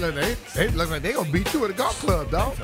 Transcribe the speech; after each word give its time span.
Look, 0.00 0.14
they, 0.14 0.36
they 0.54 0.68
look 0.68 0.90
like 0.90 1.02
they 1.02 1.12
gonna 1.12 1.30
beat 1.30 1.52
you 1.52 1.64
at 1.64 1.70
a 1.70 1.74
golf 1.74 1.98
club, 2.00 2.30
dog. 2.30 2.56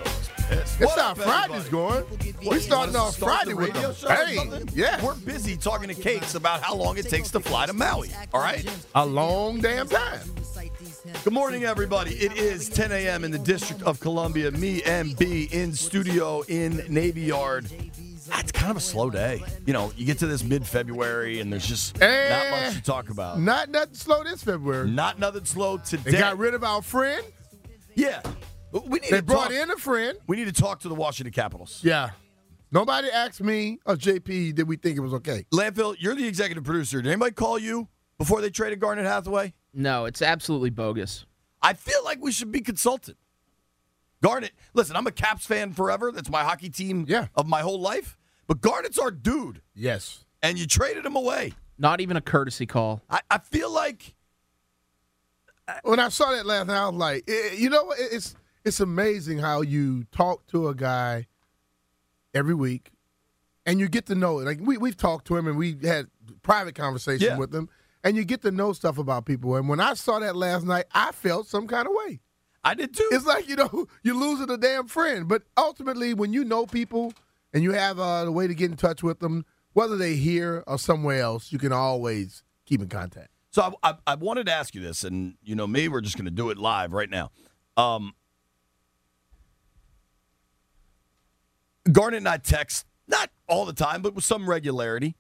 It's 0.49 0.79
What 0.79 0.99
how 0.99 1.15
Friday's 1.15 1.69
going. 1.69 2.05
We 2.49 2.61
starting 2.61 2.95
off 2.95 3.17
Friday 3.17 3.55
with 3.55 3.73
them. 3.73 3.95
Hey, 4.09 4.39
yeah. 4.73 5.05
We're 5.05 5.17
busy 5.17 5.57
talking 5.57 5.89
to 5.89 5.95
Cakes 5.95 6.37
about 6.37 6.63
how 6.63 6.75
long 6.77 6.99
it 6.99 7.09
takes 7.09 7.31
to 7.33 7.41
fly 7.41 7.67
to 7.67 7.73
Maui. 7.73 8.11
All 8.33 8.41
right? 8.41 8.65
A 8.95 9.05
long 9.05 9.61
damn 9.61 9.89
time. 9.89 10.21
Good 11.25 11.33
morning, 11.33 11.65
everybody. 11.65 12.15
It 12.15 12.37
is 12.37 12.69
10 12.69 12.93
a.m. 12.93 13.25
in 13.25 13.33
the 13.33 13.39
District 13.39 13.83
of 13.83 13.99
Columbia. 13.99 14.53
Me 14.53 14.83
and 14.85 15.17
B 15.17 15.49
in 15.51 15.73
studio 15.73 16.43
in 16.43 16.85
Navy 16.89 17.23
Yard. 17.23 17.67
It's 18.35 18.53
kind 18.53 18.71
of 18.71 18.77
a 18.77 18.81
slow 18.81 19.11
day. 19.11 19.43
You 19.67 19.73
know, 19.73 19.93
you 19.97 20.05
get 20.07 20.19
to 20.21 20.27
this 20.27 20.43
mid 20.43 20.67
February 20.67 21.41
and 21.41 21.53
there's 21.53 21.67
just 21.67 21.95
not 22.01 22.03
Eh, 22.09 22.51
much 22.67 22.75
to 22.77 22.83
talk 22.83 23.11
about. 23.11 23.41
Not 23.41 23.71
nothing 23.71 23.95
slow 23.95 24.25
this 24.25 24.43
February. 24.43 24.91
Not 24.91 25.19
nothing 25.19 25.45
slow 25.45 25.79
today. 25.79 26.11
They 26.13 26.19
got 26.19 26.39
rid 26.39 26.55
of 26.55 26.65
our 26.65 26.83
friend. 26.83 27.25
yeah. 27.95 28.21
We 28.73 28.99
need 28.99 29.11
They 29.11 29.17
to 29.19 29.23
brought 29.23 29.51
talk, 29.51 29.53
in 29.53 29.71
a 29.71 29.77
friend. 29.77 30.19
We 30.27 30.37
need 30.37 30.47
to 30.47 30.53
talk 30.63 30.81
to 30.81 30.89
the 30.89 30.95
Washington 30.95 31.33
Capitals. 31.33 31.81
Yeah. 31.83 32.11
Nobody 32.73 33.09
asked 33.11 33.41
me 33.43 33.79
or 33.87 33.95
JP 33.95 34.55
did 34.55 34.69
we 34.69 34.77
think 34.77 34.97
it 34.97 35.01
was 35.01 35.15
okay. 35.15 35.47
Landfill, 35.55 35.97
you're 35.99 36.15
the 36.15 36.27
executive 36.27 36.65
producer. 36.65 37.01
Did 37.01 37.11
anybody 37.11 37.33
call 37.33 37.59
you 37.59 37.89
before 38.19 38.41
they 38.41 38.51
traded 38.51 38.81
Garnet 38.81 39.07
Hathaway? 39.07 39.55
No, 39.73 40.05
it's 40.05 40.21
absolutely 40.21 40.71
bogus. 40.71 41.25
I 41.63 41.73
feel 41.75 42.05
like 42.05 42.19
we 42.21 42.33
should 42.33 42.51
be 42.53 42.61
consulted. 42.61 43.17
Garnet, 44.27 44.53
listen, 44.75 44.97
I'm 44.97 45.07
a 45.07 45.13
Caps 45.13 45.47
fan 45.47 45.73
forever. 45.73 46.11
That's 46.11 46.29
my 46.29 46.43
hockey 46.43 46.69
team 46.69 47.05
Yeah. 47.09 47.29
of 47.37 47.47
my 47.47 47.61
whole 47.61 47.81
life. 47.81 48.19
But 48.49 48.61
Garnet's 48.61 48.99
our 48.99 49.11
dude, 49.13 49.63
Yes. 49.75 50.25
and 50.43 50.59
you 50.59 50.67
traded 50.67 51.07
him 51.07 51.15
away. 51.15 51.53
Not 51.79 52.01
even 52.01 52.17
a 52.17 52.21
courtesy 52.21 52.67
call. 52.67 53.03
I, 53.09 53.21
I 53.31 53.39
feel 53.39 53.71
like 53.71 54.15
When 55.83 55.99
I 56.01 56.09
saw 56.11 56.31
that 56.33 56.47
last 56.47 56.67
night, 56.69 56.77
I 56.81 56.89
was 56.89 56.97
like, 56.99 57.25
eh, 57.29 57.55
you 57.57 57.71
know? 57.71 57.93
It's 57.99 58.35
it's 58.65 58.81
amazing 58.81 59.39
how 59.39 59.61
you 59.63 60.05
talk 60.13 60.47
to 60.49 60.69
a 60.69 60.75
guy 60.75 61.27
every 62.35 62.55
week, 62.55 62.91
and 63.65 63.79
you 63.81 63.89
get 63.89 64.07
to 64.07 64.15
know 64.17 64.39
it. 64.41 64.45
Like 64.45 64.59
we 64.61 64.77
we've 64.77 64.97
talked 64.97 65.27
to 65.29 65.37
him, 65.37 65.47
and 65.49 65.57
we 65.57 65.77
had 65.83 66.07
private 66.43 66.75
conversation 66.77 67.27
Yeah. 67.29 67.37
with 67.37 67.53
him, 67.55 67.69
and 68.05 68.17
you 68.17 68.25
get 68.25 68.43
to 68.43 68.51
know 68.51 68.73
stuff 68.73 68.99
about 68.99 69.25
people. 69.27 69.55
And 69.57 69.69
when 69.69 69.81
I 69.81 69.95
saw 69.95 70.19
that 70.21 70.35
last 70.37 70.65
night, 70.65 70.85
I 70.93 71.11
felt 71.13 71.47
some 71.49 71.67
kind 71.67 71.87
of 71.89 71.95
way. 71.95 72.21
I 72.67 72.75
did 72.75 72.97
too. 72.97 73.09
It's 73.13 73.25
like 73.25 73.49
you 73.49 73.55
know 73.55 73.87
you're 74.03 74.17
losing 74.17 74.51
a 74.51 74.57
damn 74.57 74.89
friend. 74.89 75.29
But 75.29 75.43
ultimately, 75.57 76.15
when 76.15 76.33
you 76.33 76.45
know 76.45 76.67
people 76.67 77.15
and 77.53 77.63
you 77.63 77.73
have 77.73 78.01
uh, 78.01 78.25
the 78.25 78.33
way 78.33 78.49
to 78.49 78.55
get 78.55 78.71
in 78.73 78.77
touch 78.77 79.05
with 79.05 79.21
them, 79.21 79.47
whether 79.73 79.97
they 79.97 80.17
here 80.17 80.65
or 80.67 80.77
somewhere 80.77 81.21
else, 81.23 81.53
you 81.53 81.59
can 81.59 81.73
always 81.73 82.43
keep 82.67 82.83
in 82.83 82.89
contact. 82.89 83.29
So 83.51 83.77
I, 83.83 83.91
I, 83.91 83.95
I 84.09 84.15
wanted 84.17 84.47
to 84.47 84.53
ask 84.53 84.75
you 84.75 84.81
this, 84.81 85.05
and 85.05 85.37
you 85.45 85.55
know, 85.55 85.69
maybe 85.69 85.89
we're 85.89 86.01
just 86.01 86.17
going 86.17 86.25
to 86.25 86.31
do 86.33 86.51
it 86.51 86.59
live 86.59 86.93
right 86.93 87.09
now. 87.09 87.31
Um, 87.77 88.15
Garnet 91.91 92.19
and 92.19 92.29
I 92.29 92.39
text 92.39 92.85
not 93.07 93.31
all 93.49 93.65
the 93.65 93.73
time, 93.73 94.03
but 94.03 94.15
with 94.15 94.25
some 94.25 94.51
regularity. 94.51 95.15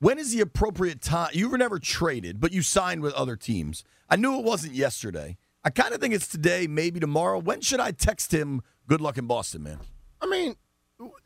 When 0.00 0.18
is 0.18 0.32
the 0.32 0.40
appropriate 0.40 1.00
time? 1.00 1.30
You 1.32 1.48
were 1.48 1.56
never 1.56 1.78
traded, 1.78 2.40
but 2.40 2.52
you 2.52 2.60
signed 2.60 3.00
with 3.00 3.14
other 3.14 3.36
teams. 3.36 3.84
I 4.10 4.16
knew 4.16 4.36
it 4.38 4.44
wasn't 4.44 4.74
yesterday. 4.74 5.38
I 5.64 5.70
kind 5.70 5.94
of 5.94 6.00
think 6.00 6.14
it's 6.14 6.26
today, 6.26 6.66
maybe 6.66 6.98
tomorrow. 7.00 7.38
When 7.38 7.60
should 7.60 7.80
I 7.80 7.92
text 7.92 8.32
him? 8.32 8.62
Good 8.88 9.00
luck 9.00 9.16
in 9.16 9.26
Boston, 9.26 9.62
man. 9.62 9.78
I 10.20 10.26
mean, 10.26 10.56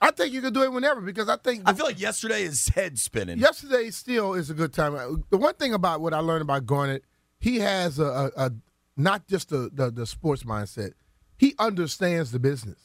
I 0.00 0.10
think 0.10 0.32
you 0.32 0.40
can 0.40 0.52
do 0.52 0.62
it 0.62 0.72
whenever 0.72 1.00
because 1.00 1.28
I 1.28 1.36
think 1.36 1.62
I 1.66 1.72
feel 1.72 1.86
like 1.86 2.00
yesterday 2.00 2.42
is 2.42 2.68
head 2.68 2.98
spinning. 2.98 3.38
yesterday 3.38 3.90
still 3.90 4.34
is 4.34 4.50
a 4.50 4.54
good 4.54 4.72
time. 4.72 4.94
Uh, 4.94 5.16
the 5.30 5.36
one 5.36 5.54
thing 5.54 5.74
about 5.74 6.00
what 6.00 6.14
I 6.14 6.18
learned 6.18 6.42
about 6.42 6.66
Garnet, 6.66 7.04
he 7.38 7.58
has 7.58 7.98
a, 7.98 8.04
a, 8.04 8.30
a 8.36 8.52
not 8.96 9.26
just 9.26 9.50
the, 9.50 9.70
the 9.72 9.90
the 9.90 10.06
sports 10.06 10.44
mindset. 10.44 10.92
He 11.38 11.54
understands 11.58 12.32
the 12.32 12.38
business. 12.38 12.78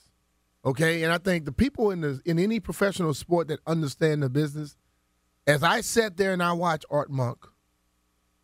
Okay, 0.63 1.03
and 1.03 1.11
I 1.11 1.17
think 1.17 1.45
the 1.45 1.51
people 1.51 1.91
in 1.91 2.01
the 2.01 2.21
in 2.25 2.37
any 2.39 2.59
professional 2.59 3.13
sport 3.13 3.47
that 3.47 3.59
understand 3.65 4.23
the 4.23 4.29
business, 4.29 4.75
as 5.47 5.63
I 5.63 5.81
sat 5.81 6.17
there 6.17 6.33
and 6.33 6.43
I 6.43 6.53
watched 6.53 6.85
Art 6.89 7.09
Monk 7.09 7.45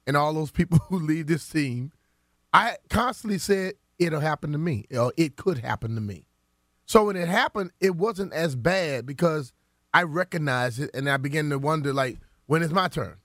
and 0.06 0.16
all 0.16 0.34
those 0.34 0.52
people 0.60 0.80
who 0.90 1.00
lead 1.00 1.28
this 1.28 1.48
team, 1.48 1.92
I 2.58 2.78
constantly 2.90 3.38
said 3.38 3.76
it'll 4.00 4.20
happen 4.20 4.52
to 4.52 4.58
me, 4.58 4.86
or 4.96 5.14
it 5.16 5.36
could 5.36 5.60
happen 5.60 5.94
to 5.96 6.02
me. 6.02 6.26
So 6.86 7.06
when 7.06 7.16
it 7.16 7.28
happened, 7.28 7.72
it 7.80 7.96
wasn't 7.96 8.34
as 8.34 8.56
bad 8.56 9.06
because 9.06 9.54
I 9.94 10.04
recognized 10.04 10.80
it 10.80 10.90
and 10.94 11.10
I 11.10 11.18
began 11.18 11.50
to 11.50 11.60
wonder, 11.60 11.94
like, 11.94 12.18
when 12.46 12.64
is 12.64 12.72
my 12.72 12.88
turn? 12.88 13.18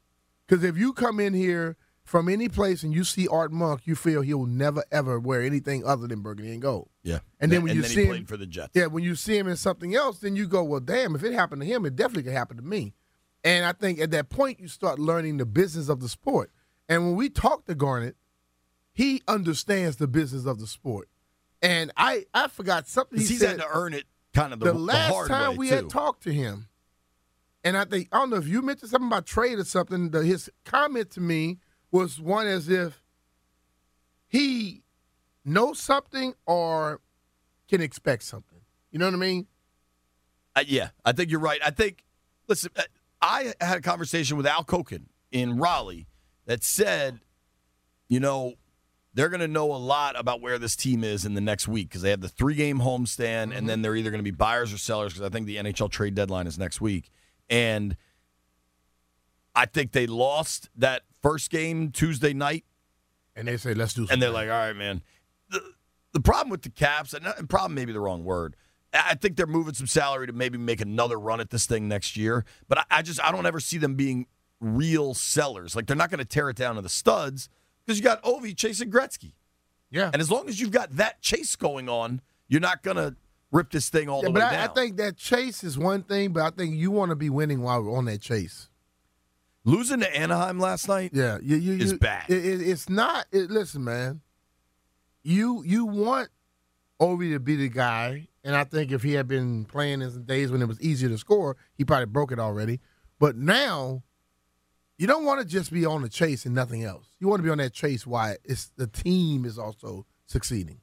Because 0.47 0.65
if 0.65 0.77
you 0.77 0.93
come 0.93 1.19
in 1.19 1.33
here 1.33 1.77
from 2.05 2.29
any 2.29 2.49
place 2.49 2.83
and 2.83 2.93
you 2.93 3.05
see 3.05 3.29
Art 3.29 3.53
Monk, 3.53 3.83
you 3.87 3.95
feel 3.95 4.21
he'll 4.21 4.45
never 4.45 4.85
ever 4.91 5.19
wear 5.19 5.43
anything 5.43 5.85
other 5.87 6.07
than 6.07 6.21
burgundy 6.21 6.53
and 6.53 6.61
gold. 6.61 6.91
Yeah. 7.03 7.21
And 7.41 7.51
then 7.51 7.63
when 7.63 7.75
you 7.75 7.83
he 7.83 7.89
see 7.89 8.05
him- 8.05 8.27
for 8.27 8.37
the 8.37 8.47
Jets. 8.47 8.73
Yeah, 8.75 8.87
when 8.87 9.05
you 9.05 9.15
see 9.15 9.39
him 9.39 9.49
in 9.49 9.57
something 9.57 9.95
else, 9.95 10.19
then 10.19 10.37
you 10.37 10.47
go, 10.47 10.63
well, 10.63 10.81
damn, 10.81 11.15
if 11.15 11.23
it 11.23 11.33
happened 11.33 11.63
to 11.63 11.67
him, 11.67 11.87
it 11.87 11.97
definitely 11.97 12.25
could 12.25 12.33
happen 12.33 12.59
to 12.59 12.63
me. 12.63 12.93
And 13.45 13.65
I 13.65 13.73
think 13.73 13.99
at 13.99 14.11
that 14.11 14.29
point, 14.29 14.61
you 14.61 14.69
start 14.69 14.99
learning 14.99 15.39
the 15.39 15.47
business 15.47 15.89
of 15.89 16.01
the 16.01 16.09
sport. 16.09 16.51
And 16.89 17.05
when 17.07 17.15
we 17.17 17.31
talk 17.31 17.65
to 17.67 17.75
Garnet, 17.75 18.17
he 18.93 19.23
understands 19.27 19.97
the 19.97 20.07
business 20.07 20.47
of 20.47 20.61
the 20.61 20.67
sport. 20.67 21.09
And 21.61 21.93
I, 21.97 22.27
I 22.35 22.49
forgot 22.49 22.89
something 22.89 23.19
he 23.19 23.25
He's 23.25 23.41
said 23.41 23.61
had 23.61 23.61
to 23.61 23.69
earn 23.73 23.95
it 23.95 24.05
kind 24.35 24.53
of 24.53 24.61
the, 24.61 24.67
the 24.67 24.73
the 24.73 24.79
last 24.79 25.13
hard 25.13 25.29
time 25.29 25.57
we 25.57 25.69
too. 25.69 25.77
had 25.77 25.91
talked 25.91 26.23
to 26.25 26.33
him, 26.33 26.69
and 27.63 27.77
I 27.77 27.85
think 27.85 28.09
I 28.13 28.19
don't 28.19 28.31
know 28.31 28.37
if 28.37 28.49
you 28.49 28.63
mentioned 28.63 28.91
something 28.91 29.07
about 29.07 29.27
trade 29.27 29.59
or 29.59 29.65
something. 29.65 30.11
The, 30.11 30.25
his 30.25 30.51
comment 30.65 31.11
to 31.13 31.21
me 31.21 31.59
was 31.91 32.21
one 32.21 32.47
as 32.47 32.69
if 32.69 33.03
he 34.27 34.83
knows 35.45 35.79
something 35.79 36.35
or 36.47 37.01
can 37.69 37.81
expect 37.81 38.25
something. 38.25 38.61
You 38.91 38.99
know 38.99 39.07
what 39.07 39.15
I 39.15 39.19
mean? 39.19 39.47
Uh, 40.57 40.65
yeah, 40.67 40.91
I 41.05 41.13
think 41.13 41.31
you're 41.31 41.41
right. 41.41 41.61
I 41.65 41.71
think, 41.71 42.05
listen, 42.49 42.71
uh, 42.77 42.83
I 43.21 43.55
had 43.61 43.79
a 43.79 43.81
conversation 43.81 44.37
with 44.37 44.47
Al 44.47 44.65
Koken 44.65 45.05
in 45.31 45.59
Raleigh 45.59 46.07
that 46.47 46.63
said, 46.63 47.21
you 48.09 48.21
know, 48.21 48.55
they're 49.15 49.29
going 49.29 49.41
to 49.41 49.49
know 49.49 49.73
a 49.73 49.77
lot 49.77 50.19
about 50.19 50.41
where 50.41 50.59
this 50.59 50.75
team 50.75 51.05
is 51.05 51.25
in 51.25 51.35
the 51.35 51.41
next 51.41 51.69
week 51.69 51.89
because 51.89 52.03
they 52.03 52.11
have 52.11 52.21
the 52.21 52.29
three 52.29 52.55
game 52.55 52.81
homestand, 52.81 53.49
mm-hmm. 53.49 53.53
and 53.53 53.69
then 53.69 53.83
they're 53.83 53.97
either 53.97 54.11
going 54.11 54.21
to 54.21 54.25
be 54.25 54.31
buyers 54.31 54.73
or 54.73 54.79
sellers 54.79 55.13
because 55.13 55.27
I 55.27 55.31
think 55.31 55.47
the 55.47 55.57
NHL 55.57 55.91
trade 55.91 56.15
deadline 56.15 56.47
is 56.47 56.59
next 56.59 56.81
week. 56.81 57.11
And 57.51 57.97
I 59.55 59.67
think 59.67 59.93
they 59.93 60.07
lost 60.07 60.71
that 60.77 61.03
first 61.23 61.51
game 61.51 61.91
Tuesday 61.91 62.33
night. 62.33 62.65
And 63.37 63.49
they 63.49 63.57
say, 63.57 63.75
let's 63.75 63.95
do 63.95 64.03
something. 64.03 64.15
And 64.15 64.23
they're 64.23 64.31
like, 64.31 64.49
all 64.49 64.55
right, 64.55 64.77
man. 64.77 65.03
The, 65.51 65.61
the 66.13 66.21
problem 66.21 66.51
with 66.51 66.63
the 66.63 66.71
Caps, 66.71 67.15
and 67.15 67.49
problem 67.49 67.75
may 67.75 67.85
be 67.85 67.93
the 67.93 68.01
wrong 68.01 68.25
word, 68.25 68.57
I 68.95 69.15
think 69.15 69.37
they're 69.37 69.47
moving 69.47 69.75
some 69.75 69.87
salary 69.87 70.27
to 70.27 70.33
maybe 70.33 70.59
make 70.59 70.81
another 70.81 71.19
run 71.19 71.41
at 71.41 71.51
this 71.51 71.67
thing 71.67 71.89
next 71.89 72.17
year. 72.17 72.45
But 72.69 72.79
I, 72.79 72.85
I 72.91 73.03
just 73.03 73.23
I 73.23 73.33
don't 73.33 73.47
ever 73.47 73.61
see 73.61 73.79
them 73.79 73.95
being 73.95 74.27
real 74.61 75.15
sellers. 75.15 75.75
Like 75.75 75.87
they're 75.87 75.97
not 75.97 76.11
going 76.11 76.19
to 76.19 76.27
tear 76.27 76.51
it 76.51 76.57
down 76.57 76.77
to 76.77 76.83
the 76.83 76.91
studs 76.91 77.49
because 77.85 77.99
you 77.99 78.05
got 78.05 78.23
Ovi 78.23 78.57
chasing 78.57 78.91
Gretzky. 78.91 79.33
Yeah. 79.91 80.11
And 80.13 80.21
as 80.21 80.31
long 80.31 80.49
as 80.49 80.61
you've 80.61 80.71
got 80.71 80.97
that 80.97 81.21
chase 81.21 81.57
going 81.57 81.89
on, 81.89 82.21
you're 82.49 82.61
not 82.61 82.83
going 82.83 82.97
to 82.97 83.15
rip 83.51 83.71
this 83.71 83.89
thing 83.91 84.09
all 84.09 84.23
yeah, 84.23 84.29
the 84.29 84.31
way 84.33 84.41
I, 84.41 84.53
down. 84.53 84.71
I 84.71 84.73
think 84.73 84.97
that 84.97 85.17
chase 85.17 85.63
is 85.63 85.79
one 85.79 86.03
thing, 86.03 86.33
but 86.33 86.43
I 86.43 86.51
think 86.51 86.77
you 86.77 86.91
want 86.91 87.11
to 87.11 87.17
be 87.17 87.31
winning 87.31 87.63
while 87.63 87.83
we're 87.83 87.97
on 87.97 88.07
that 88.07 88.21
chase. 88.21 88.69
Losing 89.65 90.01
to 90.01 90.17
Anaheim 90.17 90.59
last 90.59 90.89
night, 90.89 91.13
yeah, 91.15 91.39
you, 91.43 91.57
you, 91.57 91.75
is 91.75 91.95
bad. 91.95 92.29
It, 92.29 92.45
it, 92.45 92.61
it's 92.63 92.89
not. 92.89 93.27
listen, 93.33 93.85
man, 93.85 94.21
you 95.23 95.63
you 95.65 95.85
want 95.85 96.31
Ovi 97.01 97.33
to 97.33 97.39
be 97.39 97.55
the 97.55 97.69
guy 97.69 98.27
and 98.45 98.57
I 98.57 98.65
think 98.65 98.91
if 98.91 99.03
he 99.03 99.13
had 99.13 99.29
been 99.29 99.65
playing 99.65 100.03
in 100.03 100.25
days 100.25 100.51
when 100.51 100.63
it 100.63 100.69
was 100.69 100.81
easier 100.81 101.09
to 101.09 101.19
score, 101.19 101.57
he 101.75 101.85
probably 101.85 102.07
broke 102.07 102.33
it 102.33 102.39
already. 102.39 102.81
But 103.19 103.37
now, 103.37 104.03
you 104.99 105.07
don't 105.07 105.25
want 105.25 105.41
to 105.41 105.47
just 105.47 105.73
be 105.73 105.87
on 105.87 106.03
the 106.03 106.09
chase 106.09 106.45
and 106.45 106.55
nothing 106.55 106.83
else. 106.83 107.07
You 107.23 107.29
want 107.29 107.39
to 107.39 107.45
be 107.45 107.51
on 107.51 107.59
that 107.59 107.73
chase 107.73 108.05
why 108.05 108.39
it's 108.43 108.73
the 108.77 108.89
team 108.89 109.45
is 109.45 109.57
also 109.57 110.07
succeeding. 110.27 110.81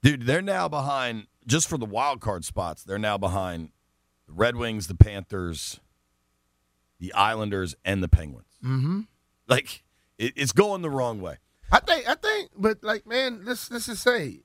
Dude, 0.00 0.22
they're 0.22 0.40
now 0.40 0.68
behind 0.68 1.26
just 1.44 1.68
for 1.68 1.76
the 1.76 1.84
wild 1.84 2.20
card 2.20 2.44
spots. 2.44 2.84
They're 2.84 3.00
now 3.00 3.18
behind 3.18 3.70
the 4.28 4.32
Red 4.34 4.54
Wings, 4.54 4.86
the 4.86 4.94
Panthers, 4.94 5.80
the 7.00 7.12
Islanders, 7.14 7.74
and 7.84 8.00
the 8.00 8.06
Penguins. 8.06 8.46
Mm-hmm. 8.64 9.00
Like 9.48 9.82
it, 10.18 10.34
it's 10.36 10.52
going 10.52 10.82
the 10.82 10.90
wrong 10.90 11.20
way. 11.20 11.38
I 11.72 11.80
think. 11.80 12.08
I 12.08 12.14
think. 12.14 12.50
But 12.56 12.84
like, 12.84 13.04
man, 13.04 13.40
let's 13.44 13.68
let's 13.68 13.86
just 13.86 14.04
say 14.04 14.42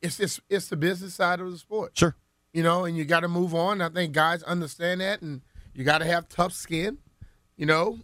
it's 0.00 0.18
it's 0.18 0.40
it's 0.48 0.68
the 0.68 0.76
business 0.76 1.12
side 1.12 1.40
of 1.40 1.50
the 1.50 1.58
sport. 1.58 1.92
Sure. 1.98 2.16
You 2.54 2.62
know, 2.62 2.86
and 2.86 2.96
you 2.96 3.04
got 3.04 3.20
to 3.20 3.28
move 3.28 3.54
on. 3.54 3.82
I 3.82 3.90
think 3.90 4.14
guys 4.14 4.42
understand 4.44 5.02
that, 5.02 5.20
and 5.20 5.42
you 5.74 5.84
got 5.84 5.98
to 5.98 6.06
have 6.06 6.30
tough 6.30 6.54
skin. 6.54 6.96
You 7.54 7.66
know, 7.66 7.98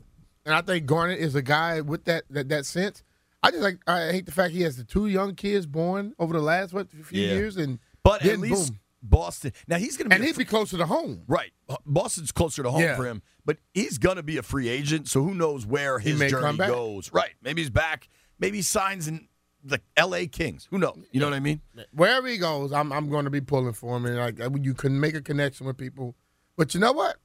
and 0.49 0.57
I 0.57 0.63
think 0.63 0.87
Garnet 0.87 1.19
is 1.19 1.35
a 1.35 1.43
guy 1.43 1.83
with 1.83 2.05
that 2.07 2.25
that, 2.31 2.49
that 2.49 2.65
sense. 2.65 3.05
I 3.43 3.51
just 3.51 3.63
like 3.63 3.79
I 3.87 4.11
hate 4.11 4.25
the 4.25 4.33
fact 4.33 4.55
he 4.55 4.63
has 4.63 4.77
the 4.77 4.85
two 4.85 5.07
young 5.07 5.35
kids 5.35 5.67
born 5.67 6.15
over 6.19 6.33
the 6.33 6.41
last 6.41 6.73
what 6.73 6.91
few 6.91 7.23
yeah. 7.23 7.35
years, 7.35 7.59
and 7.59 7.79
but 8.03 8.25
at 8.25 8.39
least 8.39 8.73
boom. 8.73 8.81
Boston. 9.03 9.53
Now 9.69 9.77
he's 9.77 9.99
going 9.99 10.07
to 10.07 10.09
be 10.09 10.17
and 10.17 10.25
he'd 10.25 10.39
be 10.39 10.47
closer 10.47 10.79
to 10.79 10.87
home, 10.87 11.23
right? 11.29 11.53
Boston's 11.85 12.33
closer 12.33 12.63
to 12.63 12.71
home 12.71 12.81
yeah. 12.81 12.97
for 12.97 13.05
him, 13.05 13.23
but 13.45 13.59
he's 13.75 13.99
going 13.99 14.17
to 14.17 14.23
be 14.23 14.39
a 14.39 14.43
free 14.43 14.69
agent, 14.71 15.07
so 15.07 15.23
who 15.23 15.35
knows 15.35 15.67
where 15.67 15.99
his 15.99 16.19
journey 16.19 16.57
goes? 16.57 17.13
Right? 17.13 17.35
Maybe 17.43 17.61
he's 17.61 17.71
back. 17.71 18.09
Maybe 18.39 18.57
he 18.59 18.63
signs 18.63 19.07
in 19.07 19.29
the 19.63 19.81
L.A. 19.99 20.27
Kings. 20.29 20.67
Who 20.71 20.79
knows? 20.79 20.99
You 21.13 21.21
know 21.21 21.27
what 21.27 21.35
I 21.35 21.41
mean? 21.41 21.61
Wherever 21.93 22.27
he 22.27 22.39
goes, 22.39 22.73
I'm 22.73 22.91
I'm 22.91 23.11
going 23.11 23.25
to 23.25 23.31
be 23.31 23.43
pulling 23.43 23.75
for 23.75 23.99
him, 23.99 24.07
and 24.07 24.17
like 24.17 24.65
you 24.65 24.73
can 24.73 24.99
make 24.99 25.15
a 25.15 25.21
connection 25.21 25.67
with 25.67 25.77
people. 25.77 26.17
But 26.57 26.73
you 26.73 26.81
know 26.81 26.93
what? 26.93 27.17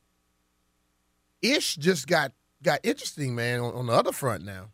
Ish 1.42 1.78
just 1.78 2.08
got 2.08 2.34
got 2.64 2.80
interesting, 2.84 3.36
man, 3.36 3.60
on, 3.60 3.74
on 3.74 3.88
the 3.88 3.94
other 3.94 4.12
front 4.12 4.44
now. 4.44 4.70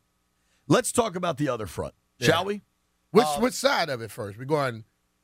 Let's 0.68 0.92
talk 0.92 1.16
about 1.16 1.38
the 1.38 1.50
other 1.50 1.66
front, 1.66 1.94
yeah. 2.20 2.28
shall 2.28 2.46
we? 2.46 2.62
Which 3.12 3.26
uh, 3.26 3.40
which 3.40 3.56
side 3.56 3.90
of 3.90 4.02
it 4.02 4.12
first? 4.12 4.38
We 4.38 4.46
going 4.46 4.84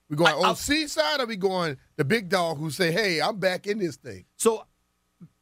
we 0.10 0.16
going 0.16 0.34
I, 0.34 0.50
OC 0.50 0.88
side, 0.88 1.20
or 1.20 1.26
we 1.26 1.36
going 1.36 1.78
the 1.98 2.06
big 2.06 2.30
dog 2.30 2.58
who 2.58 2.70
say, 2.70 2.92
"Hey, 2.92 3.22
I'm 3.22 3.40
back 3.40 3.68
in 3.68 3.78
this 3.78 3.96
thing." 3.96 4.26
So, 4.38 4.66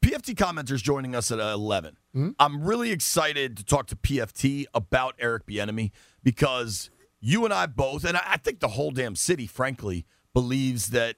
PFT 0.03 0.35
commenters 0.35 0.83
joining 0.83 1.15
us 1.15 1.31
at 1.31 1.39
11. 1.39 1.97
Mm-hmm. 2.15 2.31
I'm 2.39 2.63
really 2.63 2.91
excited 2.91 3.57
to 3.57 3.63
talk 3.63 3.87
to 3.87 3.95
PFT 3.95 4.65
about 4.73 5.15
Eric 5.19 5.45
Bieniemy 5.45 5.91
because 6.21 6.89
you 7.19 7.45
and 7.45 7.53
I 7.53 7.65
both, 7.65 8.03
and 8.03 8.17
I 8.17 8.37
think 8.37 8.59
the 8.59 8.69
whole 8.69 8.91
damn 8.91 9.15
city, 9.15 9.47
frankly, 9.47 10.05
believes 10.33 10.87
that 10.87 11.15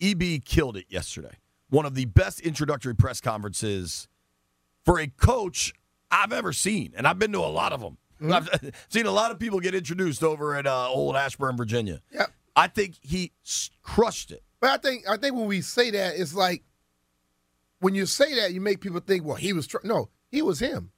EB 0.00 0.44
killed 0.44 0.76
it 0.76 0.86
yesterday. 0.88 1.36
One 1.68 1.84
of 1.84 1.94
the 1.94 2.06
best 2.06 2.40
introductory 2.40 2.94
press 2.94 3.20
conferences 3.20 4.08
for 4.84 4.98
a 4.98 5.06
coach 5.06 5.72
I've 6.10 6.32
ever 6.32 6.52
seen, 6.52 6.92
and 6.96 7.06
I've 7.06 7.18
been 7.18 7.32
to 7.32 7.40
a 7.40 7.46
lot 7.46 7.72
of 7.72 7.80
them. 7.80 7.98
Mm-hmm. 8.20 8.32
I've 8.32 8.74
seen 8.88 9.06
a 9.06 9.10
lot 9.10 9.30
of 9.30 9.38
people 9.38 9.60
get 9.60 9.74
introduced 9.74 10.22
over 10.22 10.54
at 10.54 10.66
uh, 10.66 10.88
Old 10.88 11.16
Ashburn, 11.16 11.56
Virginia. 11.56 12.00
Yeah, 12.12 12.26
I 12.56 12.68
think 12.68 12.96
he 13.00 13.32
crushed 13.82 14.30
it. 14.30 14.42
But 14.60 14.70
I 14.70 14.76
think 14.78 15.08
I 15.08 15.16
think 15.16 15.34
when 15.34 15.46
we 15.46 15.60
say 15.60 15.90
that, 15.90 16.16
it's 16.16 16.34
like 16.34 16.64
when 17.80 17.94
you 17.94 18.06
say 18.06 18.34
that, 18.40 18.52
you 18.52 18.60
make 18.60 18.80
people 18.80 19.00
think, 19.00 19.24
well, 19.24 19.36
he 19.36 19.52
was 19.52 19.66
tr-. 19.66 19.78
no, 19.84 20.08
he 20.30 20.42
was 20.42 20.58
him. 20.58 20.90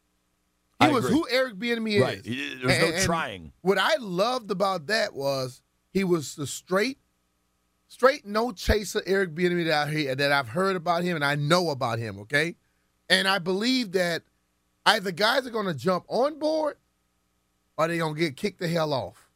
He 0.80 0.86
I 0.86 0.90
was 0.90 1.04
agree. 1.04 1.18
who 1.18 1.26
Eric 1.30 1.54
Bieniemy 1.56 2.24
is. 2.24 2.62
There's 2.62 2.82
and, 2.82 2.94
no 2.94 3.00
trying. 3.02 3.52
What 3.60 3.76
I 3.76 3.96
loved 3.96 4.50
about 4.50 4.86
that 4.86 5.14
was 5.14 5.60
he 5.90 6.04
was 6.04 6.36
the 6.36 6.46
straight, 6.46 6.98
straight 7.86 8.24
no 8.24 8.50
chaser 8.52 9.02
Eric 9.04 9.34
Bieniemy 9.34 9.66
that 9.66 9.88
I 9.88 9.90
hear, 9.90 10.14
that 10.14 10.32
I've 10.32 10.48
heard 10.48 10.76
about 10.76 11.02
him 11.02 11.16
and 11.16 11.24
I 11.24 11.34
know 11.34 11.68
about 11.68 11.98
him. 11.98 12.18
Okay, 12.20 12.56
and 13.10 13.28
I 13.28 13.38
believe 13.38 13.92
that 13.92 14.22
either 14.86 15.10
guys 15.10 15.46
are 15.46 15.50
going 15.50 15.66
to 15.66 15.74
jump 15.74 16.04
on 16.08 16.38
board 16.38 16.76
or 17.76 17.88
they're 17.88 17.98
going 17.98 18.14
to 18.14 18.20
get 18.20 18.36
kicked 18.36 18.60
the 18.60 18.68
hell 18.68 18.94
off. 18.94 19.28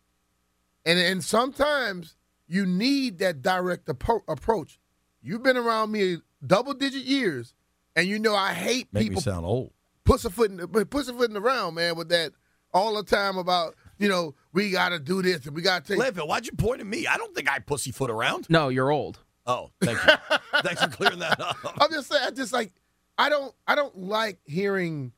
And 0.87 0.99
and 0.99 1.23
sometimes 1.23 2.17
you 2.47 2.65
need 2.65 3.19
that 3.19 3.43
direct 3.43 3.89
approach. 3.89 4.79
You've 5.23 5.43
been 5.43 5.57
around 5.57 5.91
me 5.91 6.19
double 6.47 6.75
digit 6.75 7.03
years, 7.05 7.55
and 7.97 8.07
you 8.07 8.19
know 8.19 8.35
I 8.35 8.53
hate 8.53 8.89
Make 8.93 9.05
people. 9.05 9.17
Me 9.17 9.23
sound 9.23 9.45
old 9.47 9.73
pussyfooting, 10.05 10.59
pussyfooting 10.87 11.37
around, 11.37 11.75
man, 11.75 11.97
with 11.97 12.09
that 12.11 12.33
all 12.73 12.95
the 12.95 13.03
time 13.03 13.39
about 13.39 13.75
you 13.99 14.09
know 14.09 14.35
we 14.53 14.71
got 14.71 14.91
to 14.91 14.99
do 14.99 15.23
this 15.23 15.47
and 15.47 15.57
we 15.57 15.63
got 15.63 15.85
to 15.85 15.93
take. 15.93 15.99
Levin, 16.01 16.25
why'd 16.27 16.47
you 16.47 16.53
point 16.53 16.81
at 16.81 16.87
me? 16.87 17.07
I 17.07 17.17
don't 17.17 17.35
think 17.35 17.51
I 17.51 17.59
pussyfoot 17.59 18.11
around. 18.11 18.49
No, 18.51 18.69
you're 18.69 18.91
old. 18.91 19.19
Oh, 19.47 19.71
thank 19.81 19.99
you. 20.05 20.39
Thanks 20.63 20.83
for 20.83 20.89
clearing 20.89 21.19
that 21.19 21.39
up. 21.41 21.57
I'm 21.79 21.91
just 21.91 22.09
saying, 22.09 22.23
I 22.27 22.31
just 22.31 22.53
like 22.53 22.73
I 23.17 23.29
don't 23.29 23.55
I 23.67 23.75
don't 23.75 23.97
like 23.97 24.39
hearing 24.45 25.13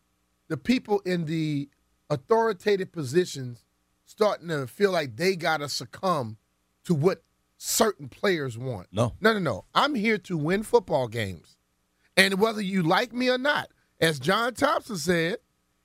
the 0.48 0.56
people 0.56 1.00
in 1.00 1.24
the 1.24 1.68
authoritative 2.10 2.92
positions 2.92 3.64
starting 4.04 4.48
to 4.48 4.66
feel 4.66 4.92
like 4.92 5.16
they 5.16 5.34
got 5.36 5.58
to 5.58 5.68
succumb 5.68 6.36
to 6.84 6.94
what 6.94 7.22
certain 7.58 8.08
players 8.08 8.56
want. 8.56 8.86
No. 8.92 9.14
No, 9.20 9.32
no, 9.32 9.38
no. 9.38 9.64
I'm 9.74 9.94
here 9.94 10.18
to 10.18 10.36
win 10.36 10.62
football 10.62 11.08
games. 11.08 11.56
And 12.16 12.40
whether 12.40 12.60
you 12.62 12.82
like 12.82 13.12
me 13.12 13.28
or 13.28 13.38
not, 13.38 13.68
as 14.00 14.18
John 14.18 14.54
Thompson 14.54 14.96
said, 14.96 15.38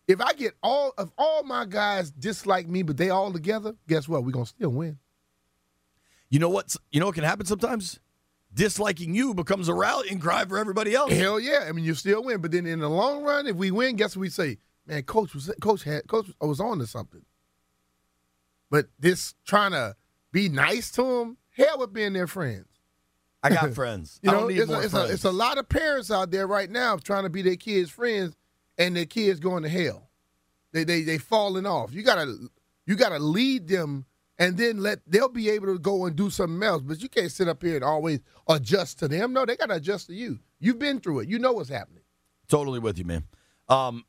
if 0.08 0.22
I 0.22 0.34
get 0.34 0.54
all 0.62 0.94
of 0.98 1.12
all 1.18 1.44
my 1.44 1.66
guys 1.66 2.12
dislike 2.12 2.68
me, 2.68 2.84
but 2.84 2.98
they 2.98 3.10
all 3.10 3.32
together, 3.32 3.76
guess 3.88 4.08
what? 4.08 4.24
We're 4.24 4.32
gonna 4.32 4.46
still 4.46 4.70
win. 4.70 5.00
You 6.30 6.40
know 6.40 6.50
what? 6.50 6.76
You 6.92 7.00
know 7.00 7.08
what 7.08 7.16
can 7.16 7.24
happen 7.24 7.46
sometimes? 7.46 8.00
Disliking 8.54 9.16
you 9.16 9.34
becomes 9.34 9.70
a 9.70 9.74
rallying 9.74 10.20
cry 10.20 10.44
for 10.46 10.58
everybody 10.58 10.94
else. 10.94 11.14
Hell 11.14 11.40
yeah! 11.40 11.66
I 11.68 11.72
mean, 11.72 11.86
you 11.86 11.94
still 11.94 12.24
win, 12.24 12.42
but 12.42 12.52
then 12.52 12.66
in 12.66 12.80
the 12.80 12.90
long 12.90 13.24
run, 13.24 13.48
if 13.48 13.56
we 13.56 13.72
win, 13.72 13.96
guess 13.96 14.16
what 14.16 14.22
we 14.22 14.30
say? 14.30 14.58
Man, 14.86 15.04
coach 15.04 15.34
was 15.34 15.50
coach 15.62 15.84
had 15.84 16.08
coach 16.08 16.28
was 16.42 16.60
on 16.60 16.80
to 16.80 16.88
something. 16.88 17.24
But 18.70 18.88
this 19.00 19.36
trying 19.46 19.72
to 19.72 19.96
be 20.32 20.50
nice 20.50 20.92
to 20.92 21.04
them, 21.04 21.38
hell 21.56 21.80
with 21.80 21.94
being 21.94 22.14
their 22.14 22.28
friends. 22.28 22.68
I 23.44 23.50
got 23.50 23.74
friends. 23.76 24.20
you 24.22 24.32
know, 24.32 24.48
it's, 24.48 24.70
a, 24.70 24.80
it's, 24.82 24.94
a, 24.94 25.06
it's, 25.06 25.24
a, 25.24 25.32
lot 25.32 25.58
of 25.58 25.68
parents 25.68 26.12
out 26.12 26.32
there 26.32 26.48
right 26.48 26.70
now 26.70 26.98
trying 26.98 27.24
to 27.24 27.30
be 27.30 27.42
their 27.42 27.56
kids' 27.56 27.90
friends, 27.90 28.36
and 28.78 28.96
their 28.96 29.06
kids 29.06 29.40
going 29.40 29.64
to 29.64 29.70
hell. 29.70 30.10
They 30.74 30.84
they 30.84 31.02
they 31.02 31.18
falling 31.18 31.66
off. 31.66 31.94
You 31.94 32.04
gotta 32.04 32.34
you 32.86 32.96
gotta 32.96 33.20
lead 33.20 33.68
them, 33.68 34.06
and 34.42 34.58
then 34.58 34.80
let 34.80 35.00
they'll 35.06 35.30
be 35.30 35.50
able 35.50 35.68
to 35.68 35.78
go 35.78 36.06
and 36.06 36.16
do 36.16 36.32
something 36.32 36.64
else. 36.64 36.82
But 36.82 37.02
you 37.02 37.10
can't 37.10 37.32
sit 37.32 37.48
up 37.48 37.62
here 37.62 37.76
and 37.76 37.84
always 37.84 38.22
adjust 38.50 38.98
to 39.00 39.08
them. 39.08 39.34
No, 39.34 39.46
they 39.46 39.56
gotta 39.56 39.76
adjust 39.76 40.08
to 40.08 40.16
you. 40.16 40.40
You've 40.60 40.80
been 40.80 41.00
through 41.00 41.20
it. 41.20 41.30
You 41.30 41.38
know 41.38 41.54
what's 41.54 41.70
happening. 41.70 42.04
Totally 42.48 42.80
with 42.80 42.98
you, 42.98 43.06
man. 43.06 43.24
Um, 43.70 44.04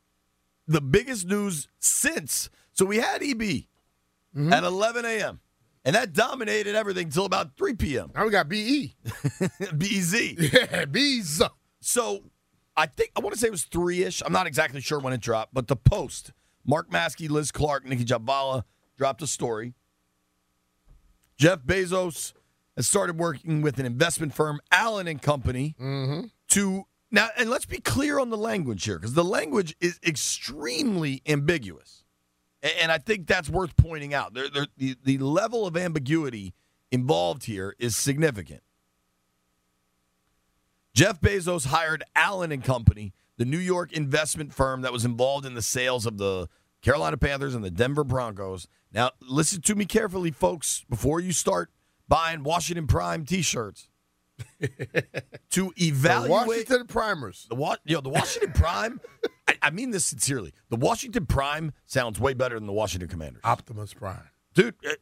the 0.67 0.81
biggest 0.81 1.27
news 1.27 1.67
since 1.79 2.49
so 2.73 2.85
we 2.85 2.97
had 2.97 3.21
EB 3.21 3.39
mm-hmm. 3.39 4.51
at 4.51 4.63
11 4.63 5.05
a.m. 5.05 5.39
And 5.85 5.95
that 5.95 6.13
dominated 6.13 6.75
everything 6.75 7.07
until 7.07 7.25
about 7.25 7.55
3 7.57 7.75
p.m. 7.75 8.11
Now 8.15 8.25
we 8.25 8.31
got 8.31 8.49
BE. 8.49 8.95
BZ. 9.05 10.53
Yeah, 10.53 10.85
B's. 10.85 11.41
So 11.81 12.23
I 12.75 12.87
think, 12.87 13.11
I 13.15 13.19
want 13.19 13.33
to 13.33 13.39
say 13.39 13.47
it 13.47 13.51
was 13.51 13.65
three 13.65 14.03
ish. 14.03 14.23
I'm 14.25 14.33
not 14.33 14.47
exactly 14.47 14.81
sure 14.81 14.99
when 14.99 15.13
it 15.13 15.21
dropped, 15.21 15.53
but 15.53 15.67
the 15.67 15.75
post, 15.75 16.31
Mark 16.65 16.89
Maske, 16.89 17.29
Liz 17.29 17.51
Clarke, 17.51 17.85
Nicki 17.85 18.05
Jhabvala 18.05 18.63
dropped 18.97 19.21
a 19.21 19.27
story. 19.27 19.73
Jeff 21.37 21.59
Bezos 21.63 22.33
has 22.75 22.87
started 22.87 23.17
working 23.17 23.61
with 23.61 23.79
an 23.79 23.85
investment 23.85 24.33
firm, 24.33 24.59
Allen 24.71 25.07
and 25.07 25.21
Company, 25.21 25.75
mm-hmm. 25.79 26.27
to 26.49 26.83
now. 27.11 27.29
And 27.37 27.49
let's 27.49 27.65
be 27.65 27.79
clear 27.79 28.19
on 28.19 28.29
the 28.29 28.37
language 28.37 28.85
here, 28.85 28.97
because 28.97 29.13
the 29.13 29.23
language 29.23 29.75
is 29.79 29.99
extremely 30.05 31.21
ambiguous, 31.25 32.03
A- 32.63 32.81
and 32.81 32.91
I 32.91 32.97
think 32.97 33.27
that's 33.27 33.49
worth 33.49 33.75
pointing 33.75 34.13
out. 34.13 34.33
There, 34.33 34.49
there, 34.49 34.67
the 34.77 34.95
the 35.03 35.17
level 35.19 35.67
of 35.67 35.77
ambiguity 35.77 36.53
involved 36.91 37.45
here 37.45 37.75
is 37.79 37.95
significant. 37.95 38.61
Jeff 40.93 41.19
Bezos 41.19 41.67
hired 41.67 42.03
Allen 42.15 42.51
and 42.51 42.63
Company, 42.63 43.13
the 43.37 43.45
New 43.45 43.57
York 43.57 43.91
investment 43.93 44.53
firm 44.53 44.81
that 44.81 44.93
was 44.93 45.05
involved 45.05 45.43
in 45.43 45.55
the 45.55 45.61
sales 45.63 46.05
of 46.05 46.17
the 46.17 46.47
Carolina 46.83 47.17
Panthers 47.17 47.55
and 47.55 47.63
the 47.63 47.71
Denver 47.71 48.03
Broncos. 48.03 48.67
Now, 48.93 49.11
listen 49.21 49.61
to 49.61 49.75
me 49.75 49.85
carefully, 49.85 50.31
folks, 50.31 50.85
before 50.89 51.19
you 51.19 51.31
start 51.33 51.71
buying 52.07 52.43
Washington 52.43 52.85
Prime 52.87 53.25
T-shirts. 53.25 53.89
to 55.51 55.71
The 55.77 55.87
evaluate 55.87 56.29
Washington 56.47 56.87
Primers. 56.87 57.45
the 57.49 57.55
Wa- 57.55 57.77
you 57.85 57.95
know, 57.95 58.01
the 58.01 58.09
Washington 58.09 58.51
Prime. 58.51 58.99
I, 59.47 59.55
I 59.63 59.69
mean 59.69 59.91
this 59.91 60.05
sincerely. 60.05 60.53
The 60.69 60.75
Washington 60.75 61.25
Prime 61.27 61.71
sounds 61.85 62.19
way 62.19 62.33
better 62.33 62.55
than 62.55 62.65
the 62.65 62.73
Washington 62.73 63.09
Commanders, 63.09 63.41
Optimus 63.43 63.93
Prime. 63.93 64.29
dude. 64.53 64.75
it- 64.83 65.01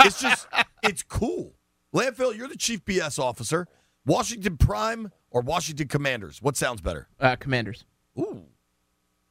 it's 0.00 0.20
just, 0.20 0.46
it's 0.82 1.02
cool. 1.02 1.54
Landfill, 1.94 2.36
you're 2.36 2.48
the 2.48 2.56
chief 2.56 2.84
BS 2.84 3.18
officer. 3.18 3.66
Washington 4.04 4.56
Prime 4.58 5.10
or 5.30 5.40
Washington 5.40 5.88
Commanders? 5.88 6.40
What 6.42 6.56
sounds 6.56 6.80
better? 6.82 7.08
Uh, 7.18 7.36
commanders. 7.36 7.84
Ooh, 8.18 8.44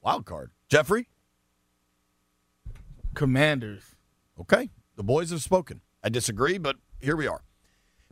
wild 0.02 0.26
card. 0.26 0.52
Jeffrey. 0.70 1.08
Commanders. 3.14 3.95
Okay, 4.40 4.70
the 4.96 5.04
boys 5.04 5.32
have 5.32 5.42
spoken. 5.42 5.82
I 6.04 6.10
disagree, 6.10 6.58
but 6.58 6.78
here 7.00 7.16
we 7.16 7.28
are. 7.28 7.42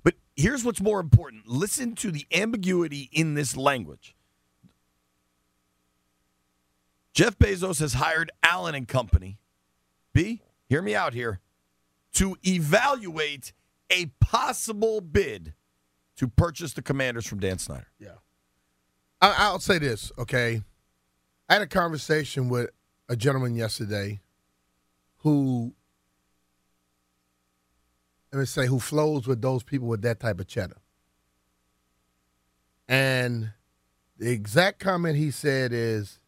But 0.03 0.15
here's 0.35 0.63
what's 0.63 0.81
more 0.81 0.99
important 0.99 1.47
listen 1.47 1.95
to 1.95 2.11
the 2.11 2.25
ambiguity 2.33 3.09
in 3.11 3.33
this 3.33 3.55
language. 3.55 4.15
Jeff 7.13 7.37
Bezos 7.37 7.79
has 7.79 7.93
hired 7.93 8.31
Allen 8.41 8.73
and 8.73 8.87
Company, 8.87 9.37
B, 10.13 10.41
hear 10.67 10.81
me 10.81 10.95
out 10.95 11.13
here, 11.13 11.39
to 12.13 12.35
evaluate 12.43 13.53
a 13.91 14.07
possible 14.19 14.99
bid 14.99 15.53
to 16.15 16.27
purchase 16.27 16.73
the 16.73 16.81
commanders 16.81 17.27
from 17.27 17.39
Dan 17.39 17.59
Snyder. 17.59 17.87
Yeah. 17.99 18.15
I, 19.21 19.35
I'll 19.37 19.59
say 19.59 19.77
this, 19.77 20.11
okay? 20.17 20.63
I 21.49 21.53
had 21.53 21.61
a 21.61 21.67
conversation 21.67 22.49
with 22.49 22.69
a 23.09 23.15
gentleman 23.15 23.55
yesterday 23.55 24.21
who, 25.17 25.73
let 28.33 28.39
me 28.39 28.45
say, 28.47 28.65
who 28.65 28.79
flows 28.79 29.27
with 29.27 29.43
those 29.43 29.61
people 29.61 29.87
with 29.87 30.01
that 30.01 30.19
type 30.19 30.39
of 30.39 30.47
cheddar. 30.47 30.77
And 32.89 33.51
the 34.17 34.31
exact 34.31 34.79
comment 34.79 35.17
he 35.17 35.29
said 35.29 35.71
is 35.71 36.19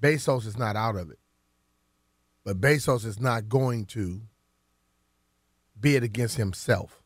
Bezos 0.00 0.44
is 0.44 0.58
not 0.58 0.74
out 0.74 0.96
of 0.96 1.10
it. 1.10 1.20
But 2.44 2.60
Bezos 2.60 3.06
is 3.06 3.20
not 3.20 3.48
going 3.48 3.86
to 3.86 4.22
bid 5.80 6.02
against 6.02 6.36
himself. 6.36 7.00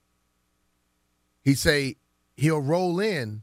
He 1.43 1.55
say 1.55 1.97
he'll 2.35 2.63
roll 2.63 3.01
in 3.01 3.43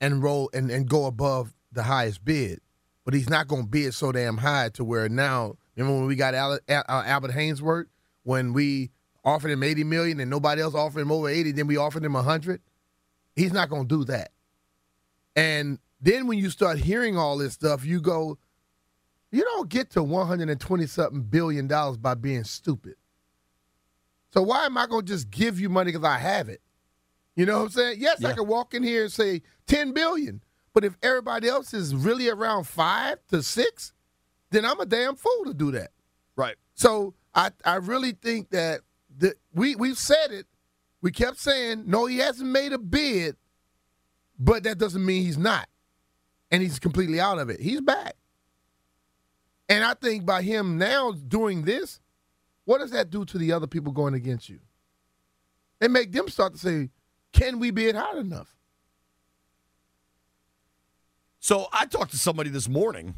and 0.00 0.20
roll 0.20 0.50
and, 0.52 0.68
and 0.68 0.88
go 0.88 1.06
above 1.06 1.54
the 1.70 1.84
highest 1.84 2.24
bid, 2.24 2.60
but 3.04 3.14
he's 3.14 3.30
not 3.30 3.46
going 3.46 3.62
to 3.62 3.68
bid 3.68 3.94
so 3.94 4.10
damn 4.10 4.38
high 4.38 4.70
to 4.70 4.82
where 4.82 5.08
now. 5.08 5.54
Remember 5.76 6.00
when 6.00 6.08
we 6.08 6.16
got 6.16 6.34
Al, 6.34 6.58
Al, 6.68 6.84
Albert 6.88 7.30
Haynesworth 7.30 7.86
when 8.24 8.52
we 8.52 8.90
offered 9.24 9.50
him 9.50 9.62
eighty 9.62 9.84
million 9.84 10.20
and 10.20 10.30
nobody 10.30 10.62
else 10.62 10.74
offered 10.74 11.00
him 11.00 11.12
over 11.12 11.28
eighty, 11.28 11.52
then 11.52 11.66
we 11.66 11.76
offered 11.76 12.04
him 12.04 12.14
hundred. 12.14 12.60
He's 13.34 13.52
not 13.52 13.70
going 13.70 13.88
to 13.88 13.98
do 13.98 14.04
that. 14.04 14.30
And 15.36 15.78
then 16.00 16.26
when 16.26 16.38
you 16.38 16.50
start 16.50 16.78
hearing 16.78 17.16
all 17.16 17.38
this 17.38 17.54
stuff, 17.54 17.84
you 17.84 18.00
go, 18.00 18.38
you 19.30 19.42
don't 19.42 19.68
get 19.68 19.90
to 19.90 20.02
one 20.02 20.26
hundred 20.26 20.50
and 20.50 20.60
twenty 20.60 20.86
something 20.86 21.22
billion 21.22 21.66
dollars 21.66 21.96
by 21.96 22.14
being 22.14 22.44
stupid. 22.44 22.96
So 24.32 24.42
why 24.42 24.64
am 24.64 24.78
I 24.78 24.86
going 24.86 25.04
to 25.04 25.12
just 25.12 25.30
give 25.30 25.60
you 25.60 25.68
money 25.68 25.92
because 25.92 26.04
I 26.04 26.18
have 26.18 26.48
it? 26.48 26.62
You 27.36 27.46
know 27.46 27.58
what 27.58 27.64
I'm 27.64 27.70
saying? 27.70 27.96
Yes, 27.98 28.24
I 28.24 28.32
can 28.32 28.46
walk 28.46 28.74
in 28.74 28.82
here 28.82 29.04
and 29.04 29.12
say 29.12 29.42
10 29.66 29.92
billion. 29.92 30.42
But 30.74 30.84
if 30.84 30.96
everybody 31.02 31.48
else 31.48 31.74
is 31.74 31.94
really 31.94 32.28
around 32.28 32.64
five 32.64 33.18
to 33.28 33.42
six, 33.42 33.92
then 34.50 34.64
I'm 34.64 34.80
a 34.80 34.86
damn 34.86 35.16
fool 35.16 35.44
to 35.46 35.54
do 35.54 35.70
that. 35.72 35.90
Right. 36.36 36.56
So 36.74 37.14
I, 37.34 37.50
I 37.64 37.76
really 37.76 38.12
think 38.12 38.50
that 38.50 38.80
the, 39.22 39.34
we 39.54 39.76
we've 39.76 39.96
said 39.96 40.32
it. 40.32 40.46
We 41.00 41.12
kept 41.12 41.38
saying 41.38 41.84
no, 41.86 42.06
he 42.06 42.18
hasn't 42.18 42.50
made 42.50 42.72
a 42.72 42.78
bid, 42.78 43.36
but 44.36 44.64
that 44.64 44.78
doesn't 44.78 45.04
mean 45.04 45.22
he's 45.22 45.38
not, 45.38 45.68
and 46.50 46.60
he's 46.60 46.80
completely 46.80 47.20
out 47.20 47.38
of 47.38 47.48
it. 47.48 47.60
He's 47.60 47.80
back, 47.80 48.16
and 49.68 49.84
I 49.84 49.94
think 49.94 50.26
by 50.26 50.42
him 50.42 50.76
now 50.76 51.12
doing 51.12 51.62
this, 51.62 52.00
what 52.64 52.78
does 52.78 52.90
that 52.90 53.10
do 53.10 53.24
to 53.26 53.38
the 53.38 53.52
other 53.52 53.68
people 53.68 53.92
going 53.92 54.14
against 54.14 54.48
you? 54.48 54.58
It 55.80 55.92
make 55.92 56.10
them 56.10 56.28
start 56.28 56.54
to 56.54 56.58
say, 56.58 56.90
"Can 57.32 57.60
we 57.60 57.70
bid 57.70 57.94
high 57.94 58.18
enough?" 58.18 58.56
So 61.38 61.68
I 61.72 61.86
talked 61.86 62.10
to 62.10 62.18
somebody 62.18 62.50
this 62.50 62.68
morning, 62.68 63.14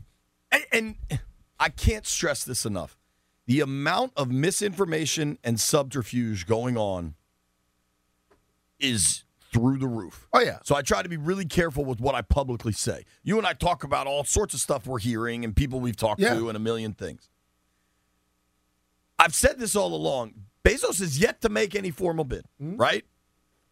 and, 0.52 0.64
and 0.70 1.20
I 1.58 1.70
can't 1.70 2.06
stress 2.06 2.44
this 2.44 2.66
enough. 2.66 2.98
The 3.46 3.60
amount 3.60 4.12
of 4.16 4.30
misinformation 4.30 5.38
and 5.44 5.60
subterfuge 5.60 6.46
going 6.46 6.76
on 6.76 7.14
is 8.80 9.24
through 9.52 9.78
the 9.78 9.86
roof. 9.86 10.26
Oh 10.32 10.40
yeah, 10.40 10.58
So 10.64 10.74
I 10.74 10.82
try 10.82 11.02
to 11.02 11.08
be 11.08 11.16
really 11.16 11.44
careful 11.44 11.84
with 11.84 12.00
what 12.00 12.14
I 12.14 12.22
publicly 12.22 12.72
say. 12.72 13.04
You 13.22 13.38
and 13.38 13.46
I 13.46 13.52
talk 13.52 13.84
about 13.84 14.06
all 14.06 14.24
sorts 14.24 14.52
of 14.54 14.60
stuff 14.60 14.86
we're 14.86 14.98
hearing 14.98 15.44
and 15.44 15.54
people 15.54 15.78
we've 15.78 15.96
talked 15.96 16.20
Yeah. 16.20 16.34
to 16.34 16.48
and 16.48 16.56
a 16.56 16.60
million 16.60 16.92
things. 16.92 17.28
I've 19.18 19.34
said 19.34 19.58
this 19.60 19.76
all 19.76 19.94
along. 19.94 20.34
Bezos 20.64 21.00
is 21.00 21.20
yet 21.20 21.40
to 21.42 21.48
make 21.48 21.76
any 21.76 21.90
formal 21.90 22.24
bid, 22.24 22.46
mm-hmm. 22.60 22.76
right? 22.76 23.04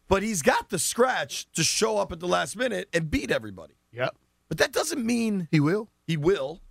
But 0.07 0.23
he's 0.23 0.41
got 0.41 0.69
the 0.69 0.79
scratch 0.79 1.51
to 1.53 1.63
show 1.63 1.97
up 1.97 2.11
at 2.11 2.19
the 2.19 2.27
last 2.27 2.55
minute 2.55 2.87
and 2.93 3.11
beat 3.11 3.29
everybody. 3.31 3.73
Yep. 3.91 4.15
But 4.47 4.59
that 4.59 4.71
doesn't 4.71 5.05
mean 5.05 5.47
he 5.51 5.59
will. 5.59 5.89
he 6.05 6.15
will. 6.15 6.61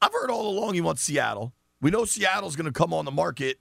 I've 0.00 0.12
heard 0.12 0.30
all 0.30 0.48
along 0.48 0.74
he 0.74 0.80
wants 0.80 1.02
Seattle. 1.02 1.52
We 1.80 1.90
know 1.90 2.04
Seattle's 2.04 2.56
going 2.56 2.66
to 2.66 2.72
come 2.72 2.92
on 2.92 3.04
the 3.04 3.10
market. 3.10 3.58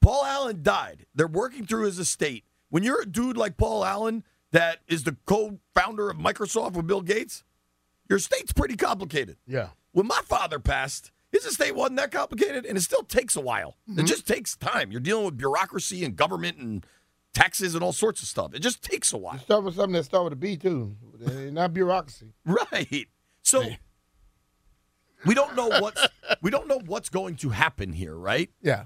Paul 0.00 0.24
Allen 0.24 0.62
died. 0.62 1.06
They're 1.14 1.26
working 1.26 1.66
through 1.66 1.84
his 1.84 1.98
estate. 1.98 2.44
When 2.70 2.82
you're 2.82 3.02
a 3.02 3.06
dude 3.06 3.36
like 3.36 3.56
Paul 3.56 3.84
Allen 3.84 4.24
that 4.50 4.78
is 4.88 5.04
the 5.04 5.16
co-founder 5.26 6.10
of 6.10 6.16
Microsoft 6.16 6.72
with 6.72 6.86
Bill 6.86 7.02
Gates, 7.02 7.44
your 8.08 8.18
estate's 8.18 8.52
pretty 8.52 8.76
complicated. 8.76 9.36
Yeah, 9.46 9.68
When 9.92 10.06
my 10.06 10.20
father 10.24 10.58
passed, 10.58 11.10
his 11.30 11.46
estate 11.46 11.74
wasn't 11.74 11.96
that 11.98 12.10
complicated, 12.10 12.66
and 12.66 12.76
it 12.76 12.82
still 12.82 13.02
takes 13.04 13.36
a 13.36 13.40
while. 13.40 13.76
Mm-hmm. 13.88 14.00
It 14.00 14.06
just 14.06 14.26
takes 14.26 14.56
time. 14.56 14.90
You're 14.90 15.00
dealing 15.00 15.24
with 15.24 15.38
bureaucracy 15.38 16.04
and 16.04 16.14
government 16.16 16.58
and 16.58 16.84
taxes 17.32 17.74
and 17.74 17.82
all 17.82 17.92
sorts 17.92 18.20
of 18.22 18.28
stuff. 18.28 18.52
It 18.54 18.60
just 18.60 18.82
takes 18.82 19.12
a 19.12 19.16
while. 19.18 19.38
start 19.38 19.64
with 19.64 19.76
something 19.76 19.94
that 19.94 20.04
starts 20.04 20.24
with 20.24 20.32
a 20.34 20.36
B 20.36 20.56
too, 20.56 20.94
not 21.52 21.72
bureaucracy. 21.72 22.34
Right. 22.44 23.06
So 23.42 23.64
we 25.24 25.34
don't 25.34 25.56
know 25.56 25.68
what's 25.68 26.06
we 26.42 26.50
don't 26.50 26.61
what's 26.92 27.08
going 27.08 27.34
to 27.36 27.48
happen 27.48 27.94
here, 27.94 28.14
right? 28.14 28.50
Yeah, 28.60 28.84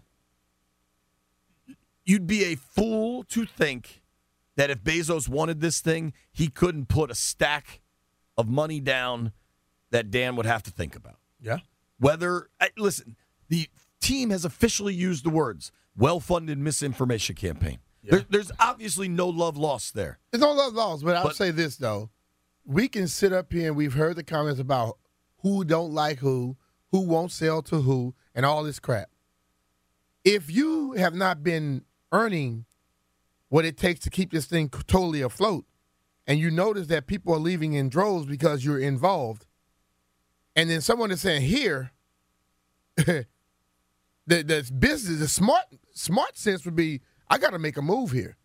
You'd 2.04 2.28
be 2.28 2.44
a 2.44 2.54
fool 2.54 3.24
to 3.24 3.44
think 3.44 4.00
that 4.54 4.70
if 4.70 4.82
Bezos 4.84 5.28
wanted 5.28 5.60
this 5.60 5.80
thing, 5.80 6.12
he 6.32 6.46
couldn't 6.46 6.86
put 6.86 7.10
a 7.10 7.16
stack 7.16 7.80
of 8.38 8.48
money 8.48 8.78
down 8.80 9.32
that 9.90 10.10
Dan 10.12 10.36
would 10.36 10.46
have 10.46 10.62
to 10.64 10.70
think 10.70 10.94
about. 10.94 11.16
yeah. 11.42 11.58
Whether 11.98 12.48
listen, 12.76 13.16
the 13.48 13.68
team 14.00 14.28
has 14.30 14.44
officially 14.44 14.94
used 14.94 15.24
the 15.24 15.30
words 15.30 15.72
well-funded 15.96 16.58
misinformation 16.58 17.34
campaign. 17.34 17.78
There, 18.04 18.24
there's 18.28 18.52
obviously 18.60 19.08
no 19.08 19.28
love 19.28 19.56
lost 19.56 19.94
there. 19.94 20.18
There's 20.30 20.42
no 20.42 20.52
love 20.52 20.74
lost, 20.74 21.04
but 21.04 21.16
I'll 21.16 21.24
But- 21.24 21.36
say 21.36 21.50
this 21.50 21.76
though: 21.76 22.10
we 22.66 22.86
can 22.88 23.08
sit 23.08 23.32
up 23.32 23.50
here 23.52 23.68
and 23.68 23.76
we've 23.76 23.94
heard 23.94 24.14
the 24.16 24.22
comments 24.22 24.60
about 24.60 24.98
who 25.38 25.64
don't 25.64 25.92
like 25.92 26.18
who, 26.18 26.56
who 26.92 27.00
won't 27.00 27.32
sell 27.32 27.62
to 27.62 27.82
who, 27.82 28.14
and 28.34 28.46
all 28.46 28.62
this 28.62 28.78
crap. 28.78 29.08
If 30.24 30.50
you 30.50 30.92
have 30.92 31.14
not 31.14 31.42
been 31.42 31.84
earning 32.12 32.64
what 33.48 33.64
it 33.64 33.76
takes 33.76 34.00
to 34.00 34.10
keep 34.10 34.32
this 34.32 34.46
thing 34.46 34.68
totally 34.68 35.22
afloat, 35.22 35.64
and 36.26 36.38
you 36.38 36.50
notice 36.50 36.88
that 36.88 37.06
people 37.06 37.32
are 37.34 37.38
leaving 37.38 37.74
in 37.74 37.88
droves 37.88 38.26
because 38.26 38.64
you're 38.64 38.78
involved, 38.78 39.46
and 40.54 40.70
then 40.70 40.80
someone 40.80 41.10
is 41.10 41.20
saying 41.20 41.42
here, 41.42 41.92
the 42.96 43.26
the 44.26 44.70
business, 44.78 45.20
the 45.20 45.28
smart 45.28 45.64
smart 45.92 46.36
sense 46.36 46.64
would 46.64 46.76
be, 46.76 47.02
I 47.28 47.38
got 47.38 47.50
to 47.50 47.58
make 47.58 47.76
a 47.76 47.82
move 47.82 48.12
here. 48.12 48.36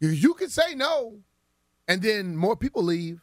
You, 0.00 0.08
you 0.08 0.34
can 0.34 0.48
say 0.48 0.74
no, 0.74 1.20
and 1.88 2.02
then 2.02 2.36
more 2.36 2.56
people 2.56 2.82
leave, 2.82 3.20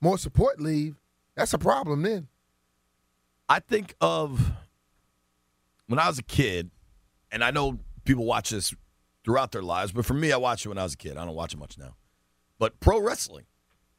more 0.00 0.18
support 0.18 0.60
leave. 0.60 0.96
That's 1.36 1.54
a 1.54 1.58
problem 1.58 2.02
then. 2.02 2.28
I 3.48 3.60
think 3.60 3.94
of 4.00 4.52
when 5.86 5.98
I 5.98 6.08
was 6.08 6.18
a 6.18 6.22
kid, 6.22 6.70
and 7.30 7.44
I 7.44 7.50
know 7.50 7.78
people 8.04 8.24
watch 8.24 8.50
this 8.50 8.74
throughout 9.24 9.52
their 9.52 9.62
lives, 9.62 9.92
but 9.92 10.04
for 10.04 10.14
me, 10.14 10.32
I 10.32 10.36
watched 10.36 10.64
it 10.66 10.68
when 10.68 10.78
I 10.78 10.82
was 10.82 10.94
a 10.94 10.96
kid. 10.96 11.16
I 11.16 11.24
don't 11.24 11.34
watch 11.34 11.52
it 11.54 11.58
much 11.58 11.78
now. 11.78 11.96
But 12.58 12.80
pro 12.80 13.00
wrestling 13.00 13.46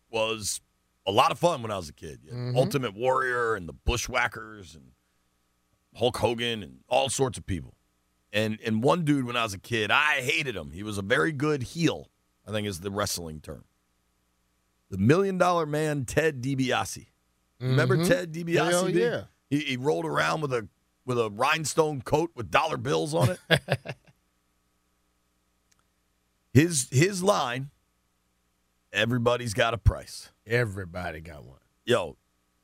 was 0.09 0.62
a 1.05 1.12
lot 1.12 1.31
of 1.31 1.39
fun 1.39 1.62
when 1.62 1.71
I 1.71 1.77
was 1.77 1.89
a 1.89 1.93
kid. 1.93 2.19
Had 2.29 2.55
Ultimate 2.55 2.95
Warrior 2.95 3.55
and 3.55 3.67
the 3.67 3.73
Bushwhackers 3.73 4.75
and 4.75 4.91
Hulk 5.95 6.17
Hogan 6.17 6.63
and 6.63 6.79
all 6.88 7.09
sorts 7.09 7.38
of 7.38 7.45
people. 7.45 7.75
And 8.31 8.57
and 8.65 8.81
one 8.81 9.05
dude 9.05 9.25
when 9.25 9.35
I 9.35 9.43
was 9.43 9.53
a 9.53 9.59
kid, 9.59 9.91
I 9.91 10.21
hated 10.21 10.55
him. 10.55 10.71
He 10.71 10.81
was 10.81 10.97
a 10.97 11.03
very 11.03 11.31
good 11.31 11.62
heel, 11.62 12.09
I 12.47 12.51
think 12.51 12.67
is 12.67 12.79
the 12.79 12.89
wrestling 12.89 13.41
term. 13.41 13.65
The 14.89 14.97
Million 14.97 15.38
Dollar 15.38 15.65
Man, 15.65 16.05
Ted 16.05 16.41
DiBiase. 16.41 17.07
Remember 17.59 18.03
Ted 18.03 18.33
DiBiase? 18.33 18.45
Mm-hmm. 18.55 18.69
Hell 18.69 18.89
yeah. 18.89 19.21
He, 19.53 19.60
he 19.60 19.77
rolled 19.77 20.05
around 20.05 20.41
with 20.41 20.51
a 20.51 20.67
with 21.05 21.19
a 21.19 21.29
rhinestone 21.29 22.01
coat 22.01 22.31
with 22.33 22.50
dollar 22.50 22.75
bills 22.75 23.13
on 23.13 23.29
it. 23.29 23.39
his 26.53 26.88
his 26.91 27.22
line. 27.22 27.69
Everybody's 28.91 29.53
got 29.53 29.75
a 29.75 29.77
price. 29.77 30.31
Everybody 30.48 31.19
got 31.19 31.45
one. 31.45 31.60
Yo, 31.86 32.17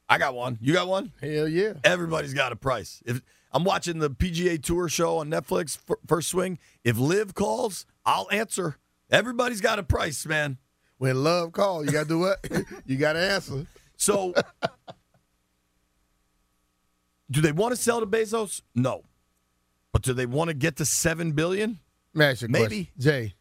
I 0.07 0.17
got 0.17 0.33
one. 0.33 0.57
You 0.61 0.73
got 0.73 0.87
one? 0.87 1.11
Hell 1.21 1.47
yeah. 1.47 1.73
Everybody's 1.83 2.33
got 2.33 2.51
a 2.51 2.55
price. 2.55 3.03
If 3.05 3.21
I'm 3.51 3.63
watching 3.63 3.99
the 3.99 4.09
PGA 4.09 4.61
Tour 4.61 4.89
show 4.89 5.17
on 5.17 5.29
Netflix, 5.29 5.77
fir- 5.77 5.99
first 6.07 6.29
swing. 6.29 6.57
If 6.83 6.97
Liv 6.97 7.35
calls, 7.35 7.85
I'll 8.03 8.27
answer. 8.31 8.77
Everybody's 9.11 9.61
got 9.61 9.77
a 9.77 9.83
price, 9.83 10.25
man. 10.25 10.57
When 10.97 11.23
love 11.23 11.51
calls, 11.51 11.85
you 11.85 11.91
got 11.91 12.03
to 12.03 12.09
do 12.09 12.19
what? 12.19 12.47
you 12.85 12.97
got 12.97 13.13
to 13.13 13.19
answer. 13.19 13.67
So, 13.95 14.33
do 17.31 17.41
they 17.41 17.51
want 17.51 17.75
to 17.75 17.81
sell 17.81 17.99
to 17.99 18.05
Bezos? 18.07 18.61
No. 18.75 19.03
But 19.91 20.01
do 20.03 20.13
they 20.13 20.25
want 20.25 20.49
to 20.49 20.53
get 20.53 20.75
to 20.77 20.85
seven 20.85 21.31
billion? 21.33 21.79
Magic 22.13 22.17
me 22.17 22.25
ask 22.25 22.41
you 22.41 22.45
a 22.47 22.51
Maybe. 22.69 22.85
question. 22.85 22.93
Jay, 22.99 23.33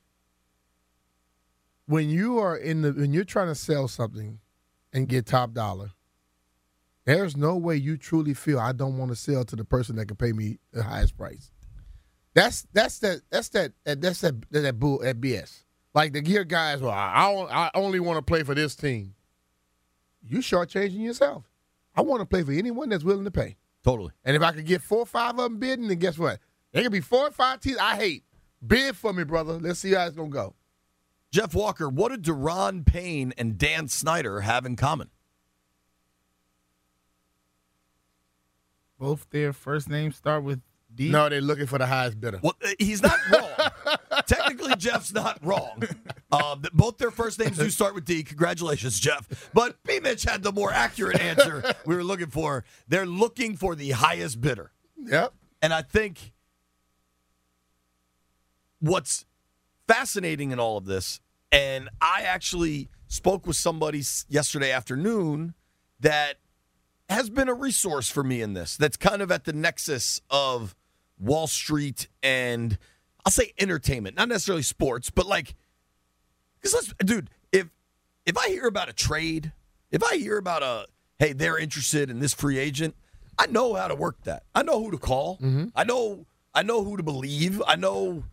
when 1.86 2.08
you 2.10 2.38
are 2.38 2.56
in 2.56 2.82
the 2.82 2.92
when 2.92 3.12
you're 3.12 3.24
trying 3.24 3.48
to 3.48 3.54
sell 3.54 3.88
something 3.88 4.40
and 4.92 5.08
get 5.08 5.26
top 5.26 5.52
dollar, 5.52 5.90
there's 7.04 7.36
no 7.36 7.56
way 7.56 7.76
you 7.76 7.96
truly 7.96 8.34
feel 8.34 8.58
I 8.58 8.72
don't 8.72 8.98
want 8.98 9.10
to 9.10 9.16
sell 9.16 9.44
to 9.44 9.56
the 9.56 9.64
person 9.64 9.96
that 9.96 10.06
can 10.06 10.16
pay 10.16 10.32
me 10.32 10.58
the 10.72 10.82
highest 10.82 11.16
price. 11.16 11.50
That's 12.34 12.66
that's 12.72 12.98
that 13.00 13.22
that's 13.30 13.48
that 13.50 13.72
that- 13.84 14.00
that's 14.00 14.20
that 14.20 14.50
that, 14.50 14.60
that 14.60 14.78
bull 14.78 14.98
that 14.98 15.20
BS. 15.20 15.64
Like 15.94 16.12
the 16.12 16.20
gear 16.20 16.44
guys, 16.44 16.80
well, 16.80 16.90
I 16.92 17.12
I, 17.16 17.32
don't- 17.32 17.50
I 17.50 17.70
only 17.74 18.00
want 18.00 18.18
to 18.18 18.22
play 18.22 18.42
for 18.42 18.54
this 18.54 18.76
team. 18.76 19.14
You 20.22 20.38
shortchanging 20.38 21.00
yourself. 21.00 21.44
I 21.96 22.02
want 22.02 22.20
to 22.20 22.26
play 22.26 22.42
for 22.42 22.52
anyone 22.52 22.90
that's 22.90 23.02
willing 23.04 23.24
to 23.24 23.30
pay. 23.30 23.56
Totally. 23.84 24.12
And 24.24 24.36
if 24.36 24.42
I 24.42 24.52
could 24.52 24.66
get 24.66 24.82
four 24.82 25.00
or 25.00 25.06
five 25.06 25.30
of 25.30 25.36
them 25.36 25.58
bidding, 25.58 25.88
then 25.88 25.98
guess 25.98 26.18
what? 26.18 26.40
There 26.72 26.82
could 26.82 26.92
be 26.92 27.00
four 27.00 27.28
or 27.28 27.30
five 27.30 27.60
teams 27.60 27.78
I 27.78 27.96
hate. 27.96 28.24
Bid 28.66 28.96
for 28.96 29.12
me, 29.12 29.24
brother. 29.24 29.54
Let's 29.54 29.78
see 29.78 29.92
how 29.92 30.06
it's 30.06 30.16
gonna 30.16 30.28
go. 30.28 30.54
Jeff 31.30 31.54
Walker, 31.54 31.88
what 31.88 32.10
did 32.10 32.24
Daron 32.24 32.84
Payne 32.84 33.32
and 33.38 33.56
Dan 33.58 33.88
Snyder 33.88 34.40
have 34.40 34.64
in 34.66 34.76
common? 34.76 35.10
Both 38.98 39.28
their 39.30 39.52
first 39.52 39.88
names 39.88 40.16
start 40.16 40.42
with 40.42 40.60
D. 40.92 41.10
No, 41.10 41.28
they're 41.28 41.40
looking 41.40 41.66
for 41.66 41.78
the 41.78 41.86
highest 41.86 42.20
bidder. 42.20 42.40
Well, 42.42 42.56
uh, 42.64 42.70
he's 42.78 43.02
not 43.02 43.16
wrong. 43.32 43.67
Technically, 44.26 44.74
Jeff's 44.76 45.12
not 45.12 45.38
wrong. 45.42 45.82
Um, 46.30 46.62
th- 46.62 46.72
both 46.72 46.98
their 46.98 47.10
first 47.10 47.38
names 47.38 47.58
do 47.58 47.70
start 47.70 47.94
with 47.94 48.04
D. 48.04 48.22
Congratulations, 48.22 48.98
Jeff. 49.00 49.50
But 49.54 49.82
B. 49.84 50.00
Mitch 50.00 50.24
had 50.24 50.42
the 50.42 50.52
more 50.52 50.72
accurate 50.72 51.20
answer 51.20 51.62
we 51.86 51.94
were 51.94 52.04
looking 52.04 52.30
for. 52.30 52.64
They're 52.88 53.06
looking 53.06 53.56
for 53.56 53.74
the 53.74 53.90
highest 53.90 54.40
bidder. 54.40 54.72
Yep. 54.96 55.32
And 55.62 55.72
I 55.72 55.82
think 55.82 56.32
what's 58.80 59.24
fascinating 59.86 60.50
in 60.50 60.60
all 60.60 60.76
of 60.76 60.84
this, 60.84 61.20
and 61.50 61.88
I 62.00 62.22
actually 62.22 62.88
spoke 63.06 63.46
with 63.46 63.56
somebody 63.56 64.02
yesterday 64.28 64.70
afternoon 64.70 65.54
that 66.00 66.34
has 67.08 67.30
been 67.30 67.48
a 67.48 67.54
resource 67.54 68.10
for 68.10 68.22
me 68.22 68.42
in 68.42 68.52
this, 68.52 68.76
that's 68.76 68.96
kind 68.96 69.22
of 69.22 69.32
at 69.32 69.44
the 69.44 69.52
nexus 69.52 70.20
of 70.30 70.76
Wall 71.18 71.46
Street 71.46 72.08
and 72.22 72.78
I'll 73.28 73.32
say 73.32 73.52
entertainment, 73.58 74.16
not 74.16 74.30
necessarily 74.30 74.62
sports, 74.62 75.10
but 75.10 75.26
like, 75.26 75.54
because 76.58 76.72
let's, 76.72 76.94
dude, 77.04 77.28
if 77.52 77.66
if 78.24 78.38
I 78.38 78.48
hear 78.48 78.66
about 78.66 78.88
a 78.88 78.94
trade, 78.94 79.52
if 79.90 80.02
I 80.02 80.16
hear 80.16 80.38
about 80.38 80.62
a, 80.62 80.86
hey, 81.18 81.34
they're 81.34 81.58
interested 81.58 82.08
in 82.08 82.20
this 82.20 82.32
free 82.32 82.56
agent, 82.56 82.96
I 83.38 83.46
know 83.46 83.74
how 83.74 83.86
to 83.86 83.94
work 83.94 84.16
that. 84.24 84.44
I 84.54 84.62
know 84.62 84.82
who 84.82 84.92
to 84.92 84.96
call. 84.96 85.36
Mm-hmm. 85.42 85.66
I 85.76 85.84
know 85.84 86.24
I 86.54 86.62
know 86.62 86.82
who 86.82 86.96
to 86.96 87.02
believe. 87.02 87.60
I 87.68 87.76
know 87.76 88.24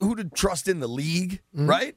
who 0.00 0.14
to 0.16 0.24
trust 0.24 0.68
in 0.68 0.80
the 0.80 0.88
league, 0.88 1.40
mm-hmm. 1.56 1.66
right? 1.66 1.96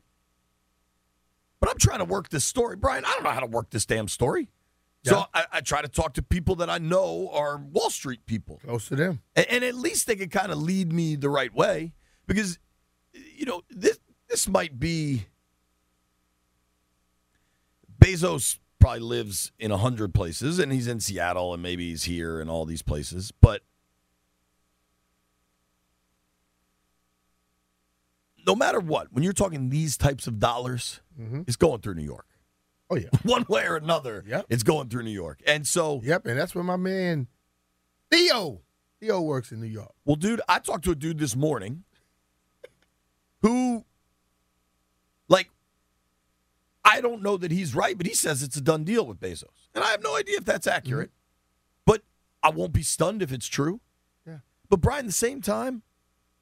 But 1.60 1.70
I'm 1.70 1.80
trying 1.80 2.00
to 2.00 2.06
work 2.06 2.30
this 2.30 2.46
story, 2.46 2.78
Brian. 2.78 3.04
I 3.04 3.10
don't 3.10 3.24
know 3.24 3.32
how 3.32 3.42
to 3.42 3.46
work 3.46 3.72
this 3.72 3.86
damn 3.86 4.08
story. 4.08 4.48
So 5.06 5.18
Yeah. 5.18 5.26
I, 5.34 5.46
I 5.54 5.62
try 5.62 5.82
to 5.82 5.88
talk 5.88 6.14
to 6.16 6.22
people 6.22 6.56
that 6.56 6.70
I 6.70 6.78
know 6.78 7.30
are 7.32 7.58
Wall 7.58 7.90
Street 7.90 8.26
people. 8.26 8.60
Close 8.64 8.88
to 8.90 8.96
them. 8.96 9.22
And, 9.36 9.46
and 9.50 9.64
at 9.64 9.76
least 9.76 10.08
they 10.08 10.16
can 10.16 10.30
kind 10.30 10.52
of 10.52 10.58
lead 10.62 10.92
me 10.92 11.16
the 11.16 11.30
right 11.30 11.54
way 11.54 11.94
because, 12.28 12.60
you 13.14 13.46
know, 13.46 13.62
this 13.70 14.00
this 14.28 14.48
might 14.48 14.80
be. 14.80 15.26
Bezos 18.00 18.60
probably 18.80 19.02
lives 19.02 19.52
in 19.60 19.72
a 19.72 19.78
hundred 19.78 20.14
places, 20.14 20.58
and 20.58 20.72
he's 20.72 20.88
in 20.88 21.02
Seattle, 21.02 21.54
and 21.54 21.62
maybe 21.62 21.90
he's 21.90 22.04
here 22.04 22.40
and 22.40 22.50
all 22.50 22.66
these 22.66 22.82
places. 22.82 23.32
But 23.42 23.62
no 28.48 28.56
matter 28.56 28.80
what, 28.80 29.12
when 29.12 29.24
you're 29.24 29.34
talking 29.34 29.70
these 29.70 29.98
types 29.98 30.28
of 30.28 30.40
dollars, 30.40 31.02
mm-hmm. 31.20 31.42
it's 31.46 31.58
going 31.58 31.82
through 31.82 31.96
New 31.96 32.04
York. 32.04 32.26
Oh 32.90 32.96
yeah. 32.96 33.10
One 33.24 33.46
way 33.48 33.66
or 33.66 33.76
another, 33.76 34.24
Yep. 34.28 34.46
it's 34.50 34.64
going 34.64 34.90
through 34.90 35.04
New 35.04 35.12
York. 35.12 35.42
And 35.46 35.68
so, 35.68 36.02
Yep. 36.04 36.26
And 36.26 36.40
that's 36.40 36.56
where 36.56 36.64
my 36.64 36.78
man 36.78 37.28
Theo. 38.12 38.62
Theo 39.00 39.22
works 39.22 39.52
in 39.52 39.62
New 39.62 39.68
York. 39.68 39.94
Well, 40.06 40.16
dude, 40.16 40.42
I 40.50 40.60
talked 40.60 40.84
to 40.86 40.92
a 40.92 40.96
dude 40.96 41.20
this 41.20 41.36
morning 41.36 41.84
who, 43.42 43.86
like, 45.30 45.50
I 46.84 47.00
don't 47.02 47.22
know 47.22 47.38
that 47.38 47.52
he's 47.52 47.74
right, 47.76 47.96
but 47.96 48.08
he 48.08 48.14
says 48.14 48.44
it's 48.44 48.58
a 48.58 48.62
done 48.62 48.84
deal 48.84 49.06
with 49.06 49.20
Bezos. 49.20 49.68
And 49.74 49.84
I 49.84 49.92
have 49.92 50.04
no 50.04 50.18
idea 50.18 50.38
if 50.38 50.46
that's 50.46 50.68
mm-hmm. 50.68 50.76
accurate, 50.76 51.12
but 51.86 52.02
I 52.44 52.50
won't 52.50 52.74
be 52.74 52.84
stunned 52.84 53.22
if 53.22 53.32
it's 53.32 53.48
true. 53.48 53.80
Yeah. 54.28 54.40
But, 54.70 54.82
Brian, 54.82 55.02
at 55.02 55.06
the 55.06 55.12
same 55.14 55.40
time, 55.42 55.84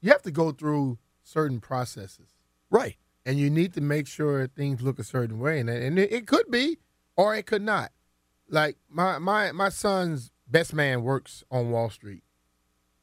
You 0.00 0.10
have 0.10 0.22
to 0.22 0.30
go 0.30 0.52
through 0.52 0.98
certain 1.22 1.60
processes. 1.60 2.30
right. 2.70 2.96
And 3.26 3.38
you 3.38 3.50
need 3.50 3.74
to 3.74 3.80
make 3.80 4.06
sure 4.06 4.46
things 4.46 4.80
look 4.82 4.98
a 4.98 5.04
certain 5.04 5.38
way, 5.38 5.60
and 5.60 5.68
and 5.68 5.98
it, 5.98 6.12
it 6.12 6.26
could 6.26 6.50
be 6.50 6.78
or 7.16 7.34
it 7.34 7.46
could 7.46 7.62
not. 7.62 7.92
Like 8.48 8.76
my 8.88 9.18
my 9.18 9.52
my 9.52 9.68
son's 9.68 10.30
best 10.46 10.72
man 10.72 11.02
works 11.02 11.44
on 11.50 11.70
Wall 11.70 11.90
Street, 11.90 12.22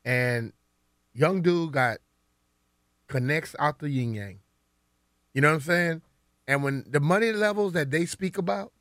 and 0.04 0.54
young 1.14 1.42
dude 1.42 1.72
got 1.72 1.98
connects 3.08 3.56
out 3.60 3.80
the 3.80 3.90
yin 3.90 4.14
yang. 4.14 4.40
You 5.34 5.42
know 5.42 5.50
what 5.50 5.56
I'm 5.56 5.62
saying? 5.62 6.02
And 6.48 6.64
when 6.64 6.86
the 6.88 7.00
money 7.00 7.32
levels 7.32 7.74
that 7.74 7.92
they 7.92 8.06
speak 8.06 8.38
about 8.38 8.72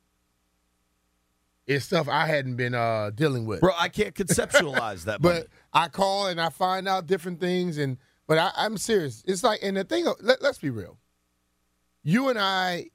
is 1.67 1.83
stuff 1.83 2.07
I 2.07 2.27
hadn't 2.27 2.55
been 2.55 2.75
uh, 2.75 3.11
dealing 3.13 3.45
with. 3.45 3.59
Bro, 3.59 3.73
I 3.77 3.89
can't 3.89 4.13
conceptualize 4.13 5.05
that. 5.05 5.21
But. 5.25 5.47
I 5.75 5.89
call 5.89 6.27
and 6.27 6.39
I 6.39 6.49
find 6.49 6.87
out 6.87 7.05
different 7.05 7.41
things, 7.41 7.77
and 7.77 7.97
but 8.27 8.37
I, 8.37 8.51
I'm 8.55 8.77
serious. 8.77 9.23
It's 9.27 9.43
like, 9.43 9.59
and 9.61 9.75
the 9.75 9.83
thing, 9.83 10.05
let, 10.21 10.41
let's 10.41 10.57
be 10.57 10.69
real. 10.69 10.97
You 12.07 12.29
and 12.29 12.37
I 12.37 12.91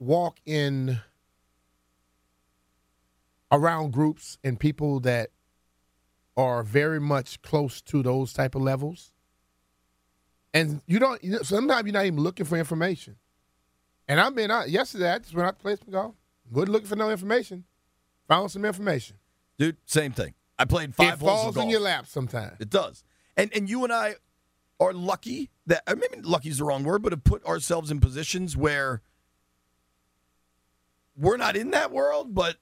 walk 0.00 0.38
in 0.44 0.98
around 3.52 3.92
groups 3.92 4.38
and 4.42 4.58
people 4.58 4.98
that 5.00 5.30
are 6.36 6.64
very 6.64 6.98
much 6.98 7.40
close 7.42 7.80
to 7.82 8.02
those 8.02 8.32
type 8.32 8.56
of 8.56 8.62
levels, 8.62 9.12
and 10.52 10.82
you 10.88 10.98
don't. 10.98 11.22
You 11.22 11.30
know, 11.30 11.42
sometimes 11.42 11.86
you're 11.86 11.92
not 11.92 12.06
even 12.06 12.18
looking 12.18 12.44
for 12.44 12.58
information. 12.58 13.14
And 14.08 14.18
I've 14.18 14.34
been 14.34 14.50
out 14.50 14.68
yesterday. 14.68 15.08
I 15.08 15.18
just 15.20 15.32
went 15.32 15.46
out 15.46 15.58
to 15.58 15.62
play 15.62 15.76
some 15.76 15.92
golf. 15.92 16.16
Good 16.52 16.68
looking 16.68 16.88
for 16.88 16.96
no 16.96 17.08
information. 17.08 17.62
Found 18.26 18.50
some 18.50 18.64
information. 18.64 19.16
dude, 19.58 19.76
same 19.86 20.10
thing. 20.10 20.34
I 20.58 20.64
played 20.64 20.92
five 20.92 21.22
it 21.22 21.24
holes 21.24 21.46
of 21.46 21.54
falls 21.54 21.64
in 21.64 21.70
your 21.70 21.80
lap 21.80 22.08
sometimes. 22.08 22.56
It 22.58 22.68
does. 22.68 23.04
And 23.36 23.54
and 23.54 23.70
you 23.70 23.84
and 23.84 23.92
I 23.92 24.16
are 24.82 24.92
lucky 24.92 25.50
that 25.66 25.82
or 25.88 25.96
maybe 25.96 26.20
lucky 26.22 26.48
is 26.48 26.58
the 26.58 26.64
wrong 26.64 26.82
word, 26.84 27.02
but 27.02 27.12
have 27.12 27.24
put 27.24 27.44
ourselves 27.44 27.90
in 27.90 28.00
positions 28.00 28.56
where 28.56 29.02
we're 31.16 31.36
not 31.36 31.56
in 31.56 31.70
that 31.70 31.90
world, 31.92 32.34
but 32.34 32.56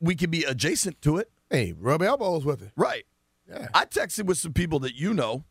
we 0.00 0.14
can 0.14 0.30
be 0.30 0.44
adjacent 0.44 1.00
to 1.02 1.16
it. 1.16 1.30
Hey, 1.50 1.72
rub 1.76 2.02
elbows 2.02 2.44
with 2.44 2.62
it. 2.62 2.72
Right. 2.76 3.06
Yeah. 3.48 3.68
I 3.72 3.84
texted 3.84 4.24
with 4.26 4.38
some 4.38 4.52
people 4.52 4.78
that 4.80 4.94
you 4.96 5.14
know, 5.14 5.44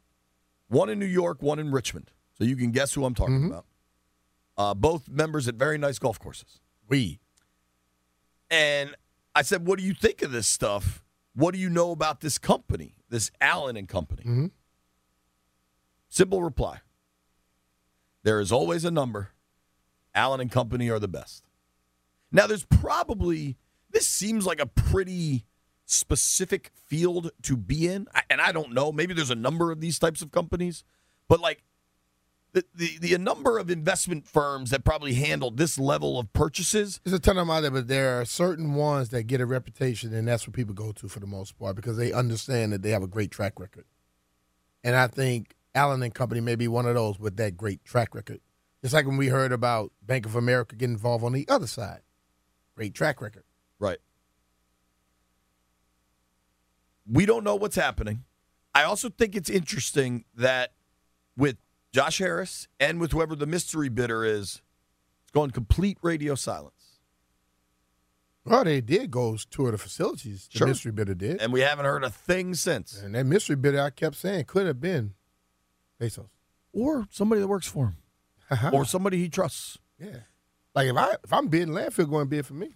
one 0.68 0.90
in 0.90 1.00
New 1.00 1.06
York, 1.06 1.42
one 1.42 1.60
in 1.60 1.72
Richmond. 1.72 2.12
So 2.38 2.44
you 2.44 2.56
can 2.56 2.72
guess 2.72 2.94
who 2.94 3.06
I'm 3.06 3.16
talking 3.16 3.42
Mhm. 3.44 3.48
about. 3.48 3.66
Uh, 4.58 4.74
both 4.74 5.08
members 5.10 5.48
at 5.48 5.56
very 5.56 5.78
nice 5.78 6.00
golf 6.00 6.20
courses. 6.20 6.60
We. 6.88 7.20
And 8.50 8.96
I 9.34 9.42
said, 9.42 9.66
What 9.66 9.80
do 9.80 9.86
you 9.86 9.94
think 9.94 10.22
of 10.22 10.32
this 10.32 10.48
stuff? 10.48 11.04
What 11.34 11.54
do 11.54 11.60
you 11.60 11.70
know 11.70 11.92
about 11.92 12.22
this 12.22 12.38
company, 12.38 12.98
this 13.10 13.32
Allen 13.42 13.76
and 13.76 13.88
Company? 13.88 14.24
Mhm. 14.24 14.52
Simple 16.16 16.42
reply. 16.42 16.80
There 18.24 18.40
is 18.40 18.50
always 18.50 18.86
a 18.86 18.90
number. 18.90 19.32
Allen 20.14 20.40
and 20.40 20.50
Company 20.50 20.90
are 20.90 20.98
the 20.98 21.10
best. 21.10 21.44
Now, 22.32 22.48
there's 22.48 22.64
probably, 22.64 23.58
this 23.92 24.08
seems 24.08 24.46
like 24.46 24.62
a 24.62 24.66
pretty 24.66 25.44
specific 25.86 26.72
field 26.74 27.32
to 27.42 27.58
be 27.58 27.90
in. 27.90 28.08
And 28.30 28.40
I 28.40 28.54
don't 28.54 28.72
know. 28.72 28.94
Maybe 28.94 29.14
there's 29.14 29.30
a 29.30 29.36
number 29.36 29.74
of 29.74 29.82
these 29.82 30.00
types 30.00 30.22
of 30.22 30.32
companies, 30.32 30.86
but 31.28 31.42
like 31.42 31.64
the, 32.54 32.64
the, 32.74 32.98
the 33.00 33.18
number 33.18 33.58
of 33.58 33.70
investment 33.70 34.26
firms 34.26 34.70
that 34.70 34.86
probably 34.86 35.16
handle 35.16 35.52
this 35.52 35.78
level 35.78 36.18
of 36.18 36.32
purchases. 36.32 37.02
There's 37.04 37.14
a 37.14 37.20
ton 37.20 37.36
of 37.38 37.42
them 37.46 37.54
out 37.54 37.60
there, 37.60 37.72
but 37.72 37.90
there 37.90 38.22
are 38.22 38.24
certain 38.24 38.74
ones 38.74 39.10
that 39.10 39.24
get 39.24 39.42
a 39.42 39.46
reputation, 39.46 40.14
and 40.14 40.26
that's 40.26 40.48
what 40.48 40.56
people 40.56 40.74
go 40.74 40.94
to 40.94 41.10
for 41.10 41.20
the 41.20 41.28
most 41.28 41.60
part 41.60 41.76
because 41.76 41.98
they 41.98 42.14
understand 42.14 42.72
that 42.72 42.84
they 42.84 42.92
have 42.92 43.04
a 43.04 43.08
great 43.08 43.32
track 43.32 43.60
record. 43.60 43.84
And 44.82 44.96
I 44.96 45.08
think 45.08 45.56
Allen 45.76 46.02
and 46.02 46.14
Company 46.14 46.42
may 46.42 46.56
be 46.56 46.68
one 46.68 46.86
of 46.86 46.96
those 46.96 47.20
with 47.20 47.36
that 47.38 47.58
great 47.58 47.84
track 47.84 48.16
record. 48.16 48.40
Just 48.82 48.94
like 48.94 49.06
when 49.06 49.18
we 49.18 49.28
heard 49.28 49.52
about 49.52 49.92
Bank 50.02 50.26
of 50.26 50.36
America 50.36 50.76
getting 50.76 50.94
involved 50.94 51.24
on 51.24 51.34
the 51.34 51.46
other 51.50 51.68
side, 51.68 52.02
great 52.76 52.94
track 52.94 53.22
record. 53.22 53.44
Right. 53.78 53.98
We 57.08 57.26
don't 57.26 57.44
know 57.44 57.56
what's 57.56 57.76
happening. 57.76 58.24
I 58.74 58.84
also 58.84 59.10
think 59.10 59.36
it's 59.36 59.50
interesting 59.50 60.26
that 60.36 60.74
with 61.38 61.58
Josh 61.92 62.18
Harris 62.18 62.68
and 62.80 63.00
with 63.00 63.12
whoever 63.12 63.36
the 63.36 63.46
mystery 63.46 63.90
bidder 63.90 64.26
is, 64.26 64.62
it's 65.24 65.32
going 65.32 65.52
complete 65.52 65.98
radio 66.02 66.36
silence. 66.36 66.72
Well, 68.44 68.64
they 68.64 68.82
did 68.82 69.10
go 69.12 69.38
tour 69.50 69.72
the 69.72 69.78
facilities. 69.78 70.48
The 70.52 70.60
Sure. 70.60 70.68
mystery 70.68 70.92
bidder 70.92 71.16
did, 71.16 71.42
And 71.42 71.52
we 71.52 71.62
haven't 71.62 71.86
heard 71.86 72.04
a 72.04 72.10
thing 72.12 72.54
since. 72.54 72.98
and 73.02 73.16
that 73.16 73.26
mystery 73.26 73.56
bidder 73.56 73.82
I 73.82 73.90
kept 73.90 74.16
saying 74.18 74.46
could 74.46 74.68
have 74.68 74.80
been 74.80 75.14
Bezos. 76.00 76.30
Or 76.74 77.08
somebody 77.10 77.42
that 77.42 77.48
works 77.48 77.68
for 77.68 77.96
him. 78.50 78.74
Or 78.74 78.86
somebody 78.86 79.18
he 79.18 79.30
trusts. 79.30 79.78
yeah, 80.00 80.18
like 80.76 80.88
if 80.88 80.96
I 80.96 81.16
if 81.24 81.34
I'm 81.34 81.48
bidding 81.48 81.74
landfill, 81.74 82.10
going 82.10 82.26
to 82.26 82.30
bid 82.30 82.46
for 82.46 82.54
me. 82.54 82.76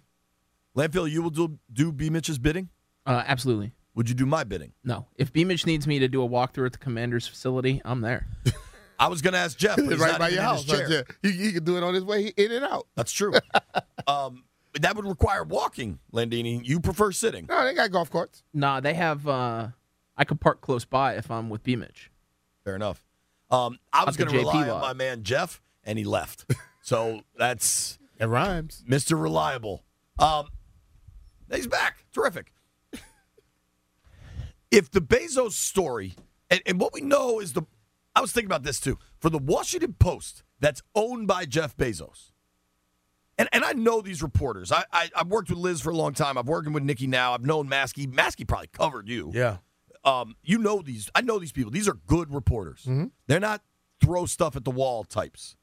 Landfill, 0.76 1.10
you 1.10 1.22
will 1.22 1.30
do, 1.30 1.58
do 1.72 1.92
B. 1.92 2.10
Mitch's 2.10 2.38
bidding? 2.38 2.70
Uh, 3.06 3.22
absolutely. 3.26 3.72
Would 3.94 4.08
you 4.08 4.14
do 4.14 4.26
my 4.26 4.44
bidding? 4.44 4.72
No. 4.84 5.06
If 5.16 5.32
B 5.32 5.44
Mitch 5.44 5.66
needs 5.66 5.86
me 5.86 5.98
to 5.98 6.08
do 6.08 6.22
a 6.22 6.28
walkthrough 6.28 6.66
at 6.66 6.72
the 6.72 6.78
commander's 6.78 7.26
facility, 7.26 7.82
I'm 7.84 8.00
there. 8.00 8.26
I 8.98 9.08
was 9.08 9.22
going 9.22 9.32
to 9.32 9.38
ask 9.38 9.56
Jeff. 9.58 9.76
But 9.76 9.86
he's 9.86 9.98
right 9.98 10.12
not 10.12 10.20
by 10.20 10.28
your 10.28 10.42
house. 10.42 10.62
his 10.64 10.72
chair. 10.72 10.80
Right 10.80 10.88
there. 11.22 11.32
He, 11.32 11.46
he 11.46 11.52
could 11.52 11.64
do 11.64 11.76
it 11.76 11.82
on 11.82 11.94
his 11.94 12.04
way 12.04 12.32
in 12.36 12.52
and 12.52 12.64
out. 12.64 12.86
That's 12.96 13.12
true. 13.12 13.32
um, 14.06 14.44
but 14.72 14.82
that 14.82 14.94
would 14.94 15.06
require 15.06 15.42
walking, 15.42 15.98
Landini. 16.12 16.64
You 16.64 16.80
prefer 16.80 17.10
sitting. 17.10 17.46
No, 17.48 17.64
they 17.64 17.74
got 17.74 17.90
golf 17.90 18.10
carts. 18.10 18.42
nah, 18.54 18.80
they 18.80 18.94
have. 18.94 19.26
Uh, 19.26 19.68
I 20.16 20.24
could 20.24 20.40
park 20.40 20.60
close 20.60 20.84
by 20.84 21.14
if 21.14 21.30
I'm 21.30 21.48
with 21.50 21.62
B 21.62 21.76
Mitch. 21.76 22.10
Fair 22.64 22.76
enough. 22.76 23.04
Um, 23.50 23.78
I 23.92 24.04
was 24.04 24.16
going 24.16 24.30
to 24.30 24.34
JP 24.36 24.38
rely 24.38 24.68
on 24.68 24.80
my 24.80 24.92
man 24.92 25.22
Jeff, 25.22 25.60
and 25.84 25.98
he 25.98 26.04
left. 26.04 26.44
so 26.82 27.22
that's 27.36 27.98
It 28.18 28.26
rhymes. 28.26 28.84
Mr. 28.88 29.20
Reliable. 29.20 29.84
Um, 30.18 30.48
he's 31.52 31.66
back. 31.66 32.04
Terrific. 32.14 32.52
if 34.70 34.90
the 34.90 35.00
Bezos 35.00 35.52
story, 35.52 36.14
and, 36.50 36.60
and 36.66 36.80
what 36.80 36.92
we 36.92 37.00
know 37.00 37.40
is 37.40 37.52
the, 37.54 37.62
I 38.14 38.20
was 38.20 38.32
thinking 38.32 38.46
about 38.48 38.62
this 38.62 38.80
too. 38.80 38.98
For 39.18 39.30
the 39.30 39.38
Washington 39.38 39.94
Post, 39.98 40.42
that's 40.60 40.82
owned 40.94 41.26
by 41.26 41.44
Jeff 41.44 41.76
Bezos. 41.76 42.32
And, 43.38 43.48
and 43.52 43.64
I 43.64 43.72
know 43.72 44.02
these 44.02 44.22
reporters. 44.22 44.70
I, 44.70 44.84
I 44.92 45.08
I've 45.16 45.28
worked 45.28 45.48
with 45.48 45.58
Liz 45.58 45.80
for 45.80 45.88
a 45.90 45.96
long 45.96 46.12
time. 46.12 46.36
I've 46.36 46.46
working 46.46 46.74
with 46.74 46.82
Nicki 46.82 47.06
now. 47.06 47.32
I've 47.32 47.44
known 47.44 47.68
Maske. 47.70 48.06
Maske 48.12 48.46
probably 48.46 48.66
covered 48.68 49.08
you 49.08 49.30
Yeah. 49.34 49.56
Um, 50.04 50.36
you 50.42 50.58
know 50.58 50.80
these. 50.82 51.10
I 51.14 51.20
know 51.20 51.38
these 51.38 51.52
people. 51.52 51.70
These 51.70 51.88
are 51.88 51.94
good 52.06 52.32
reporters. 52.32 52.88
They're 53.26 53.40
not 53.40 53.62
throw 54.00 54.26
stuff 54.26 54.56
at 54.56 54.64
the 54.64 54.70
wall 54.70 55.04
types. 55.04 55.56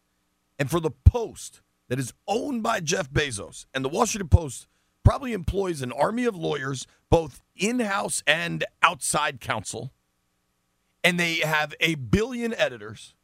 And 0.60 0.70
for 0.70 0.80
the 0.80 0.92
Post, 0.92 1.62
that 1.90 2.00
is 2.00 2.14
owned 2.28 2.62
by 2.64 2.80
Jeff 2.80 3.10
Bezos, 3.10 3.66
and 3.74 3.84
the 3.86 3.90
Washington 3.90 4.28
Post 4.30 4.68
probably 5.04 5.34
employs 5.34 5.82
an 5.82 5.92
army 5.92 6.26
of 6.26 6.36
lawyers, 6.36 6.86
both 7.10 7.42
in-house 7.56 8.22
and 8.28 8.66
outside 8.84 9.40
counsel, 9.40 9.94
and 11.04 11.20
they 11.20 11.36
have 11.36 11.74
a 11.80 11.96
billion 11.96 12.54
editors. 12.54 13.16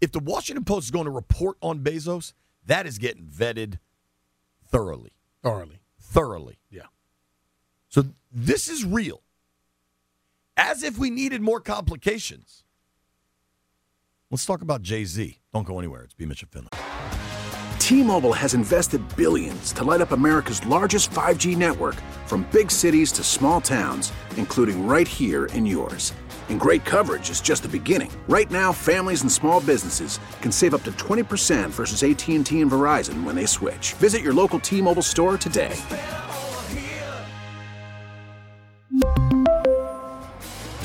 If 0.00 0.12
the 0.12 0.20
Washington 0.20 0.64
Post 0.64 0.84
is 0.86 0.90
going 0.90 1.06
to 1.06 1.10
report 1.10 1.56
on 1.60 1.80
Bezos, 1.80 2.32
that 2.64 2.86
is 2.86 2.98
getting 2.98 3.24
vetted 3.24 3.78
thoroughly 4.66 5.12
Thoroughly. 5.42 5.80
thoroughly. 5.98 6.58
Yeah. 6.70 6.86
So 7.88 8.04
this 8.30 8.68
is 8.68 8.84
real. 8.84 9.22
As 10.62 10.82
if 10.82 10.98
we 10.98 11.08
needed 11.08 11.40
more 11.40 11.58
complications. 11.58 12.64
Let's 14.30 14.44
talk 14.44 14.60
about 14.60 14.82
Jay 14.82 15.06
Z. 15.06 15.38
Don't 15.54 15.66
go 15.66 15.78
anywhere. 15.78 16.02
It's 16.02 16.12
B. 16.12 16.26
Mitchell 16.26 16.50
Finley. 16.52 16.68
T-Mobile 17.78 18.34
has 18.34 18.52
invested 18.52 19.00
billions 19.16 19.72
to 19.72 19.84
light 19.84 20.02
up 20.02 20.12
America's 20.12 20.64
largest 20.66 21.12
5G 21.12 21.56
network 21.56 21.94
from 22.26 22.46
big 22.52 22.70
cities 22.70 23.10
to 23.12 23.24
small 23.24 23.62
towns, 23.62 24.12
including 24.36 24.86
right 24.86 25.08
here 25.08 25.46
in 25.46 25.64
yours. 25.64 26.12
And 26.50 26.60
great 26.60 26.84
coverage 26.84 27.30
is 27.30 27.40
just 27.40 27.62
the 27.62 27.68
beginning. 27.68 28.12
Right 28.28 28.50
now, 28.50 28.70
families 28.70 29.22
and 29.22 29.32
small 29.32 29.60
businesses 29.60 30.20
can 30.42 30.52
save 30.52 30.74
up 30.74 30.82
to 30.82 30.92
20% 30.92 31.70
versus 31.70 32.02
AT&T 32.02 32.60
and 32.60 32.70
Verizon 32.70 33.24
when 33.24 33.34
they 33.34 33.46
switch. 33.46 33.94
Visit 33.94 34.20
your 34.20 34.34
local 34.34 34.60
T-Mobile 34.60 35.00
store 35.00 35.38
today. 35.38 35.74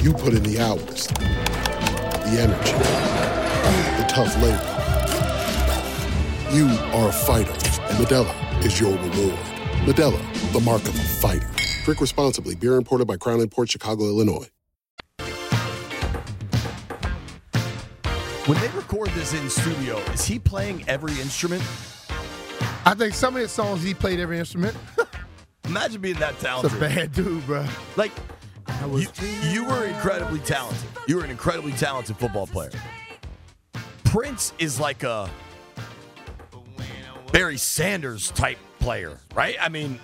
You 0.00 0.12
put 0.12 0.32
in 0.32 0.44
the 0.44 0.60
hours, 0.60 1.08
the 1.08 2.38
energy, 2.38 2.72
the 4.00 4.06
tough 4.08 4.32
labor. 4.40 4.74
You 6.54 6.68
are 6.96 7.08
a 7.08 7.12
fighter, 7.12 7.50
and 7.50 7.98
Modelo 7.98 8.64
is 8.64 8.78
your 8.78 8.92
reward. 8.92 9.38
Modelo, 9.84 10.52
the 10.52 10.60
mark 10.60 10.82
of 10.82 10.94
a 10.94 11.02
fighter. 11.02 11.50
Drink 11.84 12.00
responsibly. 12.00 12.54
Beer 12.54 12.76
imported 12.76 13.06
by 13.06 13.16
Crown 13.16 13.40
Imports 13.40 13.72
Chicago, 13.72 14.04
Illinois. 14.04 14.46
When 18.46 18.58
they 18.60 18.68
record 18.68 19.08
this 19.10 19.34
in 19.34 19.50
studio, 19.50 19.98
is 20.12 20.24
he 20.24 20.38
playing 20.38 20.84
every 20.88 21.12
instrument? 21.20 21.62
I 22.86 22.94
think 22.96 23.14
some 23.14 23.34
of 23.34 23.42
his 23.42 23.50
songs 23.50 23.82
he 23.82 23.94
played 23.94 24.20
every 24.20 24.38
instrument. 24.38 24.76
Imagine 25.64 26.00
being 26.00 26.18
that 26.20 26.38
talented. 26.38 26.70
That's 26.80 26.92
a 26.92 26.96
bad 26.96 27.12
dude, 27.12 27.44
bro. 27.46 27.66
Like, 27.96 28.12
you, 28.92 29.08
you 29.50 29.64
were 29.64 29.84
incredibly 29.86 30.40
talented. 30.40 30.88
You 31.06 31.16
were 31.16 31.24
an 31.24 31.30
incredibly 31.30 31.72
talented 31.72 32.16
football 32.16 32.46
player. 32.46 32.70
Prince 34.04 34.52
is 34.58 34.80
like 34.80 35.02
a 35.02 35.28
Barry 37.32 37.56
Sanders 37.58 38.30
type 38.30 38.58
player, 38.78 39.18
right? 39.34 39.56
I 39.60 39.68
mean, 39.68 39.98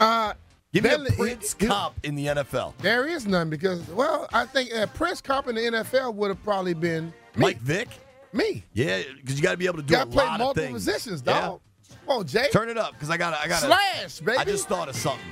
Uh, 0.00 0.34
Give 0.72 0.84
me 0.84 0.90
a 0.90 0.98
Prince 1.12 1.56
he- 1.58 1.66
comp 1.66 1.94
in 2.04 2.14
the 2.14 2.26
NFL. 2.26 2.74
There 2.78 3.06
is 3.06 3.26
none 3.26 3.50
because, 3.50 3.86
well, 3.88 4.28
I 4.32 4.46
think 4.46 4.72
a 4.72 4.86
Prince 4.86 5.20
comp 5.20 5.48
in 5.48 5.54
the 5.56 5.62
NFL 5.62 6.14
would 6.14 6.28
have 6.28 6.42
probably 6.44 6.74
been 6.74 7.06
me. 7.06 7.12
Mike 7.36 7.58
Vick. 7.60 7.88
me. 8.32 8.64
Yeah, 8.72 9.02
because 9.16 9.36
you 9.36 9.42
got 9.42 9.50
to 9.52 9.56
be 9.56 9.66
able 9.66 9.78
to 9.78 9.82
do 9.82 9.92
Got 9.94 10.06
a 10.08 10.10
play 10.10 10.24
lot 10.24 10.38
multiple 10.38 10.62
of 10.62 10.70
things. 10.72 10.84
positions, 10.86 11.22
Yeah. 11.26 11.40
dog. 11.40 11.60
Come 12.06 12.18
on, 12.18 12.26
Jay. 12.26 12.48
Turn 12.52 12.68
it 12.68 12.78
up 12.78 12.92
because 12.92 13.10
I 13.10 13.16
got 13.16 13.34
I 13.34 13.48
got 13.48 13.60
Slash, 13.62 14.20
baby. 14.20 14.38
I 14.38 14.44
just 14.44 14.68
thought 14.68 14.88
of 14.88 14.94
something. 14.96 15.26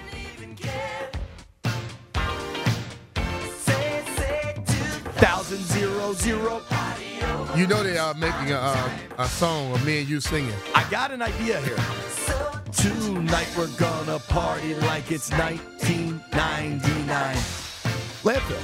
Thousand 5.19 5.59
zero 5.59 6.13
zero. 6.13 6.63
You 7.57 7.67
know 7.67 7.83
they 7.83 7.99
are 7.99 8.15
making 8.15 8.53
a, 8.53 8.57
a, 8.57 8.93
a 9.19 9.27
song 9.27 9.73
of 9.73 9.85
me 9.85 9.99
and 10.01 10.09
you 10.09 10.21
singing. 10.21 10.53
I 10.75 10.89
got 10.91 11.11
an 11.11 11.23
idea 11.23 11.61
here. 11.61 11.77
Tonight 12.73 13.49
we're 13.57 13.67
gonna 13.79 14.19
party 14.21 14.75
like 14.75 15.11
it's 15.11 15.31
1999. 15.33 17.37
Landfill. 18.23 18.61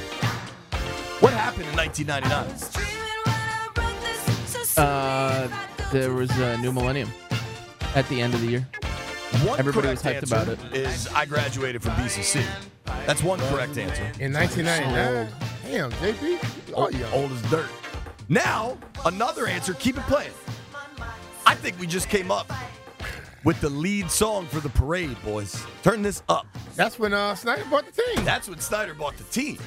What 1.21 1.33
happened 1.33 1.67
in 1.67 1.77
1999? 1.77 2.47
Uh, 4.77 5.49
there 5.93 6.13
was 6.13 6.31
a 6.39 6.57
new 6.59 6.73
millennium 6.73 7.11
at 7.97 8.09
the 8.09 8.21
end 8.21 8.35
of 8.35 8.41
the 8.43 8.47
year. 8.47 8.69
One 9.45 9.59
Everybody 9.59 9.89
was 9.89 10.03
hyped 10.03 10.23
about 10.23 10.47
it. 10.49 10.59
Is 10.73 11.09
I 11.09 11.25
graduated 11.25 11.83
from 11.83 11.95
BCC. 11.95 12.45
That's 13.07 13.25
one 13.25 13.41
correct 13.41 13.77
answer. 13.77 14.05
In 14.21 14.33
1999. 14.33 15.29
Damn, 15.65 15.91
JP. 15.93 16.73
Oh, 16.75 16.85
Old, 16.85 16.95
yeah. 16.95 17.11
old 17.13 17.33
as 17.33 17.43
dirt. 17.51 17.69
Now, 18.29 18.77
another 19.05 19.47
answer. 19.47 19.75
Keep 19.75 19.99
it 19.99 20.05
playing. 20.05 20.33
I 21.47 21.55
think 21.55 21.79
we 21.79 21.87
just 21.87 22.09
came 22.09 22.31
up 22.31 22.51
with 23.45 23.61
the 23.61 23.69
lead 23.69 24.11
song 24.11 24.47
for 24.47 24.61
the 24.61 24.71
parade, 24.71 25.17
boys. 25.25 25.65
Turn 25.83 26.03
this 26.03 26.23
up. 26.29 26.47
That's 26.75 26.99
when 26.99 27.13
uh, 27.13 27.35
Snyder 27.35 27.65
bought 27.71 27.85
the 27.87 27.93
team. 28.03 28.25
That's 28.25 28.49
when 28.49 28.59
Snyder 28.61 28.95
bought 28.95 29.17
the 29.17 29.25
team. 29.25 29.59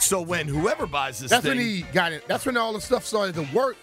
So 0.00 0.20
when 0.20 0.48
whoever 0.48 0.86
buys 0.86 1.20
this 1.20 1.30
That's 1.30 1.44
thing, 1.44 1.56
when 1.56 1.66
he 1.66 1.82
got 1.92 2.12
it. 2.12 2.26
That's 2.26 2.44
when 2.44 2.56
all 2.56 2.72
the 2.72 2.80
stuff 2.80 3.04
started 3.04 3.34
to 3.36 3.56
work. 3.56 3.76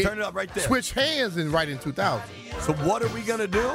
Turn 0.00 0.18
it 0.18 0.24
up 0.24 0.34
right 0.34 0.52
there. 0.54 0.62
Switch 0.64 0.92
hands 0.92 1.36
and 1.36 1.50
right 1.52 1.68
in 1.68 1.78
2000. 1.78 2.22
So 2.60 2.72
what 2.74 3.02
are 3.02 3.08
we 3.08 3.22
gonna 3.22 3.48
do 3.48 3.68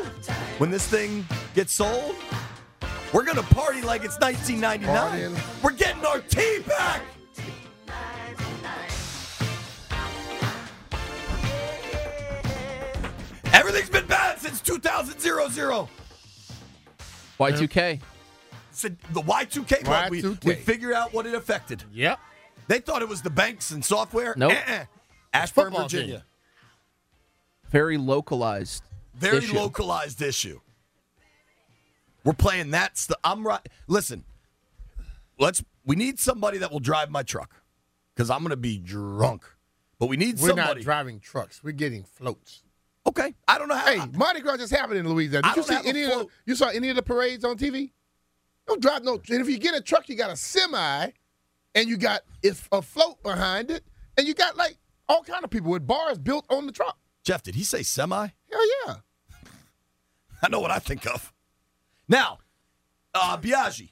when 0.58 0.72
this 0.72 0.88
thing 0.88 1.26
gets 1.54 1.74
sold? 1.74 2.16
We're 3.12 3.26
gonna 3.26 3.44
party 3.44 3.82
like 3.82 4.06
it's 4.06 4.18
1999. 4.20 5.32
Partying. 5.36 5.64
We're 5.64 5.72
getting 5.74 6.06
our 6.06 6.20
team 6.20 6.62
back. 6.64 7.02
Everything's 13.54 13.89
been 13.89 14.08
bad 14.08 14.39
since 14.39 14.60
2000. 14.62 15.16
Y2K. 17.39 18.02
Said 18.72 18.98
the 19.12 19.22
Y2K 19.22 19.84
club. 19.84 20.10
We, 20.10 20.22
Y2K. 20.24 20.46
we 20.46 20.56
figured 20.56 20.94
out 20.94 21.13
what 21.13 21.26
it 21.26 21.36
affected. 21.36 21.84
Yep. 21.94 22.20
They 22.68 22.80
thought 22.80 23.02
it 23.02 23.10
was 23.10 23.22
the 23.22 23.30
banks 23.30 23.72
and 23.72 23.86
software. 23.86 24.34
Nope. 24.36 24.54
Uh-uh. 24.54 24.86
Ashburn, 25.34 25.74
Virginia. 25.74 26.18
team. 26.18 26.24
Very 27.70 27.98
localized. 27.98 28.84
Very 29.16 29.38
issue. 29.38 29.56
localized 29.56 30.22
issue. 30.22 30.60
We're 32.24 32.34
playing 32.34 32.72
that 32.72 32.98
stuff. 32.98 33.18
I'm 33.24 33.46
right. 33.46 33.62
Listen, 33.88 34.24
let's. 35.38 35.63
We 35.86 35.96
need 35.96 36.20
somebody 36.20 36.58
that 36.60 36.72
will 36.72 36.80
drive 36.80 37.10
my 37.12 37.24
truck 37.24 37.62
because 38.16 38.30
I'm 38.30 38.39
going 38.39 38.52
to 38.52 38.58
be 38.58 38.78
drunk. 38.78 39.44
But 40.00 40.08
we 40.08 40.18
need 40.18 40.39
We're 40.39 40.50
somebody. 40.50 40.80
not 40.80 40.84
driving 40.84 41.20
trucks. 41.20 41.63
We're 41.63 41.72
getting 41.72 42.04
floats. 42.04 42.62
Okay, 43.08 43.34
I 43.48 43.58
don't 43.58 43.68
know 43.68 43.76
how. 43.76 43.86
Hey, 43.86 44.02
Mardi 44.13 44.42
Gras 44.42 44.58
just 44.58 44.74
happened 44.74 45.00
in 45.00 45.10
Louisiana. 45.10 45.48
Did 45.48 45.58
you 45.58 45.63
see 45.63 45.89
any 45.89 46.04
of 46.04 46.10
the, 46.10 46.28
you 46.46 46.56
saw 46.56 46.70
any 46.70 46.89
of 46.89 46.96
the 46.96 47.04
parades 47.04 47.44
on 47.44 47.58
TV? 47.58 47.92
Don't 48.68 48.82
drive 48.82 49.04
no. 49.04 49.13
And 49.30 49.42
if 49.42 49.50
you 49.50 49.58
get 49.58 49.76
a 49.76 49.82
truck, 49.82 50.08
you 50.08 50.16
got 50.16 50.32
a 50.32 50.36
semi, 50.36 51.10
and 51.76 51.89
you 51.89 51.98
got 51.98 52.22
it's 52.42 52.68
a 52.72 52.82
float 52.82 53.22
behind 53.24 53.72
it, 53.72 53.84
and 54.18 54.28
you 54.28 54.34
got 54.34 54.58
like 54.58 54.78
all 55.10 55.24
kind 55.24 55.44
of 55.44 55.50
people 55.50 55.72
with 55.72 55.86
bars 55.86 56.18
built 56.18 56.46
on 56.50 56.66
the 56.66 56.72
truck. 56.72 56.98
Jeff, 57.24 57.44
did 57.44 57.56
he 57.56 57.63
say 57.63 57.84
semi? 57.84 58.28
Hell 58.52 58.62
yeah. 58.88 58.96
I 60.44 60.50
know 60.50 60.60
what 60.60 60.72
I 60.72 60.80
think 60.80 61.06
of. 61.08 61.34
Now, 62.08 62.39
uh, 63.13 63.38
Biaggi. 63.38 63.92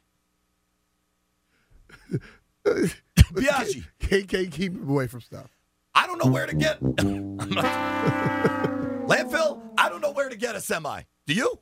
Biaggi. 2.66 3.86
KK 4.00 4.52
keep 4.52 4.74
him 4.74 4.90
away 4.90 5.08
from 5.08 5.22
stuff. 5.22 5.50
I 5.94 6.08
don't 6.08 6.24
know 6.24 6.32
where 6.32 6.46
to 6.46 6.56
get. 6.56 6.80
Landfill. 9.08 9.62
I 9.78 9.90
don't 9.90 10.02
know 10.02 10.12
where 10.12 10.30
to 10.30 10.36
get 10.36 10.56
a 10.56 10.62
semi. 10.62 11.02
Do 11.28 11.34
you? 11.34 11.60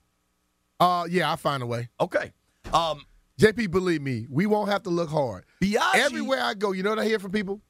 Uh, 0.80 1.06
yeah, 1.10 1.30
I'll 1.30 1.38
find 1.38 1.62
a 1.64 1.66
way. 1.66 1.90
Okay. 2.00 2.32
Um, 2.74 3.06
JP, 3.40 3.72
believe 3.72 4.02
me, 4.02 4.28
we 4.30 4.46
won't 4.46 4.70
have 4.70 4.84
to 4.84 4.90
look 4.90 5.10
hard. 5.10 5.46
Biaggi. 5.62 5.96
Everywhere 5.96 6.42
I 6.42 6.54
go, 6.54 6.72
you 6.72 6.84
know 6.84 6.90
what 6.92 7.00
I 7.00 7.06
hear 7.06 7.20
from 7.20 7.32
people? 7.32 7.62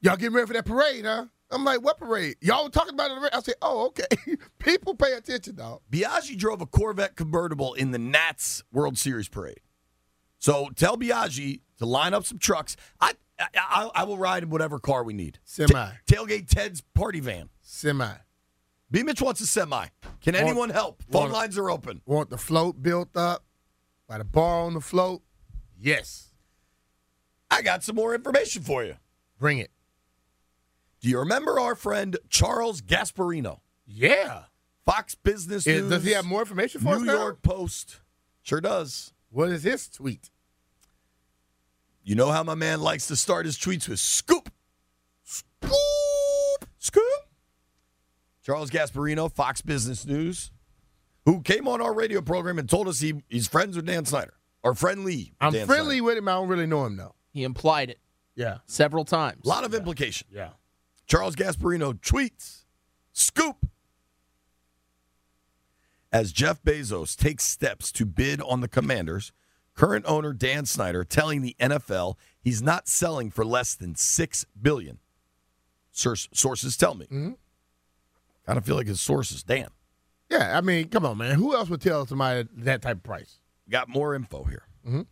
Y'all 0.00 0.16
getting 0.16 0.34
ready 0.34 0.46
for 0.46 0.52
that 0.54 0.66
parade, 0.66 1.04
huh? 1.04 1.26
I'm 1.50 1.64
like, 1.64 1.82
what 1.82 1.98
parade? 1.98 2.36
Y'all 2.40 2.68
talking 2.68 2.94
about 2.94 3.10
it. 3.10 3.30
I 3.32 3.40
say, 3.40 3.52
oh, 3.62 3.86
okay. 3.86 4.36
people 4.58 4.94
pay 4.94 5.12
attention, 5.12 5.54
dog. 5.56 5.80
Biaggi 5.90 6.36
drove 6.36 6.60
a 6.60 6.66
Corvette 6.66 7.16
convertible 7.16 7.74
in 7.74 7.90
the 7.90 7.98
Nats 7.98 8.64
World 8.72 8.98
Series 8.98 9.28
parade. 9.28 9.60
So 10.38 10.70
tell 10.74 10.96
Biaggi 10.96 11.60
to 11.78 11.86
line 11.86 12.12
up 12.12 12.24
some 12.24 12.38
trucks. 12.38 12.76
I 13.00 13.12
I, 13.38 13.46
I, 13.56 13.90
I 13.94 14.04
will 14.04 14.18
ride 14.18 14.42
in 14.44 14.50
whatever 14.50 14.78
car 14.78 15.02
we 15.02 15.12
need. 15.12 15.38
Semi. 15.44 15.72
Ta- 15.72 15.92
tailgate 16.06 16.48
Ted's 16.48 16.82
party 16.94 17.20
van. 17.20 17.48
Semi. 17.62 18.12
B. 18.90 19.02
Mitch 19.02 19.20
wants 19.20 19.40
a 19.40 19.46
semi. 19.46 19.86
Can 20.20 20.34
Want- 20.34 20.36
anyone 20.36 20.70
help? 20.70 21.02
Phone 21.10 21.22
want- 21.22 21.32
lines 21.32 21.58
are 21.58 21.70
open. 21.70 22.00
Want 22.06 22.30
the 22.30 22.38
float 22.38 22.82
built 22.82 23.16
up 23.16 23.44
by 24.06 24.18
the 24.18 24.24
bar 24.24 24.62
on 24.66 24.74
the 24.74 24.80
float? 24.80 25.22
Yes. 25.78 26.32
I 27.50 27.62
got 27.62 27.82
some 27.84 27.96
more 27.96 28.14
information 28.14 28.62
for 28.62 28.84
you. 28.84 28.96
Bring 29.38 29.58
it. 29.58 29.70
Do 31.00 31.08
you 31.08 31.18
remember 31.18 31.58
our 31.60 31.74
friend 31.74 32.16
Charles 32.28 32.80
Gasparino? 32.80 33.60
Yeah. 33.86 34.44
Fox 34.86 35.14
Business 35.14 35.66
Is- 35.66 35.82
News. 35.82 35.90
does 35.90 36.04
he 36.04 36.12
have 36.12 36.24
more 36.24 36.40
information 36.40 36.80
for 36.80 36.94
us 36.96 37.02
New? 37.02 37.12
York 37.12 37.42
Post. 37.42 38.00
Sure 38.42 38.60
does. 38.60 39.12
What 39.30 39.50
is 39.50 39.62
his 39.64 39.88
tweet? 39.88 40.30
You 42.02 42.14
know 42.14 42.30
how 42.30 42.42
my 42.42 42.54
man 42.54 42.80
likes 42.80 43.06
to 43.08 43.16
start 43.16 43.46
his 43.46 43.56
tweets 43.58 43.88
with 43.88 43.98
scoop. 43.98 44.50
Scoop. 45.22 46.68
Scoop. 46.78 47.02
Charles 48.44 48.70
Gasparino, 48.70 49.32
Fox 49.32 49.62
Business 49.62 50.04
News, 50.06 50.52
who 51.24 51.40
came 51.40 51.66
on 51.66 51.80
our 51.80 51.94
radio 51.94 52.20
program 52.20 52.58
and 52.58 52.68
told 52.68 52.86
us 52.88 53.00
he, 53.00 53.14
he's 53.28 53.48
friends 53.48 53.74
with 53.74 53.86
Dan 53.86 54.04
Snyder 54.04 54.34
or 54.62 54.74
friendly. 54.74 55.16
with 55.16 55.32
I'm 55.40 55.52
Dan 55.52 55.66
friendly 55.66 55.96
Snyder. 55.96 56.04
with 56.04 56.18
him. 56.18 56.28
I 56.28 56.32
don't 56.32 56.48
really 56.48 56.66
know 56.66 56.84
him, 56.84 56.96
though. 56.96 57.14
He 57.32 57.42
implied 57.42 57.90
it 57.90 57.98
Yeah. 58.36 58.58
several 58.66 59.04
times. 59.04 59.40
A 59.44 59.48
lot 59.48 59.64
of 59.64 59.74
implication. 59.74 60.28
Yeah. 60.30 60.50
Charles 61.06 61.34
Gasparino 61.36 61.94
tweets, 61.94 62.64
scoop. 63.12 63.66
As 66.12 66.30
Jeff 66.30 66.62
Bezos 66.62 67.16
takes 67.16 67.44
steps 67.44 67.90
to 67.92 68.06
bid 68.06 68.40
on 68.42 68.60
the 68.60 68.68
Commanders, 68.68 69.32
current 69.74 70.04
owner 70.06 70.32
Dan 70.32 70.64
Snyder 70.66 71.02
telling 71.02 71.42
the 71.42 71.56
NFL 71.58 72.14
he's 72.40 72.62
not 72.62 72.86
selling 72.88 73.30
for 73.30 73.44
less 73.44 73.74
than 73.74 73.96
six 73.96 74.44
billion. 74.60 74.98
Sources 75.92 76.76
tell 76.76 76.94
me. 76.94 77.06
Mhm. 77.06 77.36
Kind 78.46 78.58
of 78.58 78.64
feel 78.64 78.76
like 78.76 78.86
his 78.86 79.00
sources. 79.00 79.42
Dan, 79.42 79.68
Yeah. 80.30 80.56
I 80.56 80.60
mean, 80.60 80.88
come 80.88 81.04
on, 81.06 81.18
man. 81.18 81.36
Who 81.36 81.54
else 81.54 81.68
would 81.70 81.80
tell 81.80 82.06
somebody 82.06 82.48
that 82.58 82.82
type 82.82 82.98
of 82.98 83.02
price? 83.02 83.38
got 83.70 83.88
more 83.88 84.14
info 84.14 84.44
here. 84.44 84.64
Mhm. 84.86 85.06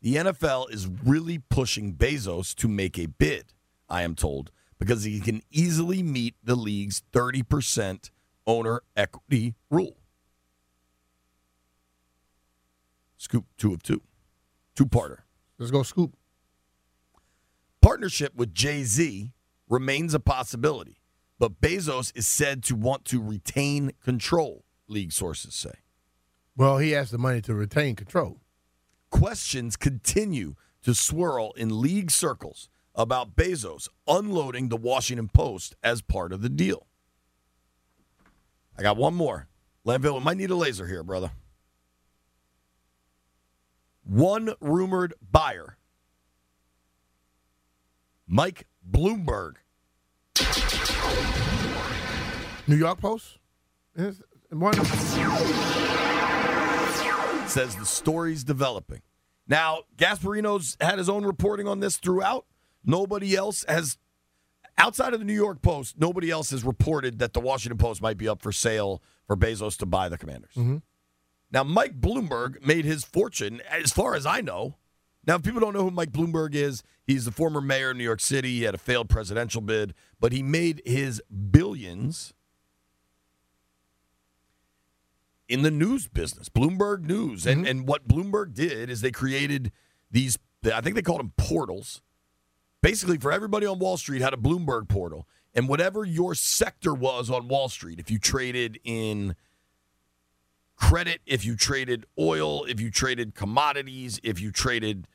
The 0.00 0.16
NFL 0.16 0.66
is 0.72 0.88
really 0.88 1.38
pushing 1.38 1.94
Bezos 1.94 2.52
to 2.56 2.66
make 2.66 2.98
a 2.98 3.06
bid. 3.06 3.52
I 3.88 4.02
am 4.02 4.16
told 4.16 4.50
because 4.78 5.04
he 5.04 5.20
can 5.20 5.42
easily 5.50 6.02
meet 6.02 6.34
the 6.42 6.56
league's 6.56 7.02
thirty 7.12 7.44
percent 7.44 8.10
owner 8.46 8.82
equity 8.96 9.54
rule. 9.70 9.96
Scoop 13.16 13.46
two 13.56 13.72
of 13.72 13.82
two. 13.84 14.02
Two 14.74 14.86
parter. 14.86 15.18
Let's 15.58 15.70
go 15.70 15.82
scoop. 15.84 16.16
Partnership 17.80 18.34
with 18.34 18.52
Jay 18.54 18.82
Z 18.82 19.32
remains 19.68 20.14
a 20.14 20.20
possibility, 20.20 20.96
but 21.42 21.60
Bezos 21.60 22.12
is 22.14 22.28
said 22.28 22.62
to 22.62 22.76
want 22.76 23.04
to 23.06 23.20
retain 23.20 23.94
control, 24.04 24.64
league 24.86 25.10
sources 25.10 25.56
say. 25.56 25.72
Well, 26.56 26.78
he 26.78 26.92
has 26.92 27.10
the 27.10 27.18
money 27.18 27.40
to 27.40 27.52
retain 27.52 27.96
control. 27.96 28.38
Questions 29.10 29.76
continue 29.76 30.54
to 30.84 30.94
swirl 30.94 31.50
in 31.56 31.80
league 31.80 32.12
circles 32.12 32.68
about 32.94 33.34
Bezos 33.34 33.88
unloading 34.06 34.68
the 34.68 34.76
Washington 34.76 35.26
Post 35.26 35.74
as 35.82 36.00
part 36.00 36.32
of 36.32 36.42
the 36.42 36.48
deal. 36.48 36.86
I 38.78 38.82
got 38.82 38.96
one 38.96 39.14
more. 39.14 39.48
Landfill, 39.84 40.14
we 40.14 40.20
might 40.20 40.36
need 40.36 40.52
a 40.52 40.54
laser 40.54 40.86
here, 40.86 41.02
brother. 41.02 41.32
One 44.04 44.54
rumored 44.60 45.14
buyer, 45.32 45.76
Mike 48.28 48.68
Bloomberg, 48.88 49.54
New 52.66 52.76
York 52.76 53.00
Post? 53.00 53.38
One? 54.50 54.74
says 57.52 57.76
the 57.76 57.84
story's 57.84 58.44
developing. 58.44 59.02
Now, 59.46 59.80
Gasparino's 59.96 60.76
had 60.80 60.98
his 60.98 61.08
own 61.08 61.24
reporting 61.26 61.68
on 61.68 61.80
this 61.80 61.98
throughout. 61.98 62.46
Nobody 62.84 63.36
else 63.36 63.64
has, 63.68 63.98
outside 64.78 65.12
of 65.12 65.20
the 65.20 65.26
New 65.26 65.34
York 65.34 65.60
Post, 65.60 65.98
nobody 65.98 66.30
else 66.30 66.50
has 66.50 66.64
reported 66.64 67.18
that 67.18 67.34
the 67.34 67.40
Washington 67.40 67.78
Post 67.78 68.00
might 68.00 68.16
be 68.16 68.28
up 68.28 68.40
for 68.40 68.52
sale 68.52 69.02
for 69.26 69.36
Bezos 69.36 69.76
to 69.78 69.86
buy 69.86 70.08
the 70.08 70.16
Commanders. 70.16 70.54
Mm-hmm. 70.56 70.78
Now, 71.50 71.64
Mike 71.64 72.00
Bloomberg 72.00 72.64
made 72.64 72.86
his 72.86 73.04
fortune, 73.04 73.60
as 73.70 73.92
far 73.92 74.14
as 74.14 74.24
I 74.24 74.40
know. 74.40 74.76
Now, 75.26 75.36
if 75.36 75.42
people 75.42 75.60
don't 75.60 75.74
know 75.74 75.82
who 75.82 75.90
Mike 75.90 76.10
Bloomberg 76.10 76.54
is, 76.54 76.82
he's 77.06 77.26
the 77.26 77.32
former 77.32 77.60
mayor 77.60 77.90
of 77.90 77.96
New 77.98 78.04
York 78.04 78.20
City. 78.20 78.56
He 78.56 78.62
had 78.62 78.74
a 78.74 78.78
failed 78.78 79.08
presidential 79.10 79.60
bid, 79.60 79.94
but 80.18 80.32
he 80.32 80.42
made 80.42 80.80
his 80.86 81.22
billions 81.50 82.32
in 85.52 85.60
the 85.60 85.70
news 85.70 86.08
business, 86.08 86.48
Bloomberg 86.48 87.02
News. 87.02 87.46
And, 87.46 87.58
mm-hmm. 87.58 87.70
and 87.70 87.86
what 87.86 88.08
Bloomberg 88.08 88.54
did 88.54 88.88
is 88.88 89.02
they 89.02 89.10
created 89.10 89.70
these, 90.10 90.38
I 90.64 90.80
think 90.80 90.96
they 90.96 91.02
called 91.02 91.20
them 91.20 91.34
portals. 91.36 92.00
Basically, 92.80 93.18
for 93.18 93.30
everybody 93.30 93.66
on 93.66 93.78
Wall 93.78 93.98
Street 93.98 94.22
had 94.22 94.32
a 94.32 94.38
Bloomberg 94.38 94.88
portal. 94.88 95.28
And 95.54 95.68
whatever 95.68 96.06
your 96.06 96.34
sector 96.34 96.94
was 96.94 97.30
on 97.30 97.48
Wall 97.48 97.68
Street, 97.68 98.00
if 98.00 98.10
you 98.10 98.18
traded 98.18 98.80
in 98.82 99.36
credit, 100.74 101.20
if 101.26 101.44
you 101.44 101.54
traded 101.54 102.06
oil, 102.18 102.64
if 102.64 102.80
you 102.80 102.90
traded 102.90 103.34
commodities, 103.34 104.18
if 104.22 104.40
you 104.40 104.50
traded 104.52 105.06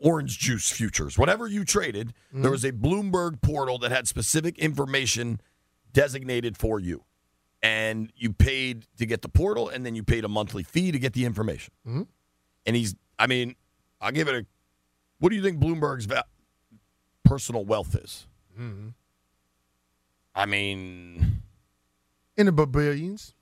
orange 0.00 0.36
juice 0.40 0.68
futures, 0.68 1.16
whatever 1.16 1.46
you 1.46 1.64
traded, 1.64 2.12
there 2.32 2.42
mm-hmm. 2.42 2.50
was 2.50 2.64
a 2.64 2.72
Bloomberg 2.72 3.40
portal 3.40 3.78
that 3.78 3.92
had 3.92 4.08
specific 4.08 4.58
information 4.58 5.40
designated 5.92 6.56
for 6.56 6.80
you. 6.80 7.04
And 7.62 8.10
you 8.16 8.32
paid 8.32 8.86
to 8.96 9.04
get 9.06 9.20
the 9.22 9.28
portal, 9.28 9.68
and 9.68 9.84
then 9.84 9.94
you 9.94 10.02
paid 10.02 10.24
a 10.24 10.28
monthly 10.28 10.62
fee 10.62 10.92
to 10.92 10.98
get 10.98 11.12
the 11.12 11.24
information. 11.26 11.74
And 12.64 12.76
he's, 12.76 12.94
I 13.18 13.26
mean, 13.26 13.54
I'll 14.00 14.12
give 14.12 14.28
it 14.28 14.34
a, 14.34 14.46
what 15.18 15.28
do 15.28 15.36
you 15.36 15.42
think 15.42 15.58
Bloomberg's 15.60 16.06
va- 16.06 16.24
personal 17.24 17.64
wealth 17.64 17.94
is? 17.94 18.26
I 20.34 20.46
mean, 20.46 21.42
In 22.36 22.46
the 22.46 22.52
billions. 22.52 23.34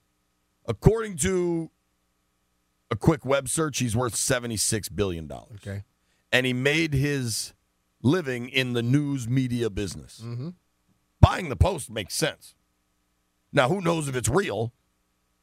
According 0.67 1.17
to 1.19 1.71
a 2.91 2.97
quick 2.97 3.25
web 3.25 3.49
search, 3.49 3.79
he's 3.79 3.97
worth 3.97 4.15
$76 4.15 4.95
billion. 4.95 5.31
Okay. 5.57 5.85
And 6.33 6.45
he 6.45 6.53
made 6.53 6.93
his 6.95 7.53
living 8.03 8.49
in 8.49 8.73
the 8.75 8.83
news 8.83 9.29
media 9.29 9.71
business. 9.71 10.21
Mm-hmm. 10.25 10.51
Buying 11.21 11.49
the 11.49 11.57
Post 11.57 11.91
makes 11.91 12.15
sense. 12.15 12.55
Now, 13.53 13.69
who 13.69 13.81
knows 13.81 14.09
if 14.09 14.17
it's 14.17 14.29
real? 14.29 14.73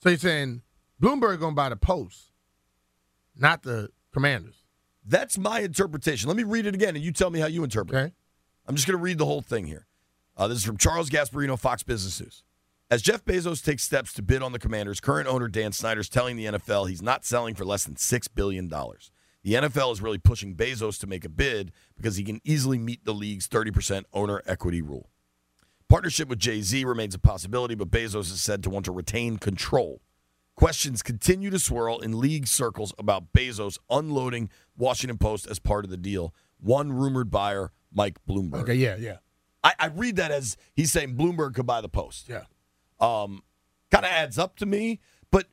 So 0.02 0.10
you're 0.10 0.18
saying 0.18 0.62
Bloomberg 1.02 1.39
gonna 1.39 1.56
buy 1.56 1.70
the 1.70 1.76
Post, 1.76 2.32
not 3.36 3.63
the 3.63 3.89
Commanders. 4.13 4.63
That's 5.06 5.38
my 5.38 5.60
interpretation. 5.60 6.28
Let 6.28 6.38
me 6.38 6.44
read 6.44 6.65
it 6.65 6.74
again, 6.74 6.96
and 6.96 7.04
you 7.04 7.12
tell 7.12 7.30
me 7.30 7.39
how 7.39 7.48
you 7.48 7.63
interpret 7.63 7.96
it. 8.08 8.13
I'm 8.68 8.76
just 8.76 8.88
going 8.88 8.98
to 8.98 9.04
read 9.04 9.20
the 9.20 9.26
whole 9.26 9.41
thing 9.41 9.68
here. 9.68 9.86
Uh, 10.36 10.48
this 10.48 10.58
is 10.58 10.65
from 10.65 10.78
Charles 10.78 11.10
Gasparino, 11.10 11.58
Fox 11.58 11.84
Business 11.84 12.20
News. 12.20 12.44
As 12.89 13.02
Jeff 13.02 13.24
Bezos 13.24 13.63
takes 13.63 13.84
steps 13.84 14.13
to 14.13 14.22
bid 14.22 14.41
on 14.41 14.52
the 14.52 14.60
Commanders, 14.60 15.00
current 15.00 15.28
owner 15.28 15.48
Dan 15.48 15.72
Snyder 15.72 16.02
is 16.02 16.10
telling 16.10 16.36
the 16.36 16.46
NFL 16.46 16.89
he's 16.89 17.02
not 17.02 17.26
selling 17.26 17.56
for 17.56 17.65
less 17.65 17.84
than 17.84 17.96
$6 17.96 18.28
billion. 18.36 18.68
The 18.68 19.54
NFL 19.54 19.91
is 19.94 20.02
really 20.02 20.18
pushing 20.18 20.56
Bezos 20.56 21.00
to 21.00 21.08
make 21.08 21.26
a 21.26 21.30
bid 21.30 21.72
because 21.96 22.15
he 22.15 22.24
can 22.24 22.41
easily 22.44 22.78
meet 22.78 23.06
the 23.06 23.13
league's 23.13 23.48
30% 23.48 24.04
owner 24.13 24.41
equity 24.46 24.82
rule. 24.82 25.10
Partnership 25.88 26.30
with 26.30 26.39
Jay 26.39 26.62
Z 26.62 26.84
remains 26.84 27.13
a 27.13 27.19
possibility, 27.19 27.76
but 27.76 27.91
Bezos 27.91 28.32
is 28.32 28.41
said 28.41 28.63
to 28.63 28.69
want 28.69 28.86
to 28.86 28.91
retain 28.91 29.38
control. 29.38 30.02
Questions 30.56 31.04
continue 31.04 31.50
to 31.50 31.60
swirl 31.60 32.00
in 32.00 32.19
league 32.19 32.48
circles 32.48 32.93
about 32.98 33.34
Bezos 33.34 33.78
unloading 33.89 34.50
Washington 34.78 35.17
Post 35.17 35.48
as 35.48 35.60
part 35.60 35.86
of 35.86 35.91
the 35.91 35.98
deal. 35.98 36.34
One 36.60 36.93
rumored 36.93 37.30
buyer, 37.30 37.71
Mike 37.93 38.17
Bloomberg. 38.28 38.62
Okay. 38.62 38.76
Yeah. 38.76 38.95
Yeah. 38.95 39.17
I, 39.63 39.74
I 39.78 39.88
read 39.88 40.15
that 40.15 40.32
as 40.32 40.58
he's 40.74 40.91
saying 40.91 41.15
Bloomberg 41.17 41.56
could 41.56 41.65
buy 41.65 41.82
the 41.82 41.89
Post. 41.89 42.30
Yeah. 42.30 42.43
Um, 43.00 43.43
kind 43.91 44.06
of 44.06 44.12
adds 44.12 44.39
up 44.39 44.56
to 44.58 44.65
me. 44.65 45.00
But 45.30 45.48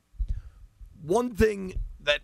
one 1.01 1.35
thing 1.35 1.73
that 1.99 2.21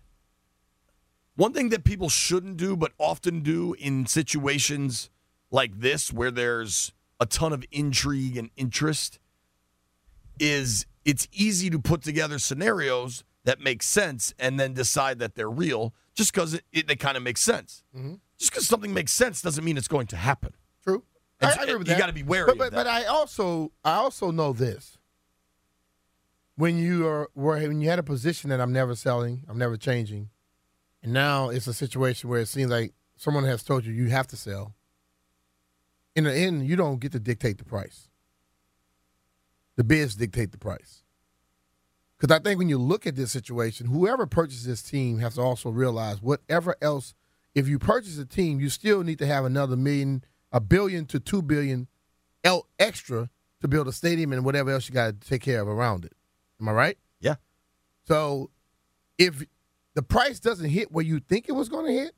one 1.36 1.52
thing 1.52 1.68
that 1.68 1.84
people 1.84 2.08
shouldn't 2.08 2.56
do, 2.56 2.76
but 2.76 2.92
often 2.98 3.40
do 3.40 3.74
in 3.78 4.06
situations 4.06 5.10
like 5.50 5.80
this, 5.80 6.12
where 6.12 6.30
there's 6.30 6.92
a 7.20 7.26
ton 7.26 7.52
of 7.52 7.64
intrigue 7.70 8.36
and 8.36 8.50
interest, 8.56 9.18
is 10.38 10.86
it's 11.04 11.28
easy 11.32 11.70
to 11.70 11.78
put 11.78 12.02
together 12.02 12.38
scenarios 12.38 13.24
that 13.44 13.60
make 13.60 13.82
sense 13.82 14.34
and 14.38 14.58
then 14.58 14.72
decide 14.74 15.18
that 15.18 15.34
they're 15.34 15.50
real 15.50 15.94
just 16.14 16.32
because 16.32 16.54
it, 16.54 16.64
it, 16.72 16.88
they 16.88 16.96
kind 16.96 17.16
of 17.16 17.22
make 17.22 17.38
sense. 17.38 17.82
Mm-hmm. 17.96 18.14
Just 18.38 18.50
because 18.52 18.66
something 18.66 18.92
makes 18.92 19.12
sense 19.12 19.42
doesn't 19.42 19.64
mean 19.64 19.76
it's 19.76 19.88
going 19.88 20.06
to 20.08 20.16
happen. 20.16 20.52
True. 20.82 21.04
I, 21.40 21.46
I 21.46 21.62
agree 21.62 21.76
with 21.76 21.88
you 21.88 21.94
that. 21.94 22.00
gotta 22.00 22.12
be 22.12 22.22
wary 22.22 22.46
But 22.46 22.52
of 22.52 22.58
but, 22.58 22.70
that. 22.72 22.76
but 22.84 22.86
I 22.86 23.04
also 23.04 23.72
I 23.84 23.94
also 23.94 24.30
know 24.30 24.52
this. 24.52 24.98
When 26.56 26.76
you 26.76 27.06
are 27.06 27.30
when 27.34 27.80
you 27.80 27.88
had 27.88 27.98
a 27.98 28.02
position 28.02 28.50
that 28.50 28.60
I'm 28.60 28.72
never 28.72 28.94
selling, 28.94 29.44
I'm 29.48 29.56
never 29.56 29.78
changing, 29.78 30.28
and 31.02 31.12
now 31.12 31.48
it's 31.48 31.66
a 31.66 31.72
situation 31.72 32.28
where 32.28 32.40
it 32.40 32.48
seems 32.48 32.70
like 32.70 32.92
someone 33.16 33.44
has 33.44 33.62
told 33.62 33.86
you 33.86 33.92
you 33.94 34.08
have 34.10 34.26
to 34.28 34.36
sell. 34.36 34.74
In 36.14 36.24
the 36.24 36.34
end, 36.34 36.66
you 36.66 36.76
don't 36.76 37.00
get 37.00 37.12
to 37.12 37.20
dictate 37.20 37.58
the 37.58 37.64
price. 37.64 38.08
The 39.76 39.84
bids 39.84 40.16
dictate 40.16 40.52
the 40.52 40.58
price. 40.58 41.02
Because 42.18 42.36
I 42.36 42.42
think 42.42 42.58
when 42.58 42.68
you 42.68 42.76
look 42.76 43.06
at 43.06 43.16
this 43.16 43.32
situation, 43.32 43.86
whoever 43.86 44.26
purchases 44.26 44.66
this 44.66 44.82
team 44.82 45.20
has 45.20 45.36
to 45.36 45.40
also 45.40 45.70
realize 45.70 46.20
whatever 46.20 46.76
else, 46.82 47.14
if 47.54 47.66
you 47.66 47.78
purchase 47.78 48.18
a 48.18 48.26
team, 48.26 48.60
you 48.60 48.68
still 48.68 49.02
need 49.02 49.18
to 49.20 49.26
have 49.26 49.44
another 49.44 49.76
million, 49.76 50.24
a 50.52 50.60
billion 50.60 51.06
to 51.06 51.18
two 51.18 51.40
billion 51.40 51.88
el- 52.44 52.66
extra 52.78 53.30
to 53.60 53.68
build 53.68 53.88
a 53.88 53.92
stadium 53.92 54.32
and 54.32 54.44
whatever 54.44 54.70
else 54.70 54.88
you 54.88 54.94
got 54.94 55.20
to 55.20 55.28
take 55.28 55.42
care 55.42 55.62
of 55.62 55.68
around 55.68 56.04
it. 56.04 56.12
Am 56.60 56.68
I 56.68 56.72
right? 56.72 56.98
Yeah. 57.20 57.36
So 58.06 58.50
if 59.16 59.44
the 59.94 60.02
price 60.02 60.40
doesn't 60.40 60.68
hit 60.68 60.92
where 60.92 61.04
you 61.04 61.20
think 61.20 61.48
it 61.48 61.52
was 61.52 61.68
going 61.68 61.86
to 61.86 61.92
hit, 61.92 62.14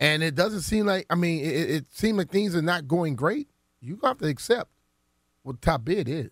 and 0.00 0.22
it 0.22 0.34
doesn't 0.34 0.62
seem 0.62 0.86
like, 0.86 1.06
I 1.10 1.14
mean, 1.14 1.44
it, 1.44 1.70
it 1.70 1.84
seems 1.90 2.18
like 2.18 2.30
things 2.30 2.54
are 2.54 2.62
not 2.62 2.88
going 2.88 3.16
great, 3.16 3.48
you 3.80 3.98
have 4.04 4.18
to 4.18 4.26
accept 4.26 4.70
what 5.42 5.60
the 5.60 5.64
top 5.66 5.84
bid 5.84 6.08
is. 6.08 6.30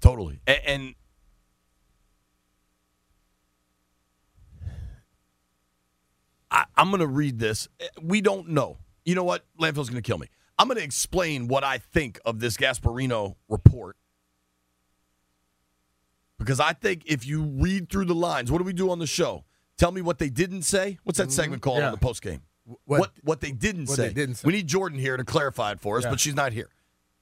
Totally. 0.00 0.40
A- 0.46 0.68
And, 0.68 0.94
I, 6.50 6.64
I'm 6.76 6.88
going 6.90 7.00
to 7.00 7.06
read 7.06 7.38
this. 7.38 7.68
Eh, 7.80 7.86
we 8.02 8.20
don't 8.20 8.48
know. 8.48 8.78
You 9.04 9.14
know 9.14 9.24
what? 9.24 9.44
Landfill's 9.60 9.90
going 9.90 10.02
to 10.02 10.06
kill 10.06 10.18
me. 10.18 10.28
I'm 10.58 10.66
going 10.68 10.78
to 10.78 10.84
explain 10.84 11.46
what 11.48 11.62
I 11.64 11.78
think 11.78 12.18
of 12.24 12.40
this 12.40 12.56
Gasparino 12.56 13.36
report. 13.48 13.96
Because 16.38 16.60
I 16.60 16.72
think 16.72 17.02
if 17.06 17.26
you 17.26 17.42
read 17.42 17.90
through 17.90 18.06
the 18.06 18.14
lines, 18.14 18.50
what 18.50 18.58
do 18.58 18.64
we 18.64 18.72
do 18.72 18.90
on 18.90 18.98
the 18.98 19.06
show? 19.06 19.44
Tell 19.78 19.92
me 19.92 20.02
what 20.02 20.18
they 20.18 20.28
didn't 20.28 20.62
say. 20.62 20.98
What's 21.04 21.18
that 21.18 21.32
segment 21.32 21.62
called 21.62 21.76
Mm-hmm. 21.78 21.82
Yeah. 21.82 21.86
on 21.86 21.92
the 21.92 21.98
post 21.98 22.20
game? 22.22 22.42
What- 22.84 23.00
What, 23.00 23.10
what 23.22 23.40
they 23.40 23.52
didn't 23.52 23.88
what 23.88 23.96
say. 23.96 24.08
they 24.08 24.14
didn't 24.14 24.34
say. 24.36 24.46
We 24.46 24.52
need 24.52 24.66
Jordan 24.66 24.98
here 24.98 25.16
to 25.16 25.24
clarify 25.24 25.72
it 25.72 25.80
for 25.80 25.96
us, 25.98 26.04
Yeah. 26.04 26.10
but 26.10 26.20
she's 26.20 26.34
not 26.34 26.52
here. 26.52 26.68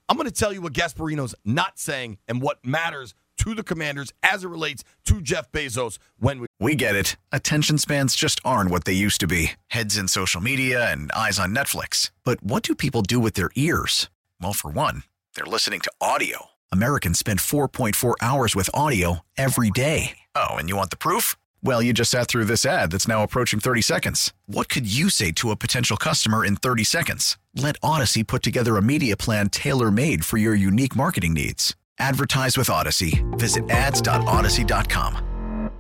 I'm 0.08 0.16
going 0.16 0.28
to 0.28 0.34
tell 0.34 0.52
you 0.52 0.60
what 0.62 0.72
Gasparino's 0.72 1.34
not 1.44 1.78
saying 1.78 2.18
and 2.28 2.40
what 2.40 2.64
matters 2.64 3.14
to 3.38 3.54
the 3.54 3.62
Commanders 3.62 4.12
as 4.22 4.44
it 4.44 4.48
relates 4.48 4.82
to 5.04 5.20
Jeff 5.20 5.50
Bezos 5.52 5.98
when 6.18 6.40
we. 6.40 6.46
We 6.58 6.74
get 6.74 6.96
it. 6.96 7.16
Attention 7.32 7.76
spans 7.76 8.14
just 8.16 8.40
aren't 8.44 8.70
what 8.70 8.84
they 8.86 8.92
used 8.94 9.20
to 9.20 9.26
be 9.26 9.52
heads 9.68 9.96
in 9.96 10.08
social 10.08 10.40
media 10.40 10.90
and 10.90 11.12
eyes 11.12 11.38
on 11.38 11.54
Netflix. 11.54 12.10
But 12.24 12.42
what 12.42 12.62
do 12.62 12.74
people 12.74 13.02
do 13.02 13.20
with 13.20 13.34
their 13.34 13.50
ears? 13.56 14.08
Well, 14.40 14.52
for 14.54 14.70
one, 14.70 15.02
they're 15.34 15.44
listening 15.44 15.80
to 15.80 15.92
audio. 16.00 16.46
Americans 16.72 17.18
spend 17.18 17.40
4.4 17.40 18.14
hours 18.22 18.54
with 18.56 18.70
audio 18.72 19.20
every 19.36 19.70
day. 19.70 20.16
Oh, 20.34 20.54
and 20.56 20.68
you 20.68 20.76
want 20.76 20.90
the 20.90 20.96
proof? 20.96 21.36
Well, 21.62 21.82
you 21.82 21.92
just 21.92 22.10
sat 22.10 22.28
through 22.28 22.44
this 22.44 22.64
ad 22.64 22.90
that's 22.90 23.08
now 23.08 23.22
approaching 23.22 23.60
30 23.60 23.82
seconds. 23.82 24.32
What 24.46 24.68
could 24.68 24.90
you 24.90 25.10
say 25.10 25.32
to 25.32 25.50
a 25.50 25.56
potential 25.56 25.96
customer 25.96 26.44
in 26.44 26.56
30 26.56 26.84
seconds? 26.84 27.38
Let 27.54 27.80
Audacy 27.80 28.26
put 28.26 28.42
together 28.42 28.76
a 28.76 28.82
media 28.82 29.16
plan 29.16 29.48
tailor 29.48 29.90
made 29.90 30.24
for 30.24 30.36
your 30.36 30.54
unique 30.54 30.94
marketing 30.94 31.34
needs. 31.34 31.74
Advertise 31.98 32.58
with 32.58 32.68
Audacy. 32.68 33.24
Visit 33.38 33.68
ads.audacy.com. 33.70 35.70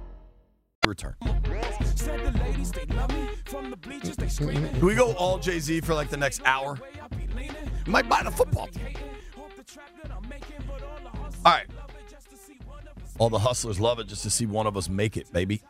return. 0.86 1.16
Do 4.78 4.86
we 4.86 4.94
go 4.94 5.12
all 5.14 5.38
Jay 5.38 5.58
Z 5.58 5.80
for 5.80 5.94
like 5.94 6.10
the 6.10 6.16
next 6.16 6.42
hour? 6.44 6.78
Might 7.86 8.08
buy 8.08 8.22
the 8.22 8.30
football. 8.30 8.68
All 11.44 11.52
right. 11.52 11.66
All 13.18 13.30
the 13.30 13.38
hustlers 13.38 13.80
love 13.80 13.98
it 13.98 14.08
just 14.08 14.22
to 14.24 14.30
see 14.30 14.46
one 14.46 14.66
of 14.66 14.76
us 14.76 14.88
make 14.88 15.16
it, 15.16 15.32
baby. 15.32 15.62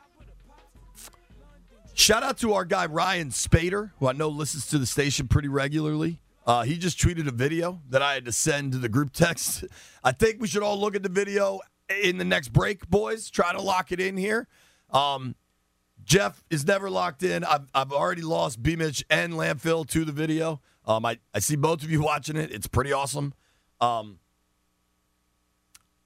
Shout 1.94 2.22
out 2.22 2.38
to 2.38 2.52
our 2.54 2.64
guy 2.64 2.86
Ryan 2.86 3.30
Spader, 3.30 3.92
who 3.98 4.08
I 4.08 4.12
know 4.12 4.28
listens 4.28 4.66
to 4.68 4.78
the 4.78 4.86
station 4.86 5.28
pretty 5.28 5.48
regularly. 5.48 6.20
Uh, 6.46 6.62
he 6.62 6.76
just 6.76 6.98
tweeted 6.98 7.26
a 7.26 7.32
video 7.32 7.80
that 7.88 8.02
I 8.02 8.14
had 8.14 8.24
to 8.26 8.32
send 8.32 8.72
to 8.72 8.78
the 8.78 8.88
group 8.88 9.12
text. 9.12 9.64
I 10.04 10.12
think 10.12 10.40
we 10.40 10.46
should 10.46 10.62
all 10.62 10.78
look 10.78 10.94
at 10.94 11.02
the 11.02 11.08
video 11.08 11.60
in 11.88 12.18
the 12.18 12.24
next 12.24 12.48
break, 12.52 12.88
boys. 12.88 13.30
Try 13.30 13.52
to 13.52 13.60
lock 13.60 13.92
it 13.92 14.00
in 14.00 14.16
here. 14.16 14.46
Um, 14.90 15.34
Jeff 16.04 16.44
is 16.50 16.66
never 16.66 16.90
locked 16.90 17.22
in. 17.22 17.42
I've, 17.44 17.68
I've 17.74 17.92
already 17.92 18.22
lost 18.22 18.62
B 18.62 18.76
Mitch 18.76 19.04
and 19.10 19.32
Landfill 19.32 19.88
to 19.88 20.04
the 20.04 20.12
video. 20.12 20.60
Um, 20.84 21.04
I, 21.04 21.18
I 21.34 21.40
see 21.40 21.56
both 21.56 21.82
of 21.82 21.90
you 21.90 22.02
watching 22.02 22.36
it. 22.36 22.52
It's 22.52 22.68
pretty 22.68 22.92
awesome. 22.92 23.34
Um, 23.80 24.18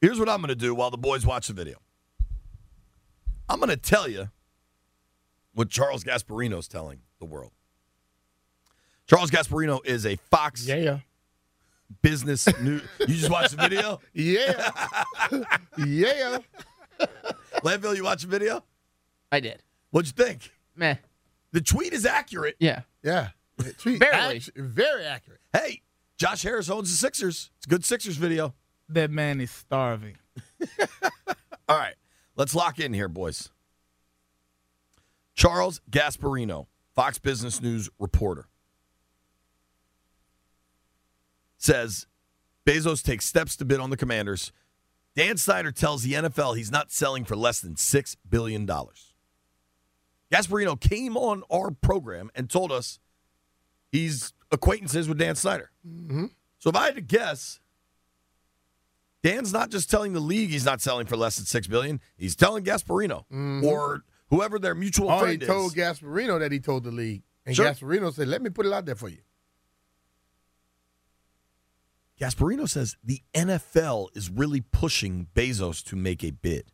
here's 0.01 0.18
what 0.18 0.28
I'm 0.28 0.38
going 0.40 0.48
to 0.48 0.55
do 0.55 0.74
while 0.74 0.90
the 0.90 0.98
boys 0.98 1.24
watch 1.26 1.48
the 1.48 1.53
video 1.55 1.78
I'm 3.48 3.59
going 3.59 3.70
to 3.70 3.76
tell 3.76 4.09
you 4.09 4.30
what 5.55 5.68
Charles 5.70 6.05
Gasparino's 6.05 6.68
telling 6.68 7.01
the 7.18 7.24
world. 7.26 7.51
Charles 9.09 9.30
Gasparino 9.32 9.84
is 9.84 10.07
a 10.07 10.14
Fox 10.30 10.64
Yeah. 10.66 10.76
yeah. 10.76 10.98
business 12.01 12.46
news. 12.61 12.82
You 13.01 13.07
just 13.09 13.28
watched 13.30 13.57
the 13.57 13.62
video? 13.62 14.01
Yeah. 14.14 14.70
yeah. 15.84 16.38
Landfill, 17.64 17.96
you 17.96 18.05
watched 18.05 18.22
the 18.22 18.28
video? 18.28 18.62
I 19.32 19.40
did. 19.40 19.62
What'd 19.90 20.07
you 20.16 20.24
think? 20.24 20.53
Meh. 20.76 20.94
The 21.51 21.61
tweet 21.61 21.92
is 21.92 22.07
accurate. 22.07 22.55
Yeah. 22.61 22.82
Yeah. 23.03 23.30
Tweet- 23.78 23.98
Barely. 23.98 24.40
very 24.55 25.05
accurate. 25.05 25.40
Hey, 25.53 25.82
Josh 26.16 26.42
Harris 26.44 26.70
owns 26.70 26.90
the 26.92 26.96
Sixers. 26.96 27.51
It's 27.59 27.66
a 27.66 27.68
good 27.68 27.84
Sixers 27.84 28.16
video. 28.16 28.55
That 28.91 29.11
man 29.11 29.41
is 29.41 29.51
starving. 29.51 30.16
All 31.68 31.78
right, 31.78 31.95
let's 32.36 32.55
lock 32.55 32.80
in 32.80 32.93
here, 32.93 33.09
boys. 33.09 33.51
Charles 35.34 35.80
Gasparino, 35.91 36.66
Fox 36.95 37.18
Business 37.18 37.62
News 37.62 37.88
reporter, 37.99 38.49
says 41.57 42.07
Bezos 42.66 43.03
takes 43.03 43.24
steps 43.24 43.57
to 43.57 43.64
bid 43.64 43.80
on 43.80 43.91
the 43.91 43.97
commanders. 43.97 44.53
Dan 45.16 45.36
Snyder 45.36 45.72
tells 45.72 46.03
the 46.03 46.14
NFL 46.14 46.57
he's 46.57 46.70
not 46.70 46.91
selling 46.91 47.24
for 47.24 47.36
less 47.36 47.61
than 47.61 47.74
$6 47.74 48.16
billion. 48.28 48.66
Gasparino 50.30 50.80
came 50.80 51.16
on 51.16 51.43
our 51.51 51.70
program 51.70 52.30
and 52.34 52.49
told 52.49 52.70
us 52.70 52.99
he's 53.91 54.32
acquaintances 54.53 55.09
with 55.09 55.18
Dan 55.18 55.34
Snyder. 55.34 55.70
Mm-hmm. 55.86 56.26
So 56.59 56.70
if 56.70 56.76
I 56.76 56.86
had 56.86 56.95
to 56.97 57.01
guess, 57.01 57.61
Dan's 59.23 59.53
not 59.53 59.71
just 59.71 59.91
telling 59.91 60.12
the 60.12 60.21
league 60.21 60.51
he's 60.51 60.64
not 60.64 60.81
selling 60.81 61.07
for 61.07 61.16
less 61.16 61.37
than 61.37 61.45
six 61.47 61.66
billion. 61.66 62.01
He's 62.16 62.35
telling 62.37 62.64
Gasparino 62.64 63.25
or 63.64 64.03
whoever 64.31 64.59
their 64.59 64.75
mutual 64.75 65.11
Oh, 65.11 65.16
he 65.18 65.37
friend 65.37 65.43
told 65.43 65.77
is. 65.77 65.83
Gasparino 65.83 66.39
that 66.39 66.53
he 66.53 66.59
told 66.61 66.85
the 66.85 66.91
league. 66.91 67.23
And 67.45 67.55
Sure. 67.55 67.66
Gasparino 67.66 68.12
said, 68.14 68.29
let 68.29 68.41
me 68.43 68.51
put 68.51 68.66
it 68.66 68.73
out 68.73 68.87
there 68.87 68.95
for 68.95 69.09
you. 69.09 69.18
Gasparino 72.21 72.68
says 72.68 72.97
the 73.03 73.23
NFL 73.35 74.09
is 74.14 74.29
really 74.29 74.61
pushing 74.61 75.27
Bezos 75.35 75.83
to 75.87 75.97
make 75.97 76.23
a 76.23 76.31
bid. 76.31 76.71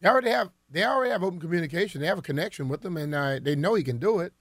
They 0.00 0.08
already 0.10 0.30
have 0.30 0.50
they 0.70 0.84
already 0.84 1.10
have 1.10 1.22
open 1.22 1.40
communication. 1.40 2.00
They 2.02 2.06
have 2.06 2.18
a 2.18 2.22
connection 2.22 2.68
with 2.68 2.84
him, 2.84 2.96
and 2.98 3.14
uh, 3.14 3.38
they 3.40 3.54
know 3.56 3.74
he 3.74 3.82
can 3.82 3.98
do 3.98 4.18
it. 4.20 4.34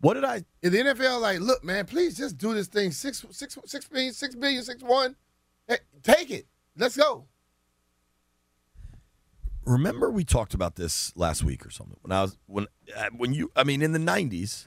What 0.00 0.14
did 0.14 0.24
I? 0.24 0.44
If 0.60 0.72
the 0.72 0.78
NFL 0.78 1.20
like, 1.22 1.40
look, 1.40 1.64
man, 1.64 1.86
please 1.86 2.16
just 2.18 2.36
do 2.36 2.52
this 2.52 2.66
thing 2.66 2.90
six 2.90 3.24
six 3.30 3.56
six 3.64 3.86
billion, 3.88 4.12
six 4.12 4.34
billion, 4.34 4.62
six 4.62 4.82
one. 4.82 5.16
Take 6.02 6.30
it. 6.30 6.46
Let's 6.76 6.96
go. 6.96 7.26
Remember 9.64 10.10
we 10.10 10.24
talked 10.24 10.54
about 10.54 10.74
this 10.74 11.12
last 11.14 11.44
week 11.44 11.64
or 11.64 11.70
something 11.70 11.96
when 12.02 12.10
I 12.10 12.22
was 12.22 12.36
when 12.46 12.66
uh, 12.96 13.04
when 13.16 13.32
you 13.32 13.52
I 13.54 13.62
mean 13.62 13.80
in 13.82 13.92
the 13.92 13.98
'90s, 14.00 14.66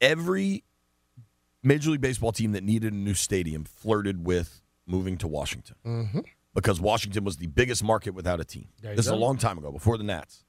every 0.00 0.62
Major 1.62 1.90
League 1.90 2.02
Baseball 2.02 2.32
team 2.32 2.52
that 2.52 2.62
needed 2.62 2.92
a 2.92 2.96
new 2.96 3.14
stadium 3.14 3.64
flirted 3.64 4.26
with 4.26 4.60
moving 4.86 5.16
to 5.18 5.26
Washington 5.28 5.76
Mm-hmm. 5.86 6.20
because 6.54 6.80
Washington 6.80 7.24
was 7.24 7.38
the 7.38 7.46
biggest 7.46 7.82
market 7.82 8.10
without 8.12 8.40
a 8.40 8.44
team. 8.44 8.68
This 8.82 9.00
is 9.00 9.08
a 9.08 9.16
long 9.16 9.38
time 9.38 9.56
ago, 9.58 9.72
before 9.72 9.96
the 9.96 10.04
Nats. 10.04 10.44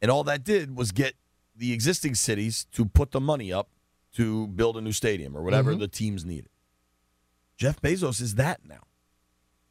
And 0.00 0.10
all 0.10 0.24
that 0.24 0.44
did 0.44 0.76
was 0.76 0.92
get 0.92 1.14
the 1.56 1.72
existing 1.72 2.14
cities 2.14 2.66
to 2.72 2.84
put 2.86 3.10
the 3.10 3.20
money 3.20 3.52
up 3.52 3.68
to 4.14 4.46
build 4.48 4.76
a 4.76 4.80
new 4.80 4.92
stadium 4.92 5.36
or 5.36 5.42
whatever 5.42 5.74
Mhm. 5.74 5.78
the 5.80 5.88
teams 5.88 6.24
needed. 6.24 6.50
Jeff 7.56 7.80
Bezos 7.80 8.20
is 8.20 8.36
that 8.36 8.64
now. 8.64 8.84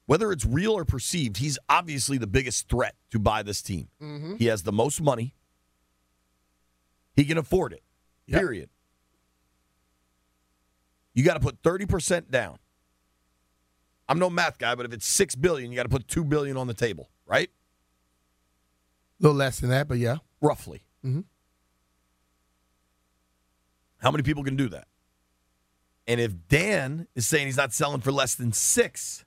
Whether 0.05 0.31
it's 0.31 0.45
real 0.45 0.71
or 0.73 0.85
perceived, 0.85 1.37
he's 1.37 1.57
obviously 1.67 2.17
the 2.17 2.27
biggest 2.27 2.69
threat 2.69 2.95
to 3.11 3.19
buy 3.19 3.43
this 3.43 3.61
team. 3.61 3.89
Mm-hmm. 4.01 4.35
He 4.37 4.45
has 4.45 4.63
the 4.63 4.71
most 4.71 5.01
money. 5.01 5.33
He 7.15 7.25
can 7.25 7.37
afford 7.37 7.73
it. 7.73 7.83
Yep. 8.27 8.39
Period. 8.39 8.69
You 11.13 11.23
got 11.23 11.33
to 11.33 11.39
put 11.39 11.61
30% 11.63 12.29
down. 12.31 12.59
I'm 14.07 14.19
no 14.19 14.29
math 14.29 14.57
guy, 14.57 14.75
but 14.75 14.85
if 14.85 14.93
it's 14.93 15.05
6 15.07 15.35
billion, 15.35 15.71
you 15.71 15.75
got 15.75 15.83
to 15.83 15.89
put 15.89 16.07
2 16.07 16.23
billion 16.23 16.55
on 16.57 16.67
the 16.67 16.73
table, 16.73 17.09
right? 17.25 17.49
A 19.19 19.23
little 19.23 19.35
less 19.35 19.59
than 19.59 19.69
that, 19.71 19.87
but 19.87 19.97
yeah. 19.97 20.17
Roughly. 20.39 20.83
Mhm. 21.03 21.25
How 23.99 24.11
many 24.11 24.23
people 24.23 24.43
can 24.43 24.55
do 24.55 24.69
that? 24.69 24.87
And 26.07 26.21
if 26.21 26.33
Dan 26.47 27.07
is 27.15 27.27
saying 27.27 27.47
he's 27.47 27.57
not 27.57 27.73
selling 27.73 28.01
for 28.01 28.11
less 28.11 28.35
than 28.35 28.53
6, 28.53 29.25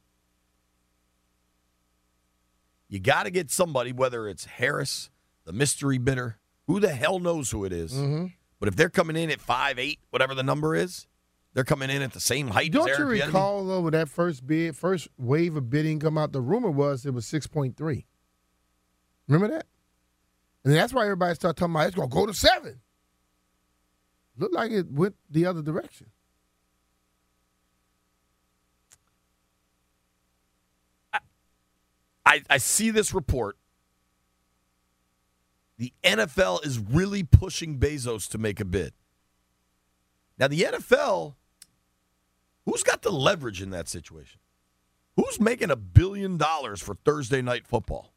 you 2.89 2.99
got 2.99 3.25
to 3.25 3.31
get 3.31 3.51
somebody 3.51 3.93
whether 3.93 4.29
it's 4.29 4.45
Harris, 4.47 5.11
the 5.45 5.53
mystery 5.53 5.99
bidder, 5.99 6.39
who 6.67 6.81
the 6.81 6.95
hell 6.95 7.19
knows 7.19 7.51
who 7.51 7.65
it 7.65 7.73
is. 7.73 7.93
Mm-hmm. 7.93 8.27
But 8.59 8.69
if 8.69 8.77
they're 8.77 8.91
coming 8.91 9.17
in 9.17 9.31
at 9.31 9.41
five 9.41 9.79
eight, 9.79 10.01
whatever 10.11 10.35
the 10.35 10.43
number 10.43 10.75
is, 10.75 11.07
they're 11.55 11.65
coming 11.65 11.91
in 11.91 12.03
at 12.03 12.13
the 12.13 12.21
same 12.21 12.49
height 12.49 12.73
Don't 12.73 12.89
as 12.89 12.99
you 12.99 13.07
recall 13.07 13.65
though 13.65 13.81
when 13.81 13.93
that 13.93 14.09
first 14.09 14.47
bid, 14.47 14.77
first 14.77 15.09
wave 15.17 15.57
of 15.57 15.71
bidding 15.71 15.99
come 15.99 16.19
out? 16.19 16.33
The 16.33 16.41
rumor 16.41 16.71
was 16.71 17.07
it 17.07 17.15
was 17.15 17.27
six 17.27 17.47
point 17.47 17.77
three. 17.77 18.07
Remember 19.29 19.57
that? 19.57 19.67
And 20.65 20.75
that's 20.75 20.93
why 20.93 21.05
everybody 21.05 21.35
started 21.35 21.59
talking 21.59 21.75
about 21.75 21.87
it's 21.87 21.97
gonna 21.97 22.09
go 22.09 22.27
to 22.27 22.35
seven. 22.35 22.81
Looked 24.41 24.55
like 24.55 24.73
it 24.73 24.91
went 24.91 25.17
the 25.31 25.45
other 25.45 25.61
direction. 25.61 26.07
I, 32.25 32.43
I 32.49 32.57
see 32.57 32.91
this 32.91 33.13
report. 33.13 33.59
The 35.77 35.93
NFL 36.03 36.65
is 36.65 36.79
really 36.79 37.23
pushing 37.23 37.79
Bezos 37.79 38.29
to 38.31 38.39
make 38.39 38.61
a 38.61 38.65
bid. 38.65 38.95
Now, 40.39 40.49
the 40.49 40.63
NFL, 40.63 41.35
who's 42.65 42.83
got 42.83 43.03
the 43.03 43.11
leverage 43.11 43.61
in 43.61 43.71
that 43.71 43.89
situation? 43.89 44.41
Who's 45.17 45.39
making 45.39 45.71
a 45.71 45.77
billion 45.77 46.39
dollars 46.39 46.81
for 46.81 46.95
Thursday 47.05 47.43
night 47.43 47.67
football? 47.67 48.15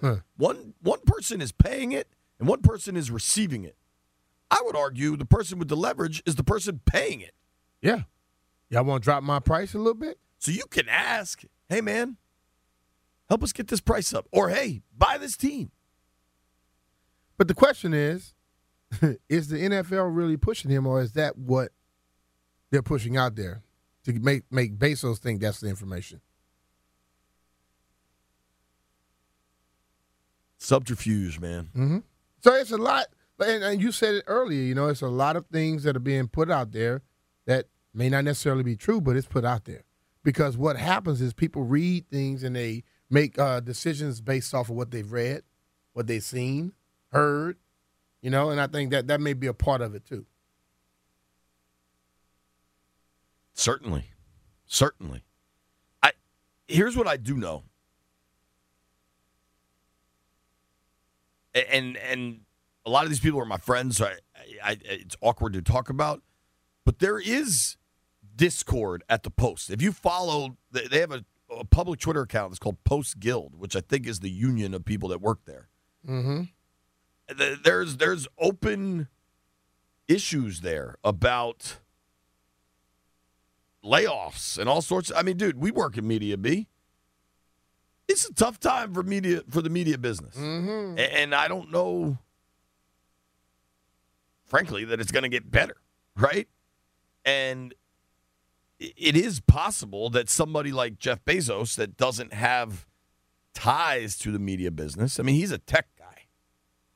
one 0.36 0.74
one 0.80 1.00
person 1.06 1.40
is 1.40 1.50
paying 1.50 1.90
it 1.90 2.08
and 2.38 2.46
one 2.46 2.62
person 2.62 2.96
is 2.96 3.10
receiving 3.10 3.64
it. 3.64 3.76
I 4.50 4.60
would 4.64 4.76
argue 4.76 5.16
the 5.16 5.24
person 5.24 5.58
with 5.58 5.68
the 5.68 5.76
leverage 5.76 6.22
is 6.26 6.36
the 6.36 6.44
person 6.44 6.80
paying 6.84 7.20
it. 7.20 7.34
Yeah. 7.80 8.02
Y'all 8.70 8.84
want 8.84 9.02
to 9.02 9.04
drop 9.04 9.22
my 9.22 9.40
price 9.40 9.74
a 9.74 9.78
little 9.78 9.94
bit? 9.94 10.18
So 10.38 10.50
you 10.50 10.64
can 10.70 10.88
ask, 10.88 11.42
hey 11.68 11.80
man, 11.80 12.16
help 13.28 13.42
us 13.42 13.52
get 13.52 13.68
this 13.68 13.80
price 13.80 14.12
up. 14.12 14.26
Or 14.32 14.48
hey, 14.48 14.82
buy 14.96 15.18
this 15.18 15.36
team. 15.36 15.70
But 17.36 17.48
the 17.48 17.54
question 17.54 17.94
is, 17.94 18.34
is 19.28 19.48
the 19.48 19.56
NFL 19.56 20.14
really 20.14 20.36
pushing 20.36 20.70
him, 20.70 20.86
or 20.86 21.00
is 21.00 21.12
that 21.12 21.36
what 21.36 21.72
they're 22.70 22.82
pushing 22.82 23.16
out 23.16 23.36
there 23.36 23.62
to 24.04 24.12
make 24.12 24.44
make 24.50 24.78
Bezos 24.78 25.18
think 25.18 25.40
that's 25.40 25.60
the 25.60 25.68
information? 25.68 26.20
Subterfuge, 30.58 31.40
man. 31.40 31.64
Mm-hmm. 31.74 31.98
So 32.40 32.54
it's 32.54 32.70
a 32.70 32.76
lot, 32.76 33.06
and, 33.40 33.64
and 33.64 33.82
you 33.82 33.92
said 33.92 34.14
it 34.14 34.24
earlier. 34.26 34.62
You 34.62 34.74
know, 34.74 34.88
it's 34.88 35.02
a 35.02 35.08
lot 35.08 35.36
of 35.36 35.46
things 35.46 35.82
that 35.84 35.96
are 35.96 36.00
being 36.00 36.28
put 36.28 36.50
out 36.50 36.72
there 36.72 37.02
that 37.46 37.66
may 37.92 38.08
not 38.08 38.24
necessarily 38.24 38.62
be 38.62 38.76
true, 38.76 39.00
but 39.00 39.16
it's 39.16 39.26
put 39.26 39.44
out 39.44 39.64
there 39.64 39.84
because 40.22 40.56
what 40.56 40.76
happens 40.76 41.20
is 41.20 41.32
people 41.32 41.62
read 41.62 42.08
things 42.10 42.42
and 42.42 42.56
they 42.56 42.82
make 43.10 43.38
uh, 43.38 43.60
decisions 43.60 44.20
based 44.20 44.54
off 44.54 44.70
of 44.70 44.76
what 44.76 44.90
they've 44.90 45.12
read, 45.12 45.42
what 45.92 46.06
they've 46.06 46.22
seen, 46.22 46.72
heard. 47.12 47.58
You 48.22 48.30
know, 48.30 48.50
and 48.50 48.60
I 48.60 48.66
think 48.66 48.90
that 48.90 49.06
that 49.08 49.20
may 49.20 49.34
be 49.34 49.46
a 49.46 49.54
part 49.54 49.82
of 49.82 49.94
it 49.94 50.06
too. 50.06 50.24
Certainly. 53.52 54.10
Certainly. 54.66 55.24
I 56.02 56.12
here's 56.66 56.96
what 56.96 57.06
I 57.06 57.18
do 57.18 57.36
know. 57.36 57.64
And 61.54 61.96
and 61.98 62.40
a 62.86 62.90
lot 62.90 63.04
of 63.04 63.10
these 63.10 63.20
people 63.20 63.40
are 63.40 63.46
my 63.46 63.56
friends, 63.56 63.96
so 63.96 64.06
I, 64.06 64.16
I, 64.62 64.70
I 64.70 64.78
it's 64.82 65.16
awkward 65.20 65.52
to 65.54 65.62
talk 65.62 65.88
about. 65.88 66.22
But 66.84 66.98
there 66.98 67.18
is 67.18 67.76
discord 68.36 69.02
at 69.08 69.22
the 69.22 69.30
post. 69.30 69.70
If 69.70 69.80
you 69.80 69.92
follow, 69.92 70.56
they 70.70 71.00
have 71.00 71.12
a, 71.12 71.24
a 71.50 71.64
public 71.64 72.00
Twitter 72.00 72.22
account 72.22 72.50
that's 72.50 72.58
called 72.58 72.82
Post 72.84 73.20
Guild, 73.20 73.54
which 73.56 73.74
I 73.76 73.80
think 73.80 74.06
is 74.06 74.20
the 74.20 74.30
union 74.30 74.74
of 74.74 74.84
people 74.84 75.08
that 75.10 75.20
work 75.20 75.40
there. 75.46 75.68
Mm-hmm. 76.06 76.42
There's 77.62 77.96
there's 77.96 78.28
open 78.38 79.08
issues 80.06 80.60
there 80.60 80.96
about 81.02 81.78
layoffs 83.82 84.58
and 84.58 84.68
all 84.68 84.82
sorts. 84.82 85.10
I 85.14 85.22
mean, 85.22 85.36
dude, 85.36 85.58
we 85.58 85.70
work 85.70 85.96
in 85.96 86.06
media, 86.06 86.36
B. 86.36 86.68
It's 88.08 88.28
a 88.28 88.34
tough 88.34 88.60
time 88.60 88.92
for 88.92 89.02
media 89.02 89.42
for 89.48 89.62
the 89.62 89.70
media 89.70 89.96
business, 89.96 90.36
Mm-hmm. 90.36 90.98
And 90.98 91.34
I 91.34 91.48
don't 91.48 91.70
know, 91.70 92.18
frankly, 94.54 94.84
that 94.84 95.00
it's 95.00 95.10
going 95.10 95.24
to 95.24 95.28
get 95.28 95.50
better, 95.50 95.74
right? 96.16 96.46
And 97.24 97.74
it 98.78 99.16
is 99.16 99.40
possible 99.40 100.10
that 100.10 100.28
somebody 100.28 100.70
like 100.70 100.96
Jeff 100.96 101.24
Bezos 101.24 101.74
that 101.74 101.96
doesn't 101.96 102.32
have 102.32 102.86
ties 103.52 104.16
to 104.18 104.30
the 104.30 104.38
media 104.38 104.70
business. 104.70 105.18
I 105.18 105.24
mean, 105.24 105.34
he's 105.34 105.50
a 105.50 105.58
tech 105.58 105.88
guy, 105.98 106.26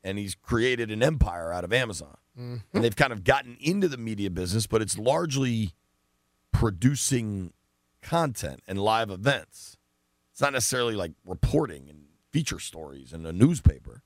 and 0.04 0.18
he's 0.18 0.36
created 0.36 0.92
an 0.92 1.02
empire 1.02 1.52
out 1.52 1.64
of 1.64 1.72
Amazon, 1.72 2.16
mm-hmm. 2.38 2.58
and 2.72 2.84
they've 2.84 2.94
kind 2.94 3.12
of 3.12 3.24
gotten 3.24 3.56
into 3.58 3.88
the 3.88 3.98
media 3.98 4.30
business, 4.30 4.68
but 4.68 4.80
it's 4.80 4.96
largely 4.96 5.72
producing 6.52 7.52
content 8.02 8.60
and 8.68 8.78
live 8.78 9.10
events. 9.10 9.76
It's 10.30 10.40
not 10.40 10.52
necessarily 10.52 10.94
like 10.94 11.10
reporting 11.24 11.88
and 11.88 12.04
feature 12.30 12.60
stories 12.60 13.12
in 13.12 13.26
a 13.26 13.32
newspaper. 13.32 14.04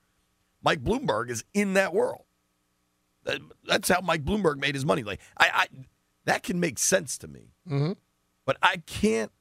Mike 0.63 0.83
Bloomberg 0.83 1.29
is 1.29 1.43
in 1.53 1.75
that 1.75 1.93
world. 1.93 2.23
That- 3.23 3.41
That's 3.65 3.89
how 3.89 4.01
Mike 4.01 4.23
Bloomberg 4.25 4.57
made 4.57 4.75
his 4.75 4.85
money. 4.85 5.03
Like 5.03 5.19
I, 5.37 5.49
I 5.53 5.67
that 6.25 6.43
can 6.43 6.59
make 6.59 6.77
sense 6.79 7.17
to 7.19 7.27
me, 7.27 7.53
Mhm. 7.67 7.97
but 8.45 8.57
I 8.61 8.77
can't 8.85 9.31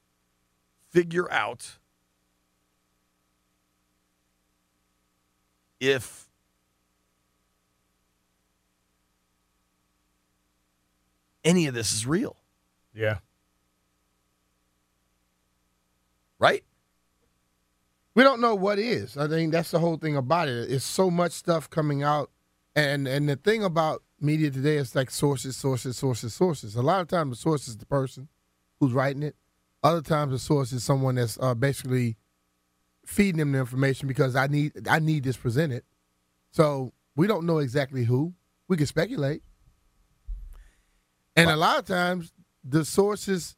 figure 0.91 1.31
out 1.33 1.79
if 5.81 6.29
any 11.45 11.67
of 11.67 11.75
this 11.75 11.93
is 11.93 12.07
real, 12.07 12.37
Yeah. 12.95 13.19
right? 16.39 16.65
We 18.15 18.23
don't 18.23 18.41
know 18.41 18.55
what 18.55 18.79
is. 18.79 19.17
I 19.17 19.27
think 19.27 19.53
that's 19.53 19.71
the 19.71 19.79
whole 19.79 19.97
thing 19.97 20.17
about 20.17 20.49
it. 20.49 20.71
It's 20.71 20.85
so 20.85 21.11
much 21.11 21.33
stuff 21.33 21.69
coming 21.71 22.03
out, 22.03 22.31
and 22.75 23.07
and 23.07 23.29
the 23.29 23.37
thing 23.37 23.65
about 23.65 24.03
media 24.21 24.51
today 24.51 24.77
is 24.77 24.95
like 24.95 25.11
sources, 25.11 25.57
sources, 25.57 25.97
sources, 25.97 26.35
sources. 26.35 26.77
A 26.77 26.83
lot 26.83 27.01
of 27.01 27.09
times 27.09 27.31
the 27.31 27.37
source 27.37 27.69
is 27.69 27.77
the 27.77 27.87
person 27.87 28.29
who's 28.81 28.93
writing 28.93 29.23
it. 29.23 29.37
Other 29.83 30.01
times 30.01 30.33
the 30.33 30.39
source 30.39 30.73
is 30.73 30.85
someone 30.85 31.17
that's 31.17 31.39
uh, 31.41 31.55
basically 31.55 32.17
feeding 33.05 33.39
them 33.39 33.53
the 33.53 33.59
information 33.59 34.09
because 34.09 34.37
I 34.37 34.47
need 34.47 34.89
I 34.89 34.99
need 35.01 35.25
this 35.25 35.37
presented. 35.37 35.83
So 36.51 36.93
we 37.17 37.27
don't 37.27 37.47
know 37.47 37.59
exactly 37.59 38.05
who. 38.05 38.35
We 38.69 38.77
can 38.77 38.87
speculate, 38.87 39.43
and 41.37 41.51
a 41.51 41.57
lot 41.57 41.79
of 41.79 41.85
times 41.85 42.33
the 42.65 42.85
sources 42.85 43.57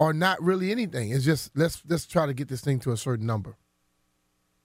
are 0.00 0.12
not 0.12 0.40
really 0.40 0.70
anything. 0.70 1.10
It's 1.10 1.24
just 1.24 1.50
let's 1.54 1.82
let's 1.86 2.06
try 2.06 2.24
to 2.26 2.32
get 2.32 2.48
this 2.48 2.60
thing 2.62 2.78
to 2.80 2.92
a 2.92 2.96
certain 2.96 3.26
number. 3.26 3.58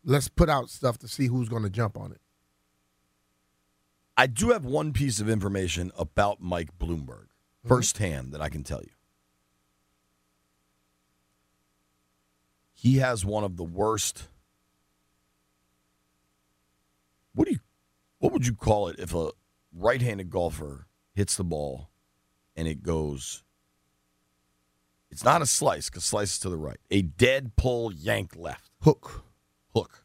Let's 0.06 0.30
put 0.30 0.50
out 0.50 0.70
stuff 0.70 1.00
to 1.00 1.08
see 1.08 1.28
who's 1.28 1.50
going 1.50 1.64
to 1.64 1.70
jump 1.70 1.98
on 1.98 2.12
it. 2.12 2.22
I 4.16 4.28
do 4.28 4.52
have 4.52 4.64
one 4.64 4.94
piece 4.94 5.20
of 5.20 5.30
information 5.30 5.92
about 5.98 6.42
Mike 6.42 6.78
Bloomberg 6.78 7.28
mm-hmm. 7.28 7.68
firsthand 7.68 8.32
that 8.34 8.42
I 8.42 8.50
can 8.50 8.64
tell 8.64 8.82
you. 8.82 8.92
He 12.74 12.98
has 12.98 13.26
one 13.26 13.44
of 13.44 13.58
the 13.58 13.64
worst. 13.64 14.28
What 17.34 17.46
do 17.46 17.54
you, 17.54 17.60
what 18.20 18.34
would 18.34 18.46
you 18.46 18.54
call 18.54 18.90
it 18.90 19.00
if 19.00 19.16
a 19.16 19.32
right-handed 19.74 20.30
golfer 20.30 20.88
hits 21.16 21.36
the 21.38 21.44
ball 21.44 21.90
and 22.56 22.68
it 22.68 22.84
goes? 22.84 23.44
It's 25.10 25.24
not 25.24 25.42
a 25.42 25.46
slice 25.46 25.90
because 25.90 26.04
slice 26.04 26.34
is 26.34 26.40
to 26.40 26.50
the 26.50 26.58
right. 26.58 26.80
A 26.92 27.04
dead 27.04 27.56
pull 27.56 27.94
yank 27.94 28.36
left 28.36 28.72
Hook, 28.82 29.24
hook. 29.74 30.04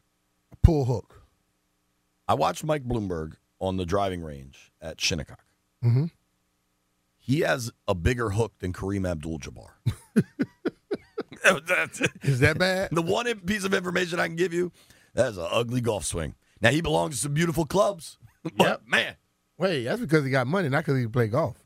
pull 0.63 0.85
hook. 0.85 1.23
I 2.27 2.35
watched 2.35 2.63
Mike 2.63 2.87
Bloomberg 2.87 3.33
on 3.59 3.77
the 3.77 3.85
driving 3.85 4.21
range 4.21 4.71
at 4.81 4.99
Shinnecock. 5.01 5.43
Mm-hmm. 5.83 6.05
He 7.17 7.41
has 7.41 7.71
a 7.87 7.93
bigger 7.95 8.31
hook 8.31 8.53
than 8.59 8.73
Kareem 8.73 9.07
Abdul-Jabbar. 9.09 9.69
Is 12.23 12.39
that 12.39 12.57
bad? 12.57 12.89
the 12.91 13.01
one 13.01 13.25
piece 13.41 13.63
of 13.63 13.73
information 13.73 14.19
I 14.19 14.27
can 14.27 14.35
give 14.35 14.53
you. 14.53 14.71
That's 15.13 15.37
an 15.37 15.47
ugly 15.49 15.81
golf 15.81 16.05
swing. 16.05 16.35
Now 16.61 16.69
he 16.71 16.81
belongs 16.81 17.15
to 17.15 17.21
some 17.21 17.33
beautiful 17.33 17.65
clubs, 17.65 18.17
but 18.43 18.53
Yep. 18.57 18.81
man, 18.87 19.15
Wait, 19.57 19.83
that's 19.83 19.99
because 19.99 20.23
he 20.23 20.31
got 20.31 20.47
money, 20.47 20.69
not 20.69 20.79
because 20.85 20.95
he 20.97 21.03
can 21.03 21.11
play 21.11 21.27
golf. 21.27 21.57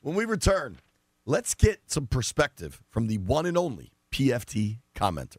when 0.00 0.14
we 0.14 0.24
return, 0.24 0.78
let's 1.26 1.54
get 1.54 1.80
some 1.90 2.06
perspective 2.06 2.80
from 2.90 3.06
the 3.08 3.18
one 3.18 3.46
and 3.46 3.58
only 3.58 3.92
PFT 4.12 4.78
commenter. 4.94 5.38